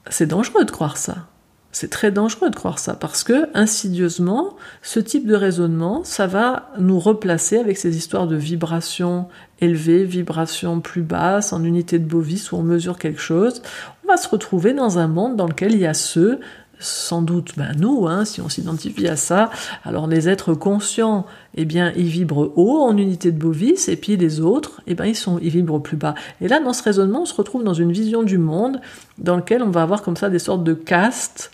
c'est 0.09 0.27
dangereux 0.27 0.65
de 0.65 0.71
croire 0.71 0.97
ça. 0.97 1.27
C'est 1.71 1.89
très 1.89 2.09
dangereux 2.09 2.49
de 2.49 2.55
croire 2.55 2.79
ça 2.79 2.93
parce 2.93 3.25
que 3.25 3.49
insidieusement, 3.53 4.55
ce 4.81 5.01
type 5.01 5.27
de 5.27 5.35
raisonnement, 5.35 6.05
ça 6.05 6.25
va 6.25 6.71
nous 6.79 6.99
replacer 7.01 7.57
avec 7.57 7.77
ces 7.77 7.97
histoires 7.97 8.27
de 8.27 8.37
vibrations 8.37 9.27
élevées, 9.59 10.05
vibrations 10.05 10.79
plus 10.79 11.01
basses 11.01 11.51
en 11.51 11.65
unité 11.65 11.99
de 11.99 12.05
Bovis 12.05 12.53
où 12.53 12.55
on 12.55 12.63
mesure 12.63 12.97
quelque 12.97 13.19
chose. 13.19 13.61
On 14.05 14.07
va 14.07 14.15
se 14.15 14.29
retrouver 14.29 14.73
dans 14.73 14.99
un 14.99 15.07
monde 15.07 15.35
dans 15.35 15.47
lequel 15.47 15.73
il 15.73 15.79
y 15.79 15.85
a 15.85 15.93
ceux 15.93 16.39
sans 16.79 17.21
doute, 17.21 17.53
ben 17.57 17.71
nous, 17.77 18.07
hein, 18.07 18.25
si 18.25 18.41
on 18.41 18.49
s'identifie 18.49 19.07
à 19.07 19.15
ça, 19.15 19.49
alors 19.83 20.07
les 20.07 20.29
êtres 20.29 20.53
conscients, 20.53 21.25
eh 21.55 21.65
bien, 21.65 21.91
ils 21.95 22.07
vibrent 22.07 22.51
haut 22.55 22.81
en 22.81 22.97
unité 22.97 23.31
de 23.31 23.37
Bovis, 23.37 23.87
et 23.87 23.95
puis 23.95 24.17
les 24.17 24.41
autres, 24.41 24.81
eh 24.87 24.95
bien, 24.95 25.05
ils, 25.05 25.15
sont, 25.15 25.39
ils 25.41 25.49
vibrent 25.49 25.81
plus 25.81 25.97
bas. 25.97 26.15
Et 26.41 26.47
là, 26.47 26.59
dans 26.59 26.73
ce 26.73 26.83
raisonnement, 26.83 27.21
on 27.21 27.25
se 27.25 27.33
retrouve 27.33 27.63
dans 27.63 27.73
une 27.73 27.91
vision 27.91 28.23
du 28.23 28.37
monde 28.37 28.81
dans 29.17 29.37
lequel 29.37 29.63
on 29.63 29.69
va 29.69 29.81
avoir 29.81 30.01
comme 30.01 30.17
ça 30.17 30.29
des 30.29 30.39
sortes 30.39 30.63
de 30.63 30.73
castes 30.73 31.51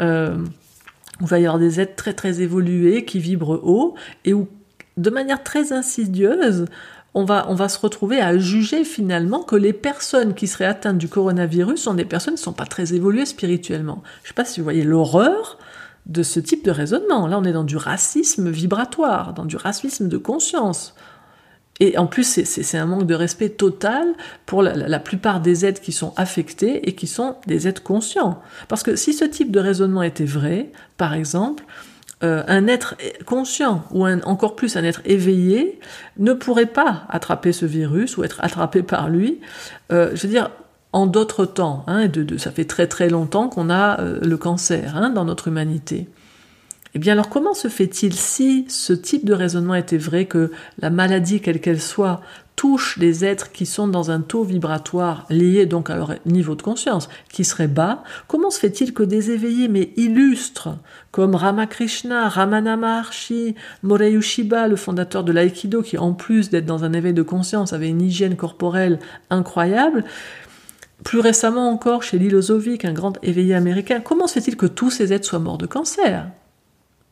euh, 0.00 0.36
où 1.20 1.24
il 1.24 1.28
va 1.28 1.38
y 1.38 1.46
avoir 1.46 1.58
des 1.58 1.80
êtres 1.80 1.96
très 1.96 2.14
très 2.14 2.40
évolués 2.40 3.04
qui 3.04 3.18
vibrent 3.18 3.60
haut 3.62 3.94
et 4.24 4.32
où, 4.32 4.48
de 4.96 5.10
manière 5.10 5.42
très 5.42 5.72
insidieuse, 5.72 6.66
on 7.14 7.24
va, 7.24 7.46
on 7.48 7.54
va 7.54 7.68
se 7.68 7.78
retrouver 7.78 8.20
à 8.20 8.38
juger 8.38 8.84
finalement 8.84 9.42
que 9.42 9.56
les 9.56 9.72
personnes 9.72 10.34
qui 10.34 10.46
seraient 10.46 10.64
atteintes 10.64 10.98
du 10.98 11.08
coronavirus 11.08 11.82
sont 11.82 11.94
des 11.94 12.06
personnes 12.06 12.34
qui 12.34 12.40
ne 12.40 12.44
sont 12.44 12.52
pas 12.52 12.64
très 12.64 12.94
évoluées 12.94 13.26
spirituellement. 13.26 14.02
Je 14.22 14.26
ne 14.26 14.28
sais 14.28 14.34
pas 14.34 14.44
si 14.44 14.60
vous 14.60 14.64
voyez 14.64 14.84
l'horreur 14.84 15.58
de 16.06 16.22
ce 16.22 16.40
type 16.40 16.64
de 16.64 16.70
raisonnement. 16.70 17.26
Là, 17.26 17.38
on 17.38 17.44
est 17.44 17.52
dans 17.52 17.64
du 17.64 17.76
racisme 17.76 18.50
vibratoire, 18.50 19.34
dans 19.34 19.44
du 19.44 19.56
racisme 19.56 20.08
de 20.08 20.16
conscience. 20.16 20.94
Et 21.80 21.98
en 21.98 22.06
plus, 22.06 22.44
c'est 22.44 22.78
un 22.78 22.86
manque 22.86 23.06
de 23.06 23.14
respect 23.14 23.48
total 23.48 24.14
pour 24.46 24.62
la, 24.62 24.98
plupart 25.00 25.40
des 25.40 25.66
êtres 25.66 25.80
qui 25.80 25.92
sont 25.92 26.12
affectés 26.16 26.88
et 26.88 26.94
qui 26.94 27.06
sont 27.06 27.36
des 27.46 27.66
êtres 27.66 27.82
conscients. 27.82 28.40
Parce 28.68 28.82
que 28.82 28.94
si 28.94 29.12
ce 29.12 29.24
type 29.24 29.50
de 29.50 29.58
raisonnement 29.58 30.02
était 30.02 30.24
vrai, 30.24 30.70
par 30.96 31.14
exemple, 31.14 31.64
euh, 32.22 32.42
un 32.46 32.68
être 32.68 32.94
conscient 33.26 33.84
ou 33.90 34.06
encore 34.06 34.54
plus 34.54 34.76
un 34.76 34.84
être 34.84 35.00
éveillé 35.04 35.80
ne 36.18 36.32
pourrait 36.32 36.66
pas 36.66 37.04
attraper 37.08 37.52
ce 37.52 37.66
virus 37.66 38.16
ou 38.16 38.24
être 38.24 38.38
attrapé 38.42 38.82
par 38.82 39.08
lui. 39.08 39.40
Euh, 39.90 40.10
je 40.14 40.26
veux 40.26 40.32
dire, 40.32 40.50
en 40.92 41.06
d'autres 41.06 41.46
temps, 41.46 41.84
hein, 41.86 42.06
de, 42.06 42.36
ça 42.36 42.50
fait 42.50 42.64
très 42.64 42.86
très 42.86 43.08
longtemps 43.08 43.48
qu'on 43.48 43.70
a 43.70 44.00
euh, 44.00 44.20
le 44.22 44.36
cancer 44.36 44.96
hein, 44.96 45.10
dans 45.10 45.24
notre 45.24 45.48
humanité. 45.48 46.06
Eh 46.94 46.98
bien 46.98 47.14
alors 47.14 47.30
comment 47.30 47.54
se 47.54 47.68
fait-il 47.68 48.14
si 48.14 48.66
ce 48.68 48.92
type 48.92 49.24
de 49.24 49.32
raisonnement 49.32 49.74
était 49.74 49.96
vrai 49.96 50.26
que 50.26 50.52
la 50.78 50.90
maladie, 50.90 51.40
quelle 51.40 51.60
qu'elle 51.60 51.80
soit, 51.80 52.20
touche 52.56 52.96
les 52.98 53.24
êtres 53.24 53.50
qui 53.50 53.66
sont 53.66 53.88
dans 53.88 54.10
un 54.10 54.20
taux 54.20 54.44
vibratoire 54.44 55.26
lié 55.30 55.66
donc 55.66 55.90
à 55.90 55.96
leur 55.96 56.14
niveau 56.26 56.54
de 56.54 56.62
conscience 56.62 57.08
qui 57.30 57.44
serait 57.44 57.68
bas, 57.68 58.02
comment 58.28 58.50
se 58.50 58.58
fait-il 58.58 58.92
que 58.92 59.02
des 59.02 59.30
éveillés 59.30 59.68
mais 59.68 59.92
illustres 59.96 60.68
comme 61.10 61.34
Ramakrishna, 61.34 62.28
Ramana 62.28 62.76
Maharshi, 62.76 63.54
Morei 63.82 64.20
Shiba, 64.20 64.68
le 64.68 64.76
fondateur 64.76 65.24
de 65.24 65.32
l'aïkido 65.32 65.82
qui 65.82 65.98
en 65.98 66.12
plus 66.12 66.50
d'être 66.50 66.66
dans 66.66 66.84
un 66.84 66.92
éveil 66.92 67.14
de 67.14 67.22
conscience 67.22 67.72
avait 67.72 67.88
une 67.88 68.02
hygiène 68.02 68.36
corporelle 68.36 68.98
incroyable, 69.30 70.04
plus 71.04 71.20
récemment 71.20 71.68
encore 71.68 72.02
chez 72.02 72.18
Lilozovic, 72.18 72.84
un 72.84 72.92
grand 72.92 73.18
éveillé 73.22 73.54
américain, 73.54 74.00
comment 74.00 74.26
se 74.26 74.34
fait-il 74.34 74.56
que 74.56 74.66
tous 74.66 74.90
ces 74.90 75.12
êtres 75.12 75.26
soient 75.26 75.38
morts 75.38 75.58
de 75.58 75.66
cancer? 75.66 76.28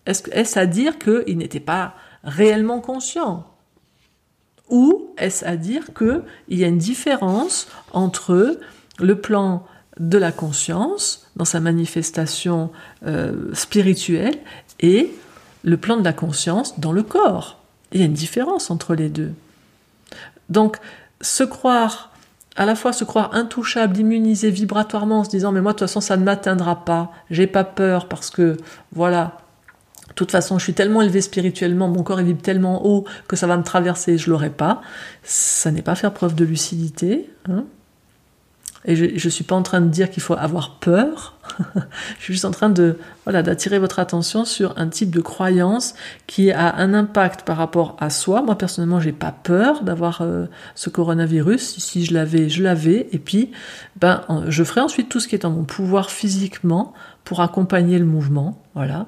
Est-ce 0.06 0.58
à 0.58 0.66
dire 0.66 0.98
qu'ils 0.98 1.38
n'étaient 1.38 1.60
pas 1.60 1.94
réellement 2.24 2.80
conscients? 2.80 3.46
Ou 4.70 5.10
est-ce 5.18 5.44
à 5.44 5.56
dire 5.56 5.92
qu'il 5.96 6.22
y 6.58 6.64
a 6.64 6.68
une 6.68 6.78
différence 6.78 7.68
entre 7.92 8.58
le 8.98 9.20
plan 9.20 9.66
de 9.98 10.18
la 10.18 10.32
conscience 10.32 11.30
dans 11.36 11.44
sa 11.44 11.60
manifestation 11.60 12.70
euh, 13.06 13.52
spirituelle 13.52 14.38
et 14.80 15.12
le 15.62 15.76
plan 15.76 15.96
de 15.96 16.04
la 16.04 16.12
conscience 16.12 16.78
dans 16.78 16.92
le 16.92 17.02
corps? 17.02 17.58
Il 17.92 18.00
y 18.00 18.02
a 18.02 18.06
une 18.06 18.12
différence 18.12 18.70
entre 18.70 18.94
les 18.94 19.08
deux. 19.08 19.32
Donc, 20.48 20.76
se 21.20 21.42
croire 21.42 22.10
à 22.56 22.66
la 22.66 22.74
fois 22.74 22.92
se 22.92 23.04
croire 23.04 23.34
intouchable, 23.34 23.96
immunisé 23.98 24.50
vibratoirement 24.50 25.20
en 25.20 25.24
se 25.24 25.30
disant 25.30 25.52
mais 25.52 25.60
moi 25.60 25.72
de 25.72 25.78
toute 25.78 25.88
façon 25.88 26.00
ça 26.00 26.16
ne 26.16 26.24
m'atteindra 26.24 26.84
pas, 26.84 27.12
j'ai 27.30 27.46
pas 27.46 27.64
peur 27.64 28.06
parce 28.06 28.28
que 28.28 28.56
voilà, 28.92 29.38
de 30.10 30.14
toute 30.14 30.32
façon, 30.32 30.58
je 30.58 30.64
suis 30.64 30.74
tellement 30.74 31.02
élevé 31.02 31.20
spirituellement, 31.20 31.88
mon 31.88 32.02
corps 32.02 32.18
vibre 32.18 32.42
tellement 32.42 32.84
haut 32.84 33.04
que 33.28 33.36
ça 33.36 33.46
va 33.46 33.56
me 33.56 33.62
traverser, 33.62 34.18
je 34.18 34.28
l'aurai 34.28 34.50
pas. 34.50 34.82
Ça 35.22 35.70
n'est 35.70 35.82
pas 35.82 35.94
faire 35.94 36.12
preuve 36.12 36.34
de 36.34 36.44
lucidité. 36.44 37.30
Hein. 37.48 37.64
et 38.84 38.96
je 38.96 39.04
ne 39.04 39.30
suis 39.30 39.44
pas 39.44 39.54
en 39.54 39.62
train 39.62 39.80
de 39.80 39.88
dire 39.88 40.10
qu'il 40.10 40.22
faut 40.22 40.34
avoir 40.34 40.78
peur. 40.80 41.38
je 42.18 42.24
suis 42.24 42.34
juste 42.34 42.44
en 42.44 42.50
train 42.50 42.70
de 42.70 42.98
voilà 43.24 43.42
d'attirer 43.42 43.78
votre 43.78 43.98
attention 43.98 44.44
sur 44.44 44.76
un 44.78 44.88
type 44.88 45.10
de 45.10 45.20
croyance 45.20 45.94
qui 46.26 46.50
a 46.50 46.74
un 46.76 46.92
impact 46.92 47.42
par 47.42 47.56
rapport 47.56 47.96
à 48.00 48.10
soi. 48.10 48.42
Moi 48.42 48.58
personnellement, 48.58 48.98
j'ai 48.98 49.12
pas 49.12 49.32
peur 49.32 49.84
d'avoir 49.84 50.22
euh, 50.22 50.46
ce 50.74 50.90
coronavirus. 50.90 51.78
Si 51.78 52.04
je 52.04 52.14
l'avais, 52.14 52.48
je 52.48 52.64
l'avais. 52.64 53.08
Et 53.12 53.18
puis, 53.18 53.52
ben, 53.96 54.22
je 54.48 54.64
ferai 54.64 54.80
ensuite 54.80 55.08
tout 55.08 55.20
ce 55.20 55.28
qui 55.28 55.36
est 55.36 55.44
en 55.44 55.50
mon 55.50 55.64
pouvoir 55.64 56.10
physiquement 56.10 56.94
pour 57.22 57.42
accompagner 57.42 57.98
le 57.98 58.06
mouvement. 58.06 58.60
Voilà 58.74 59.06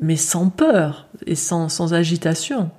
mais 0.00 0.16
sans 0.16 0.48
peur 0.50 1.08
et 1.26 1.34
sans, 1.34 1.94
agitation. 1.94 2.70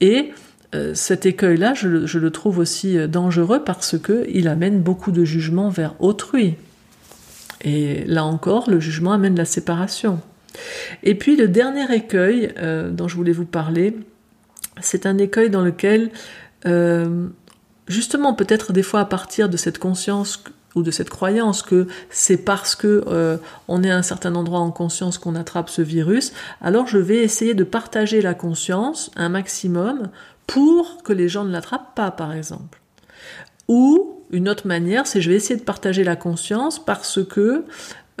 Et 0.00 0.32
euh, 0.74 0.94
cet 0.94 1.26
écueil-là, 1.26 1.74
je, 1.74 1.88
le 2.18 2.30
trouve 2.30 2.58
aussi 2.58 2.96
euh, 2.98 3.06
dangereux 3.06 3.64
parce 3.64 3.96
qu'il 3.98 4.48
amène 4.48 4.80
beaucoup 4.80 5.12
de 5.12 5.24
jugement 5.24 5.68
vers 5.68 5.94
autrui. 6.00 6.56
Et 7.62 8.04
là 8.04 8.24
encore, 8.24 8.70
le 8.70 8.78
jugement 8.78 9.12
amène 9.12 9.36
la 9.36 9.44
séparation. 9.44 10.20
Et 11.02 11.14
puis 11.14 11.36
le 11.36 11.48
dernier 11.48 11.92
écueil 11.94 12.52
euh, 12.58 12.90
dont 12.90 13.08
je 13.08 13.16
voulais 13.16 13.32
vous 13.32 13.46
parler, 13.46 13.96
c'est 14.80 15.06
un 15.06 15.18
écueil 15.18 15.50
dans 15.50 15.62
lequel, 15.62 16.10
justement, 17.88 18.34
peut-être 18.34 18.72
des 18.72 18.84
fois 18.84 19.00
à 19.00 19.04
partir 19.04 19.48
de 19.48 19.56
cette 19.56 19.78
conscience 19.78 20.44
de 20.82 20.90
cette 20.90 21.10
croyance 21.10 21.62
que 21.62 21.86
c'est 22.10 22.36
parce 22.38 22.74
que 22.74 23.04
euh, 23.06 23.36
on 23.68 23.82
est 23.82 23.90
à 23.90 23.96
un 23.96 24.02
certain 24.02 24.34
endroit 24.34 24.60
en 24.60 24.70
conscience 24.70 25.18
qu'on 25.18 25.34
attrape 25.34 25.70
ce 25.70 25.82
virus, 25.82 26.32
alors 26.60 26.86
je 26.86 26.98
vais 26.98 27.18
essayer 27.18 27.54
de 27.54 27.64
partager 27.64 28.20
la 28.20 28.34
conscience 28.34 29.10
un 29.16 29.28
maximum 29.28 30.08
pour 30.46 31.02
que 31.02 31.12
les 31.12 31.28
gens 31.28 31.44
ne 31.44 31.52
l'attrapent 31.52 31.94
pas, 31.94 32.10
par 32.10 32.32
exemple. 32.32 32.80
Ou 33.68 34.24
une 34.30 34.48
autre 34.48 34.66
manière, 34.66 35.06
c'est 35.06 35.20
je 35.20 35.30
vais 35.30 35.36
essayer 35.36 35.58
de 35.58 35.64
partager 35.64 36.04
la 36.04 36.16
conscience 36.16 36.82
parce 36.82 37.24
que 37.24 37.64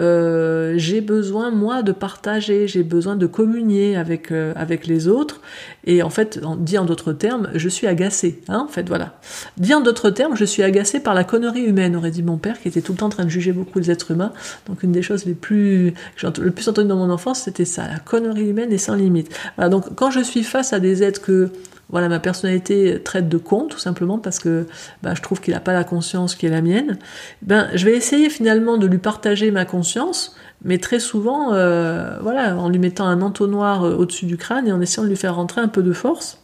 euh, 0.00 0.74
j'ai 0.76 1.00
besoin 1.00 1.50
moi 1.50 1.82
de 1.82 1.92
partager, 1.92 2.68
j'ai 2.68 2.82
besoin 2.82 3.16
de 3.16 3.26
communier 3.26 3.96
avec 3.96 4.30
euh, 4.30 4.52
avec 4.56 4.86
les 4.86 5.08
autres. 5.08 5.40
Et 5.84 6.02
en 6.02 6.10
fait, 6.10 6.40
dit 6.58 6.78
en 6.78 6.84
d'autres 6.84 7.12
termes, 7.12 7.48
je 7.54 7.68
suis 7.68 7.86
agacé. 7.86 8.40
Hein, 8.48 8.64
en 8.68 8.68
fait, 8.68 8.88
voilà. 8.88 9.18
Dit 9.56 9.74
en 9.74 9.80
d'autres 9.80 10.10
termes, 10.10 10.36
je 10.36 10.44
suis 10.44 10.62
agacé 10.62 11.00
par 11.00 11.14
la 11.14 11.24
connerie 11.24 11.62
humaine, 11.62 11.96
aurait 11.96 12.10
dit 12.10 12.22
mon 12.22 12.36
père, 12.36 12.60
qui 12.60 12.68
était 12.68 12.80
tout 12.80 12.92
le 12.92 12.98
temps 12.98 13.06
en 13.06 13.10
train 13.10 13.24
de 13.24 13.30
juger 13.30 13.52
beaucoup 13.52 13.78
les 13.78 13.90
êtres 13.90 14.10
humains. 14.10 14.32
Donc 14.66 14.82
une 14.82 14.92
des 14.92 15.02
choses 15.02 15.24
les 15.24 15.34
plus 15.34 15.94
que 16.16 16.20
j'ai 16.20 16.42
le 16.42 16.50
plus 16.50 16.68
entendu 16.68 16.88
dans 16.88 16.96
mon 16.96 17.10
enfance, 17.10 17.40
c'était 17.40 17.64
ça, 17.64 17.88
la 17.88 17.98
connerie 17.98 18.48
humaine 18.48 18.72
est 18.72 18.78
sans 18.78 18.94
limite. 18.94 19.34
Voilà, 19.56 19.68
donc 19.68 19.94
quand 19.94 20.10
je 20.10 20.20
suis 20.20 20.42
face 20.42 20.72
à 20.72 20.80
des 20.80 21.02
êtres 21.02 21.20
que 21.20 21.50
voilà, 21.90 22.08
ma 22.08 22.20
personnalité 22.20 23.00
traite 23.02 23.28
de 23.28 23.38
con, 23.38 23.66
tout 23.66 23.78
simplement 23.78 24.18
parce 24.18 24.38
que 24.38 24.66
bah, 25.02 25.14
je 25.14 25.22
trouve 25.22 25.40
qu'il 25.40 25.54
n'a 25.54 25.60
pas 25.60 25.72
la 25.72 25.84
conscience 25.84 26.34
qui 26.34 26.46
est 26.46 26.50
la 26.50 26.60
mienne. 26.60 26.98
Ben, 27.42 27.68
je 27.74 27.84
vais 27.86 27.96
essayer 27.96 28.28
finalement 28.28 28.76
de 28.76 28.86
lui 28.86 28.98
partager 28.98 29.50
ma 29.50 29.64
conscience, 29.64 30.36
mais 30.62 30.78
très 30.78 31.00
souvent, 31.00 31.54
euh, 31.54 32.18
voilà, 32.20 32.56
en 32.56 32.68
lui 32.68 32.78
mettant 32.78 33.06
un 33.06 33.22
entonnoir 33.22 33.84
euh, 33.84 33.94
au-dessus 33.94 34.26
du 34.26 34.36
crâne 34.36 34.68
et 34.68 34.72
en 34.72 34.80
essayant 34.80 35.04
de 35.04 35.08
lui 35.08 35.16
faire 35.16 35.36
rentrer 35.36 35.62
un 35.62 35.68
peu 35.68 35.82
de 35.82 35.92
force. 35.92 36.42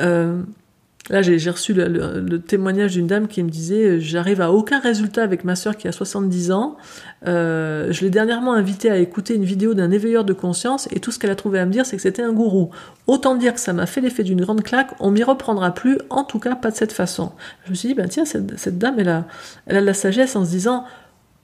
Euh, 0.00 0.42
Là, 1.10 1.20
j'ai 1.20 1.50
reçu 1.50 1.74
le, 1.74 2.38
témoignage 2.38 2.92
d'une 2.92 3.08
dame 3.08 3.26
qui 3.26 3.42
me 3.42 3.50
disait 3.50 3.84
euh, 3.84 4.00
J'arrive 4.00 4.40
à 4.40 4.52
aucun 4.52 4.78
résultat 4.78 5.24
avec 5.24 5.42
ma 5.42 5.56
sœur 5.56 5.76
qui 5.76 5.88
a 5.88 5.92
70 5.92 6.52
ans. 6.52 6.76
Euh, 7.26 7.92
je 7.92 8.02
l'ai 8.02 8.10
dernièrement 8.10 8.52
invitée 8.52 8.88
à 8.88 8.98
écouter 8.98 9.34
une 9.34 9.44
vidéo 9.44 9.74
d'un 9.74 9.90
éveilleur 9.90 10.24
de 10.24 10.32
conscience 10.32 10.88
et 10.92 11.00
tout 11.00 11.10
ce 11.10 11.18
qu'elle 11.18 11.32
a 11.32 11.34
trouvé 11.34 11.58
à 11.58 11.66
me 11.66 11.72
dire, 11.72 11.86
c'est 11.86 11.96
que 11.96 12.02
c'était 12.02 12.22
un 12.22 12.32
gourou. 12.32 12.70
Autant 13.08 13.34
dire 13.34 13.52
que 13.52 13.58
ça 13.58 13.72
m'a 13.72 13.86
fait 13.86 14.00
l'effet 14.00 14.22
d'une 14.22 14.42
grande 14.42 14.62
claque, 14.62 14.90
on 15.00 15.10
m'y 15.10 15.24
reprendra 15.24 15.74
plus, 15.74 15.98
en 16.08 16.22
tout 16.22 16.38
cas 16.38 16.54
pas 16.54 16.70
de 16.70 16.76
cette 16.76 16.92
façon. 16.92 17.32
Je 17.64 17.70
me 17.70 17.74
suis 17.74 17.88
dit 17.88 17.94
Ben 17.94 18.08
tiens, 18.08 18.24
cette, 18.24 18.78
dame, 18.78 18.94
elle 19.00 19.08
a, 19.08 19.26
elle 19.66 19.78
a 19.78 19.80
de 19.80 19.86
la 19.86 19.94
sagesse 19.94 20.36
en 20.36 20.44
se 20.44 20.50
disant 20.50 20.84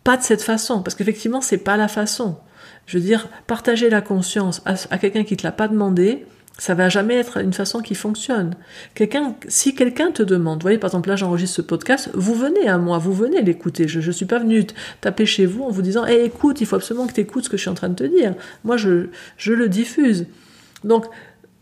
Pas 0.04 0.16
de 0.16 0.22
cette 0.22 0.42
façon, 0.42 0.82
parce 0.82 0.94
qu'effectivement, 0.94 1.40
c'est 1.40 1.58
pas 1.58 1.76
la 1.76 1.88
façon. 1.88 2.36
Je 2.86 2.96
veux 2.96 3.02
dire, 3.02 3.28
partager 3.48 3.90
la 3.90 4.02
conscience 4.02 4.62
à, 4.66 4.74
à 4.90 4.98
quelqu'un 4.98 5.24
qui 5.24 5.36
te 5.36 5.42
l'a 5.42 5.52
pas 5.52 5.66
demandé, 5.66 6.26
ça 6.58 6.74
va 6.74 6.88
jamais 6.88 7.14
être 7.14 7.38
une 7.38 7.52
façon 7.52 7.80
qui 7.80 7.94
fonctionne. 7.94 8.54
Quelqu'un, 8.94 9.36
si 9.46 9.74
quelqu'un 9.76 10.10
te 10.10 10.24
demande, 10.24 10.58
vous 10.58 10.62
voyez, 10.62 10.78
par 10.78 10.88
exemple, 10.90 11.08
là, 11.08 11.14
j'enregistre 11.14 11.56
ce 11.56 11.62
podcast, 11.62 12.10
vous 12.14 12.34
venez 12.34 12.68
à 12.68 12.78
moi, 12.78 12.98
vous 12.98 13.14
venez 13.14 13.40
l'écouter. 13.42 13.86
Je, 13.86 14.00
ne 14.00 14.12
suis 14.12 14.26
pas 14.26 14.40
venu 14.40 14.66
taper 15.00 15.24
chez 15.24 15.46
vous 15.46 15.62
en 15.62 15.70
vous 15.70 15.82
disant, 15.82 16.04
écoute, 16.04 16.60
il 16.60 16.66
faut 16.66 16.76
absolument 16.76 17.06
que 17.06 17.12
tu 17.12 17.20
écoutes 17.20 17.44
ce 17.44 17.48
que 17.48 17.56
je 17.56 17.62
suis 17.62 17.70
en 17.70 17.74
train 17.74 17.88
de 17.88 17.94
te 17.94 18.04
dire. 18.04 18.34
Moi, 18.64 18.76
je, 18.76 19.06
je 19.36 19.52
le 19.52 19.68
diffuse. 19.68 20.26
Donc, 20.82 21.06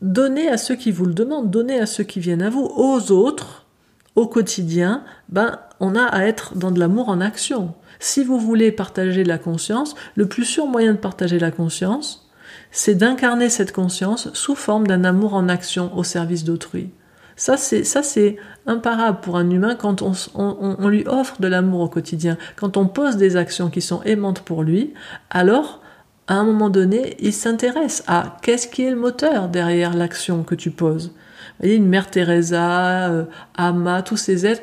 donnez 0.00 0.48
à 0.48 0.56
ceux 0.56 0.76
qui 0.76 0.92
vous 0.92 1.04
le 1.04 1.14
demandent, 1.14 1.50
donnez 1.50 1.78
à 1.78 1.86
ceux 1.86 2.04
qui 2.04 2.18
viennent 2.18 2.42
à 2.42 2.48
vous, 2.48 2.64
aux 2.64 3.12
autres, 3.12 3.66
au 4.14 4.26
quotidien, 4.26 5.04
ben, 5.28 5.58
on 5.78 5.94
a 5.94 6.04
à 6.04 6.24
être 6.24 6.56
dans 6.56 6.70
de 6.70 6.80
l'amour 6.80 7.10
en 7.10 7.20
action. 7.20 7.74
Si 7.98 8.24
vous 8.24 8.38
voulez 8.38 8.72
partager 8.72 9.24
la 9.24 9.36
conscience, 9.36 9.94
le 10.14 10.26
plus 10.26 10.44
sûr 10.44 10.66
moyen 10.66 10.92
de 10.92 10.98
partager 10.98 11.38
la 11.38 11.50
conscience, 11.50 12.25
c'est 12.70 12.94
d'incarner 12.94 13.48
cette 13.48 13.72
conscience 13.72 14.32
sous 14.34 14.54
forme 14.54 14.86
d'un 14.86 15.04
amour 15.04 15.34
en 15.34 15.48
action 15.48 15.96
au 15.96 16.04
service 16.04 16.44
d'autrui. 16.44 16.90
Ça, 17.36 17.56
c'est, 17.56 17.84
ça, 17.84 18.02
c'est 18.02 18.36
imparable 18.66 19.20
pour 19.20 19.36
un 19.36 19.50
humain 19.50 19.74
quand 19.74 20.00
on, 20.00 20.12
on 20.34 20.88
lui 20.88 21.06
offre 21.06 21.40
de 21.40 21.48
l'amour 21.48 21.80
au 21.80 21.88
quotidien, 21.88 22.38
quand 22.56 22.76
on 22.78 22.86
pose 22.86 23.16
des 23.16 23.36
actions 23.36 23.68
qui 23.68 23.82
sont 23.82 24.02
aimantes 24.04 24.40
pour 24.40 24.62
lui, 24.62 24.94
alors, 25.28 25.82
à 26.28 26.34
un 26.34 26.44
moment 26.44 26.70
donné, 26.70 27.16
il 27.20 27.32
s'intéresse 27.32 28.02
à 28.06 28.38
qu'est-ce 28.42 28.68
qui 28.68 28.82
est 28.84 28.90
le 28.90 28.96
moteur 28.96 29.48
derrière 29.48 29.94
l'action 29.94 30.42
que 30.42 30.54
tu 30.54 30.70
poses. 30.70 31.08
Vous 31.08 31.60
voyez, 31.60 31.76
une 31.76 31.86
mère 31.86 32.10
Teresa, 32.10 33.08
euh, 33.10 33.24
Ama, 33.56 34.02
tous 34.02 34.16
ces 34.16 34.46
êtres, 34.46 34.62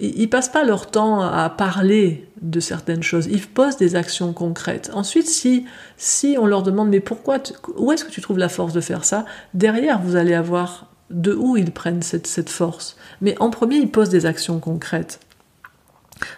ils 0.00 0.28
passent 0.28 0.48
pas 0.48 0.64
leur 0.64 0.90
temps 0.90 1.20
à 1.22 1.48
parler 1.50 2.25
de 2.40 2.60
certaines 2.60 3.02
choses. 3.02 3.26
Ils 3.26 3.46
posent 3.46 3.76
des 3.76 3.96
actions 3.96 4.32
concrètes. 4.32 4.90
Ensuite, 4.92 5.26
si, 5.26 5.66
si 5.96 6.36
on 6.38 6.46
leur 6.46 6.62
demande 6.62 6.90
mais 6.90 7.00
pourquoi, 7.00 7.38
où 7.76 7.92
est-ce 7.92 8.04
que 8.04 8.10
tu 8.10 8.20
trouves 8.20 8.38
la 8.38 8.48
force 8.48 8.72
de 8.72 8.80
faire 8.80 9.04
ça? 9.04 9.24
Derrière, 9.54 10.00
vous 10.00 10.16
allez 10.16 10.34
avoir 10.34 10.90
de 11.10 11.32
où 11.32 11.56
ils 11.56 11.72
prennent 11.72 12.02
cette, 12.02 12.50
force. 12.50 12.96
Mais 13.20 13.36
en 13.40 13.50
premier, 13.50 13.76
ils 13.76 13.90
posent 13.90 14.08
des 14.08 14.26
actions 14.26 14.58
concrètes. 14.58 15.20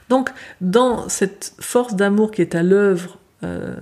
Donc, 0.09 0.31
dans 0.61 1.09
cette 1.09 1.55
force 1.61 1.95
d'amour 1.95 2.31
qui 2.31 2.43
est 2.43 2.55
à 2.55 2.63
l'œuvre 2.63 3.19
euh, 3.45 3.77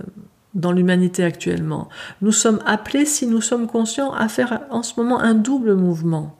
dans 0.53 0.71
l'humanité 0.71 1.23
actuellement, 1.23 1.89
nous 2.21 2.31
sommes 2.31 2.61
appelés, 2.65 3.05
si 3.05 3.27
nous 3.27 3.41
sommes 3.41 3.67
conscients, 3.67 4.13
à 4.13 4.27
faire 4.27 4.61
en 4.69 4.83
ce 4.83 4.99
moment 4.99 5.19
un 5.19 5.33
double 5.33 5.75
mouvement. 5.75 6.37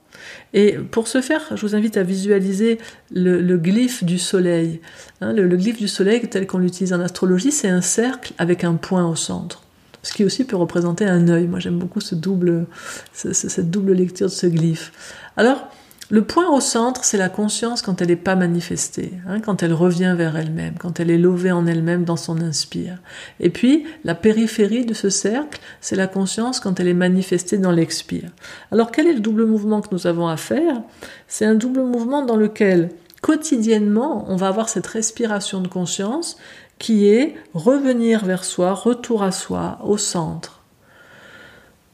Et 0.54 0.74
pour 0.74 1.08
ce 1.08 1.22
faire, 1.22 1.42
je 1.56 1.62
vous 1.62 1.76
invite 1.76 1.98
à 1.98 2.04
visualiser 2.04 2.80
le, 3.12 3.58
glyphe 3.58 4.04
du 4.04 4.18
soleil. 4.18 4.82
Hein, 5.22 5.34
le, 5.34 5.56
glyphe 5.58 5.78
du 5.78 5.88
soleil, 5.88 6.22
tel 6.30 6.48
qu'on 6.48 6.58
l'utilise 6.58 6.94
en 6.94 7.00
astrologie, 7.00 7.52
c'est 7.52 7.70
un 7.70 7.82
cercle 7.82 8.34
avec 8.38 8.64
un 8.64 8.76
point 8.76 9.08
au 9.08 9.16
centre. 9.16 9.64
Ce 10.04 10.14
qui 10.14 10.24
aussi 10.24 10.46
peut 10.46 10.56
représenter 10.56 11.06
un 11.06 11.28
œil. 11.28 11.48
Moi, 11.48 11.60
j'aime 11.60 11.80
beaucoup 11.80 12.00
ce 12.00 12.16
double, 12.16 12.66
cette 13.14 13.70
double 13.70 13.94
lecture 13.94 14.28
de 14.28 14.32
ce 14.32 14.48
glyphe. 14.48 14.92
Alors, 15.36 15.68
le 16.10 16.24
point 16.24 16.50
au 16.50 16.62
centre, 16.62 17.04
c'est 17.04 17.18
la 17.18 17.28
conscience 17.28 17.82
quand 17.82 18.02
elle 18.02 18.08
n'est 18.08 18.16
pas 18.16 18.38
manifestée, 18.38 19.12
hein, 19.28 19.42
quand 19.42 19.62
elle 19.62 19.74
revient 19.74 20.16
vers 20.18 20.38
elle-même, 20.38 20.76
quand 20.80 21.02
elle 21.02 21.12
est 21.12 21.18
levée 21.18 21.52
en 21.52 21.68
elle-même 21.68 22.06
dans 22.06 22.16
son 22.16 22.40
inspire. 22.40 23.00
Et 23.42 23.50
puis, 23.50 23.86
la 24.06 24.16
périphérie 24.16 24.86
de 24.86 24.94
ce 24.94 25.10
cercle, 25.10 25.60
c'est 25.82 25.98
la 25.98 26.08
conscience 26.08 26.62
quand 26.62 26.80
elle 26.80 26.88
est 26.88 26.94
manifestée 26.94 27.58
dans 27.58 27.72
l'expire. 27.72 28.30
Alors, 28.72 28.92
quel 28.92 29.08
est 29.08 29.14
le 29.14 29.20
double 29.20 29.46
mouvement 29.46 29.82
que 29.82 29.90
nous 29.92 30.08
avons 30.08 30.30
à 30.30 30.38
faire? 30.38 30.82
C'est 31.28 31.46
un 31.46 31.56
double 31.56 31.82
mouvement 31.82 32.24
dans 32.24 32.38
lequel, 32.38 32.90
quotidiennement, 33.22 34.24
on 34.30 34.38
va 34.38 34.48
avoir 34.48 34.70
cette 34.70 34.88
respiration 34.88 35.60
de 35.60 35.68
conscience 35.68 36.38
qui 36.80 37.10
est 37.10 37.36
revenir 37.54 38.24
vers 38.24 38.46
soi, 38.46 38.74
retour 38.74 39.24
à 39.24 39.34
soi, 39.34 39.80
au 39.84 39.98
centre. 39.98 40.62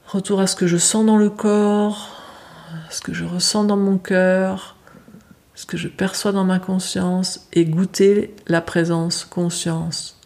Retour 0.05 0.39
à 0.39 0.45
ce 0.45 0.55
que 0.55 0.68
je 0.68 0.78
sens 0.78 1.03
dans 1.03 1.18
le 1.18 1.32
corps, 1.32 2.22
ce 2.89 3.01
que 3.01 3.13
je 3.13 3.26
ressens 3.26 3.63
dans 3.65 3.78
mon 3.78 3.97
cœur, 3.97 4.78
ce 5.55 5.65
que 5.65 5.78
je 5.78 5.88
perçois 5.88 6.32
dans 6.32 6.45
ma 6.45 6.59
conscience, 6.59 7.47
et 7.53 7.65
goûter 7.65 8.34
la 8.47 8.61
présence 8.61 9.26
conscience 9.26 10.19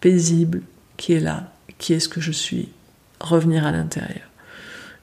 paisible 0.00 0.62
qui 0.96 1.14
est 1.14 1.20
là, 1.20 1.52
qui 1.78 1.92
est 1.92 2.00
ce 2.00 2.08
que 2.08 2.20
je 2.20 2.32
suis, 2.32 2.68
revenir 3.20 3.66
à 3.66 3.72
l'intérieur. 3.72 4.30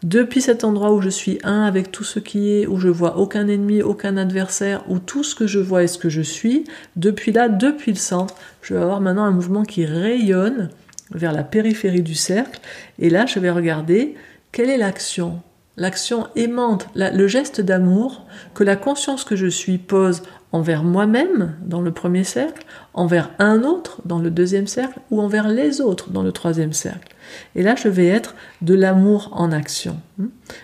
Depuis 0.03 0.41
cet 0.41 0.63
endroit 0.63 0.93
où 0.93 1.01
je 1.01 1.09
suis 1.09 1.39
un 1.43 1.63
avec 1.63 1.91
tout 1.91 2.03
ce 2.03 2.19
qui 2.19 2.51
est, 2.51 2.67
où 2.67 2.77
je 2.77 2.87
vois 2.87 3.17
aucun 3.17 3.47
ennemi, 3.47 3.81
aucun 3.81 4.15
adversaire, 4.15 4.83
où 4.87 4.99
tout 4.99 5.23
ce 5.23 5.33
que 5.33 5.47
je 5.47 5.57
vois 5.57 5.83
est 5.83 5.87
ce 5.87 5.97
que 5.97 6.09
je 6.09 6.21
suis, 6.21 6.65
depuis 6.95 7.31
là, 7.31 7.49
depuis 7.49 7.91
le 7.91 7.97
centre, 7.97 8.35
je 8.61 8.75
vais 8.75 8.79
avoir 8.79 9.01
maintenant 9.01 9.23
un 9.23 9.31
mouvement 9.31 9.63
qui 9.63 9.85
rayonne 9.85 10.69
vers 11.11 11.31
la 11.31 11.43
périphérie 11.43 12.03
du 12.03 12.13
cercle, 12.13 12.59
et 12.99 13.09
là 13.09 13.25
je 13.25 13.39
vais 13.39 13.49
regarder 13.49 14.15
quelle 14.51 14.69
est 14.69 14.77
l'action 14.77 15.41
l'action 15.77 16.27
aimante, 16.35 16.87
le 16.95 17.27
geste 17.27 17.61
d'amour 17.61 18.25
que 18.53 18.63
la 18.63 18.75
conscience 18.75 19.23
que 19.23 19.35
je 19.35 19.47
suis 19.47 19.77
pose 19.77 20.23
envers 20.51 20.83
moi-même 20.83 21.55
dans 21.61 21.81
le 21.81 21.91
premier 21.91 22.23
cercle, 22.23 22.65
envers 22.93 23.31
un 23.37 23.63
autre 23.63 24.01
dans 24.05 24.19
le 24.19 24.31
deuxième 24.31 24.67
cercle 24.67 24.99
ou 25.11 25.21
envers 25.21 25.47
les 25.47 25.81
autres 25.81 26.09
dans 26.09 26.23
le 26.23 26.31
troisième 26.31 26.73
cercle. 26.73 27.13
Et 27.55 27.63
là, 27.63 27.75
je 27.75 27.89
vais 27.89 28.07
être 28.07 28.33
de 28.61 28.73
l'amour 28.73 29.29
en 29.33 29.51
action. 29.51 29.99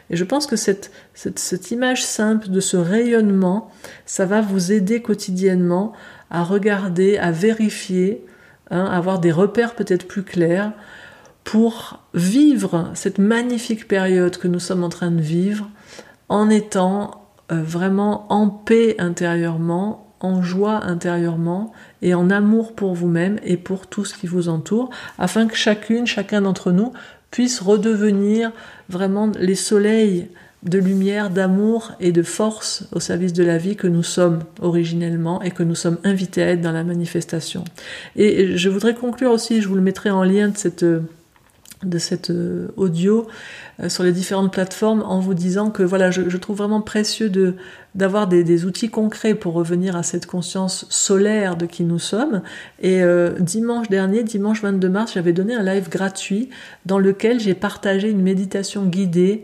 Et 0.10 0.16
je 0.16 0.24
pense 0.24 0.48
que 0.48 0.56
cette, 0.56 0.92
cette, 1.14 1.72
image 1.72 2.04
simple 2.04 2.50
de 2.50 2.60
ce 2.62 2.78
rayonnement, 2.78 3.70
ça 4.06 4.26
va 4.26 4.42
vous 4.42 4.72
aider 4.72 5.02
quotidiennement 5.02 5.94
à 6.32 6.44
regarder, 6.44 7.18
à 7.18 7.32
vérifier, 7.32 8.26
hein, 8.72 8.86
à 8.86 8.98
avoir 8.98 9.20
des 9.20 9.32
repères 9.32 9.76
peut-être 9.76 10.08
plus 10.08 10.24
clairs, 10.24 10.72
pour 11.44 12.00
vivre 12.14 12.92
cette 12.94 13.18
magnifique 13.18 13.88
période 13.88 14.38
que 14.38 14.48
nous 14.48 14.60
sommes 14.60 14.84
en 14.84 14.90
train 14.90 15.12
de 15.12 15.22
vivre 15.22 15.70
en 16.30 16.50
étant 16.50 17.24
euh, 17.52 17.62
vraiment 17.62 18.26
en 18.32 18.50
paix 18.50 18.96
intérieurement, 19.00 20.14
en 20.22 20.42
joie 20.42 20.86
intérieurement 20.86 21.74
et 22.02 22.14
en 22.14 22.30
amour 22.30 22.74
pour 22.74 22.94
vous-même 22.94 23.40
et 23.44 23.58
pour 23.58 23.88
tout 23.88 24.06
ce 24.06 24.16
qui 24.16 24.28
vous 24.28 24.48
entoure, 24.48 24.90
afin 25.18 25.48
que 25.48 25.56
chacune, 25.56 26.08
chacun 26.08 26.42
d'entre 26.42 26.72
nous 26.72 26.94
puisse 27.30 27.60
redevenir 27.60 28.52
vraiment 28.90 29.30
les 29.40 29.56
soleils 29.56 30.28
de 30.64 30.80
lumière, 30.80 31.30
d'amour 31.30 31.92
et 32.00 32.14
de 32.14 32.24
force 32.24 32.88
au 32.94 33.02
service 33.02 33.34
de 33.34 33.44
la 33.44 33.58
vie 33.58 33.76
que 33.76 33.88
nous 33.88 34.04
sommes 34.04 34.44
originellement 34.62 35.42
et 35.42 35.52
que 35.52 35.64
nous 35.64 35.76
sommes 35.76 35.98
invités 36.06 36.42
à 36.42 36.48
être 36.48 36.62
dans 36.62 36.72
la 36.72 36.86
manifestation. 36.86 37.66
Et 38.16 38.56
je 38.56 38.70
voudrais 38.70 38.96
conclure 38.96 39.32
aussi, 39.32 39.62
je 39.62 39.68
vous 39.68 39.76
le 39.76 39.82
mettrai 39.82 40.10
en 40.10 40.24
lien 40.24 40.48
de 40.48 40.58
cette 40.58 40.86
de 41.86 41.98
cet 41.98 42.30
euh, 42.30 42.68
audio 42.78 43.28
euh, 43.80 43.90
sur 43.90 44.04
les 44.04 44.12
différentes 44.12 44.52
plateformes 44.52 45.02
en 45.02 45.20
vous 45.20 45.34
disant 45.34 45.70
que 45.70 45.84
voilà, 45.84 46.12
je, 46.12 46.38
trouve 46.38 46.58
vraiment 46.58 46.82
précieux 46.82 47.30
de 47.30 47.56
d'avoir 47.96 48.28
des, 48.28 48.66
outils 48.66 48.90
concrets 48.90 49.36
pour 49.36 49.54
revenir 49.54 49.96
à 49.96 50.02
cette 50.02 50.26
conscience 50.26 50.88
solaire 50.90 51.56
de 51.56 51.68
qui 51.68 51.84
nous 51.84 52.00
sommes. 52.00 52.42
Et 52.82 53.04
euh, 53.04 53.34
dimanche 53.40 53.88
dernier, 53.88 54.24
dimanche 54.24 54.64
22 54.64 54.90
mars, 54.90 55.14
j'avais 55.14 55.34
donné 55.34 55.54
un 55.54 55.64
live 55.64 55.90
gratuit 55.90 56.50
dans 56.88 56.98
lequel 56.98 57.40
j'ai 57.40 57.54
partagé 57.54 58.10
une 58.10 58.22
méditation 58.22 58.86
guidée 58.86 59.44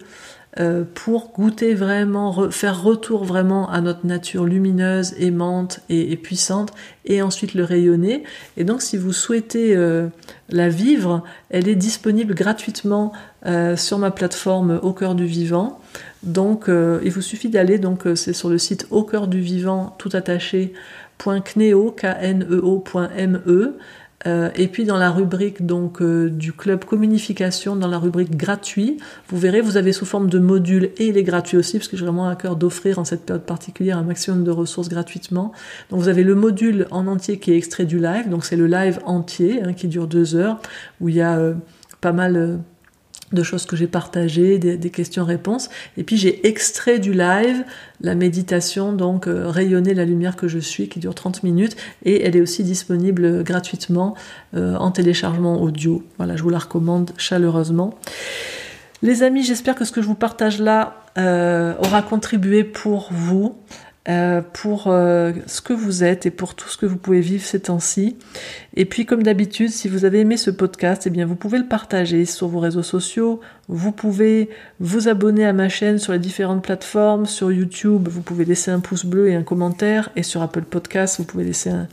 euh, 0.60 0.84
pour 0.96 1.32
goûter 1.32 1.76
vraiment, 1.76 2.50
faire 2.50 2.82
retour 2.82 3.24
vraiment 3.24 3.70
à 3.70 3.82
notre 3.82 4.08
nature 4.08 4.46
lumineuse, 4.46 5.14
aimante 5.20 5.82
et, 5.90 6.18
puissante, 6.18 6.74
et 7.06 7.22
ensuite 7.22 7.54
le 7.54 7.64
rayonner. 7.64 8.24
Et 8.58 8.64
donc, 8.64 8.82
si 8.82 8.98
vous 8.98 9.14
souhaitez 9.14 9.76
euh, 9.76 10.08
la 10.50 10.68
vivre, 10.68 11.24
elle 11.52 11.68
est 11.68 11.76
disponible 11.76 12.34
gratuitement 12.34 13.14
euh, 13.46 13.78
sur 13.78 14.00
ma 14.00 14.10
plateforme 14.10 14.80
Au 14.82 14.92
cœur 14.92 15.14
du 15.14 15.26
vivant. 15.26 15.80
Donc, 16.24 16.66
il 16.68 17.12
vous 17.12 17.22
suffit 17.22 17.48
d'aller, 17.48 17.78
donc 17.78 18.06
c'est 18.16 18.34
sur 18.34 18.50
le 18.50 18.58
site 18.58 18.88
au 18.90 19.04
cœur 19.04 19.28
du 19.28 19.40
vivant, 19.40 19.96
tout 19.98 20.10
attaché, 20.12 20.74
.kneo, 21.24 21.92
k 21.92 22.06
n 22.20 22.46
e 22.50 22.60
-E, 22.60 23.72
euh, 24.28 24.50
et 24.56 24.68
puis 24.68 24.84
dans 24.84 24.98
la 24.98 25.12
rubrique 25.12 25.66
donc 25.66 26.02
euh, 26.02 26.30
du 26.30 26.52
club 26.52 26.84
communication, 26.84 27.76
dans 27.76 27.88
la 27.88 27.98
rubrique 27.98 28.36
gratuit, 28.36 28.98
vous 29.30 29.38
verrez, 29.38 29.62
vous 29.62 29.78
avez 29.78 29.94
sous 29.94 30.06
forme 30.06 30.30
de 30.30 30.40
module 30.40 30.92
et 30.98 31.08
il 31.08 31.18
est 31.18 31.24
gratuit 31.24 31.58
aussi 31.58 31.78
parce 31.78 31.88
que 31.88 31.96
j'ai 31.96 32.04
vraiment 32.04 32.28
à 32.28 32.36
cœur 32.36 32.58
d'offrir 32.58 33.00
en 33.00 33.06
cette 33.06 33.26
période 33.26 33.46
particulière 33.46 33.98
un 33.98 34.04
maximum 34.04 34.44
de 34.44 34.52
ressources 34.52 34.90
gratuitement. 34.90 35.54
Donc 35.90 36.02
vous 36.02 36.10
avez 36.10 36.24
le 36.24 36.36
module 36.36 36.88
en 36.92 37.08
entier 37.08 37.40
qui 37.40 37.54
est 37.54 37.58
extrait 37.58 37.86
du 37.86 38.00
live, 38.00 38.30
donc 38.30 38.44
c'est 38.44 38.58
le 38.58 38.68
live 38.68 39.00
entier 39.06 39.62
hein, 39.64 39.74
qui 39.74 39.88
dure 39.88 40.08
deux 40.08 40.36
heures 40.36 40.60
où 41.00 41.08
il 41.08 41.16
y 41.16 41.22
a 41.22 41.38
euh, 41.38 41.54
pas 42.02 42.12
mal 42.12 42.60
de 43.32 43.44
choses 43.44 43.66
que 43.66 43.76
j'ai 43.76 43.88
partagées, 43.88 44.58
des, 44.58 44.90
questions-réponses. 44.90 45.70
Et 45.98 46.04
puis 46.04 46.18
j'ai 46.18 46.48
extrait 46.48 47.00
du 47.00 47.14
live 47.14 47.64
la 48.02 48.16
méditation, 48.16 48.94
donc 48.94 49.28
euh, 49.28 49.50
rayonner 49.50 49.94
la 49.94 50.06
lumière 50.06 50.36
que 50.36 50.48
je 50.48 50.60
suis, 50.60 50.88
qui 50.88 51.00
dure 51.00 51.14
30 51.14 51.44
minutes, 51.44 51.76
et 52.06 52.24
elle 52.24 52.36
est 52.36 52.42
aussi 52.42 52.64
disponible 52.64 53.44
gratuitement 53.44 54.16
euh, 54.56 54.76
en 54.78 54.92
téléchargement 54.92 55.62
audio. 55.62 56.04
Voilà, 56.18 56.36
je 56.36 56.44
vous 56.44 56.50
la 56.50 56.60
recommande 56.60 57.12
chaleureusement. 57.18 57.94
Les 59.02 59.24
amis, 59.24 59.44
j'espère 59.44 59.76
que 59.76 59.86
ce 59.86 59.92
que 59.92 60.02
je 60.02 60.08
vous 60.08 60.16
partage 60.16 60.60
là 60.60 61.04
euh, 61.18 61.74
aura 61.80 62.02
contribué 62.02 62.64
pour 62.64 63.10
vous. 63.12 63.56
Euh, 64.10 64.42
pour 64.42 64.86
euh, 64.88 65.34
ce 65.46 65.62
que 65.62 65.74
vous 65.74 66.04
êtes 66.04 66.26
et 66.26 66.32
pour 66.32 66.56
tout 66.56 66.68
ce 66.68 66.78
que 66.78 66.88
vous 66.88 66.98
pouvez 66.98 67.22
vivre 67.22 67.44
ces 67.44 67.60
temps-ci. 67.60 68.18
Et 68.76 68.86
puis, 68.86 69.06
comme 69.06 69.22
d'habitude, 69.22 69.70
si 69.70 69.88
vous 69.88 70.04
avez 70.04 70.22
aimé 70.22 70.36
ce 70.36 70.50
podcast, 70.50 71.04
eh 71.06 71.12
bien, 71.12 71.28
vous 71.28 71.36
pouvez 71.36 71.60
le 71.60 71.68
partager 71.68 72.26
sur 72.26 72.48
vos 72.48 72.60
réseaux 72.60 72.82
sociaux. 72.82 73.40
Vous 73.68 73.92
pouvez 73.92 74.50
vous 74.80 75.10
abonner 75.10 75.46
à 75.46 75.54
ma 75.54 75.70
chaîne 75.70 76.00
sur 76.00 76.14
les 76.14 76.20
différentes 76.20 76.64
plateformes. 76.64 77.28
Sur 77.28 77.52
YouTube, 77.52 78.08
vous 78.10 78.22
pouvez 78.22 78.46
laisser 78.46 78.72
un 78.72 78.80
pouce 78.80 79.06
bleu 79.06 79.30
et 79.30 79.36
un 79.36 79.44
commentaire. 79.44 80.10
Et 80.16 80.24
sur 80.24 80.42
Apple 80.42 80.64
Podcast, 80.64 81.18
vous 81.20 81.26
pouvez 81.26 81.44
laisser 81.44 81.70
un 81.70 81.88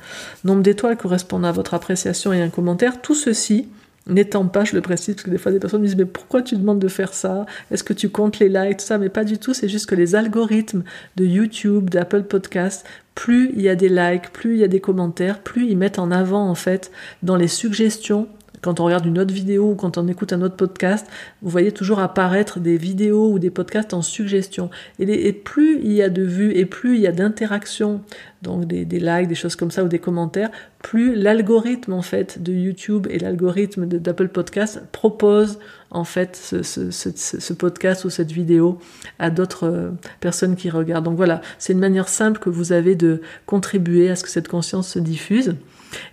nombre 0.45 0.63
d'étoiles 0.63 0.97
correspondant 0.97 1.49
à 1.49 1.53
votre 1.53 1.75
appréciation 1.75 2.33
et 2.33 2.41
un 2.41 2.49
commentaire. 2.49 3.03
Tout 3.03 3.15
ceci, 3.15 3.69
n'étant 4.07 4.47
pas, 4.47 4.65
je 4.65 4.75
le 4.75 4.81
précise, 4.81 5.15
parce 5.15 5.25
que 5.25 5.31
des 5.31 5.39
fois 5.39 5.53
des 5.53 5.59
personnes 5.59 5.81
me 5.81 5.87
disent 5.87 5.97
mais 5.97 6.05
pourquoi 6.05 6.43
tu 6.43 6.57
demandes 6.57 6.79
de 6.79 6.89
faire 6.89 7.13
ça? 7.13 7.47
Est-ce 7.71 7.85
que 7.85 7.93
tu 7.93 8.09
comptes 8.09 8.39
les 8.39 8.49
likes, 8.49 8.79
tout 8.79 8.85
ça? 8.85 8.99
Mais 8.99 9.09
pas 9.09 9.25
du 9.25 9.39
tout, 9.39 9.55
c'est 9.55 9.69
juste 9.69 9.87
que 9.87 9.95
les 9.95 10.15
algorithmes 10.15 10.85
de 11.17 11.25
YouTube, 11.25 11.91
d'Apple 11.91 12.23
Podcast, 12.25 12.87
plus 13.15 13.51
il 13.57 13.63
y 13.63 13.69
a 13.69 13.75
des 13.75 13.89
likes, 13.89 14.31
plus 14.33 14.55
il 14.55 14.61
y 14.61 14.65
a 14.65 14.69
des 14.69 14.81
commentaires, 14.81 15.41
plus 15.41 15.67
ils 15.69 15.77
mettent 15.77 15.99
en 15.99 16.11
avant 16.11 16.49
en 16.49 16.55
fait 16.55 16.91
dans 17.23 17.37
les 17.37 17.49
suggestions 17.49 18.29
quand 18.63 18.81
on 18.81 18.85
regarde 18.85 19.07
une 19.07 19.19
autre 19.19 19.33
vidéo 19.33 19.71
ou 19.71 19.75
quand 19.75 19.99
on 19.99 20.09
écoute 20.09 20.33
un 20.33 20.43
autre 20.43 20.57
podcast, 20.57 21.07
vous 21.43 21.51
voyez 21.51 21.73
toujours 21.73 21.99
apparaître 21.99 22.61
des 22.61 22.77
vidéos 22.77 23.31
ou 23.31 23.39
des 23.39 23.51
podcasts 23.51 23.95
en 23.95 24.03
suggestion. 24.03 24.71
Et, 24.99 25.33
plus 25.33 25.81
il 25.83 25.93
y 25.93 26.03
a 26.03 26.09
de 26.09 26.23
vues 26.23 26.53
et 26.53 26.67
plus 26.67 26.97
il 26.97 27.01
y 27.03 27.07
a 27.07 27.13
d'interactions, 27.13 28.01
donc 28.43 28.65
des, 28.65 28.85
likes, 28.85 29.29
des 29.29 29.35
choses 29.35 29.57
comme 29.57 29.71
ça 29.71 29.85
ou 29.85 29.89
des 29.89 29.99
commentaires, 29.99 30.51
plus 30.83 31.15
l'algorithme 31.15 31.93
en 31.93 32.03
fait 32.03 32.43
de 32.43 32.53
YouTube 32.53 33.07
et 33.11 33.19
l'algorithme 33.19 33.87
d'Apple 33.87 34.29
Podcast 34.29 34.83
propose 34.93 35.59
en 35.91 36.05
fait 36.05 36.37
ce, 36.37 37.53
podcast 37.53 38.05
ou 38.05 38.11
cette 38.11 38.33
vidéo 38.33 38.79
à 39.19 39.31
d'autres 39.31 39.67
euh, 39.67 39.91
personnes 40.21 40.57
qui 40.57 40.69
regardent. 40.71 41.05
Donc 41.05 41.17
voilà, 41.17 41.41
c'est 41.59 41.73
une 41.73 41.79
manière 41.79 42.09
simple 42.09 42.39
que 42.39 42.51
vous 42.51 42.73
avez 42.73 42.95
de 42.97 43.21
contribuer 43.47 44.11
à 44.11 44.17
ce 44.17 44.25
que 44.25 44.31
cette 44.31 44.49
conscience 44.49 44.89
se 44.89 44.99
diffuse. 44.99 45.55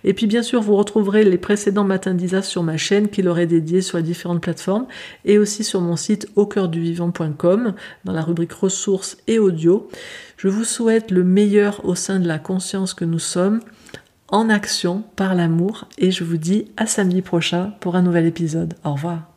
Et 0.04 0.14
puis 0.14 0.26
bien 0.26 0.42
sûr, 0.42 0.60
vous 0.60 0.76
retrouverez 0.76 1.24
les 1.24 1.38
précédents 1.38 1.84
matins 1.84 2.14
d'Isa 2.14 2.42
sur 2.42 2.62
ma 2.62 2.76
chaîne 2.76 3.08
qui 3.08 3.22
leur 3.22 3.38
est 3.38 3.46
dédiée 3.46 3.82
sur 3.82 3.98
les 3.98 4.04
différentes 4.04 4.40
plateformes 4.40 4.86
et 5.24 5.38
aussi 5.38 5.64
sur 5.64 5.80
mon 5.80 5.96
site 5.96 6.28
au 6.36 6.46
cœur 6.46 6.68
du 6.68 6.80
vivant.com 6.80 7.74
dans 8.04 8.12
la 8.12 8.22
rubrique 8.22 8.52
ressources 8.52 9.16
et 9.26 9.38
audio. 9.38 9.88
Je 10.36 10.48
vous 10.48 10.64
souhaite 10.64 11.10
le 11.10 11.24
meilleur 11.24 11.84
au 11.84 11.94
sein 11.94 12.20
de 12.20 12.28
la 12.28 12.38
conscience 12.38 12.94
que 12.94 13.04
nous 13.04 13.18
sommes 13.18 13.60
en 14.28 14.48
action 14.48 15.04
par 15.16 15.34
l'amour 15.34 15.86
et 15.98 16.10
je 16.10 16.24
vous 16.24 16.38
dis 16.38 16.66
à 16.76 16.86
samedi 16.86 17.22
prochain 17.22 17.72
pour 17.80 17.96
un 17.96 18.02
nouvel 18.02 18.26
épisode. 18.26 18.74
Au 18.84 18.92
revoir. 18.92 19.33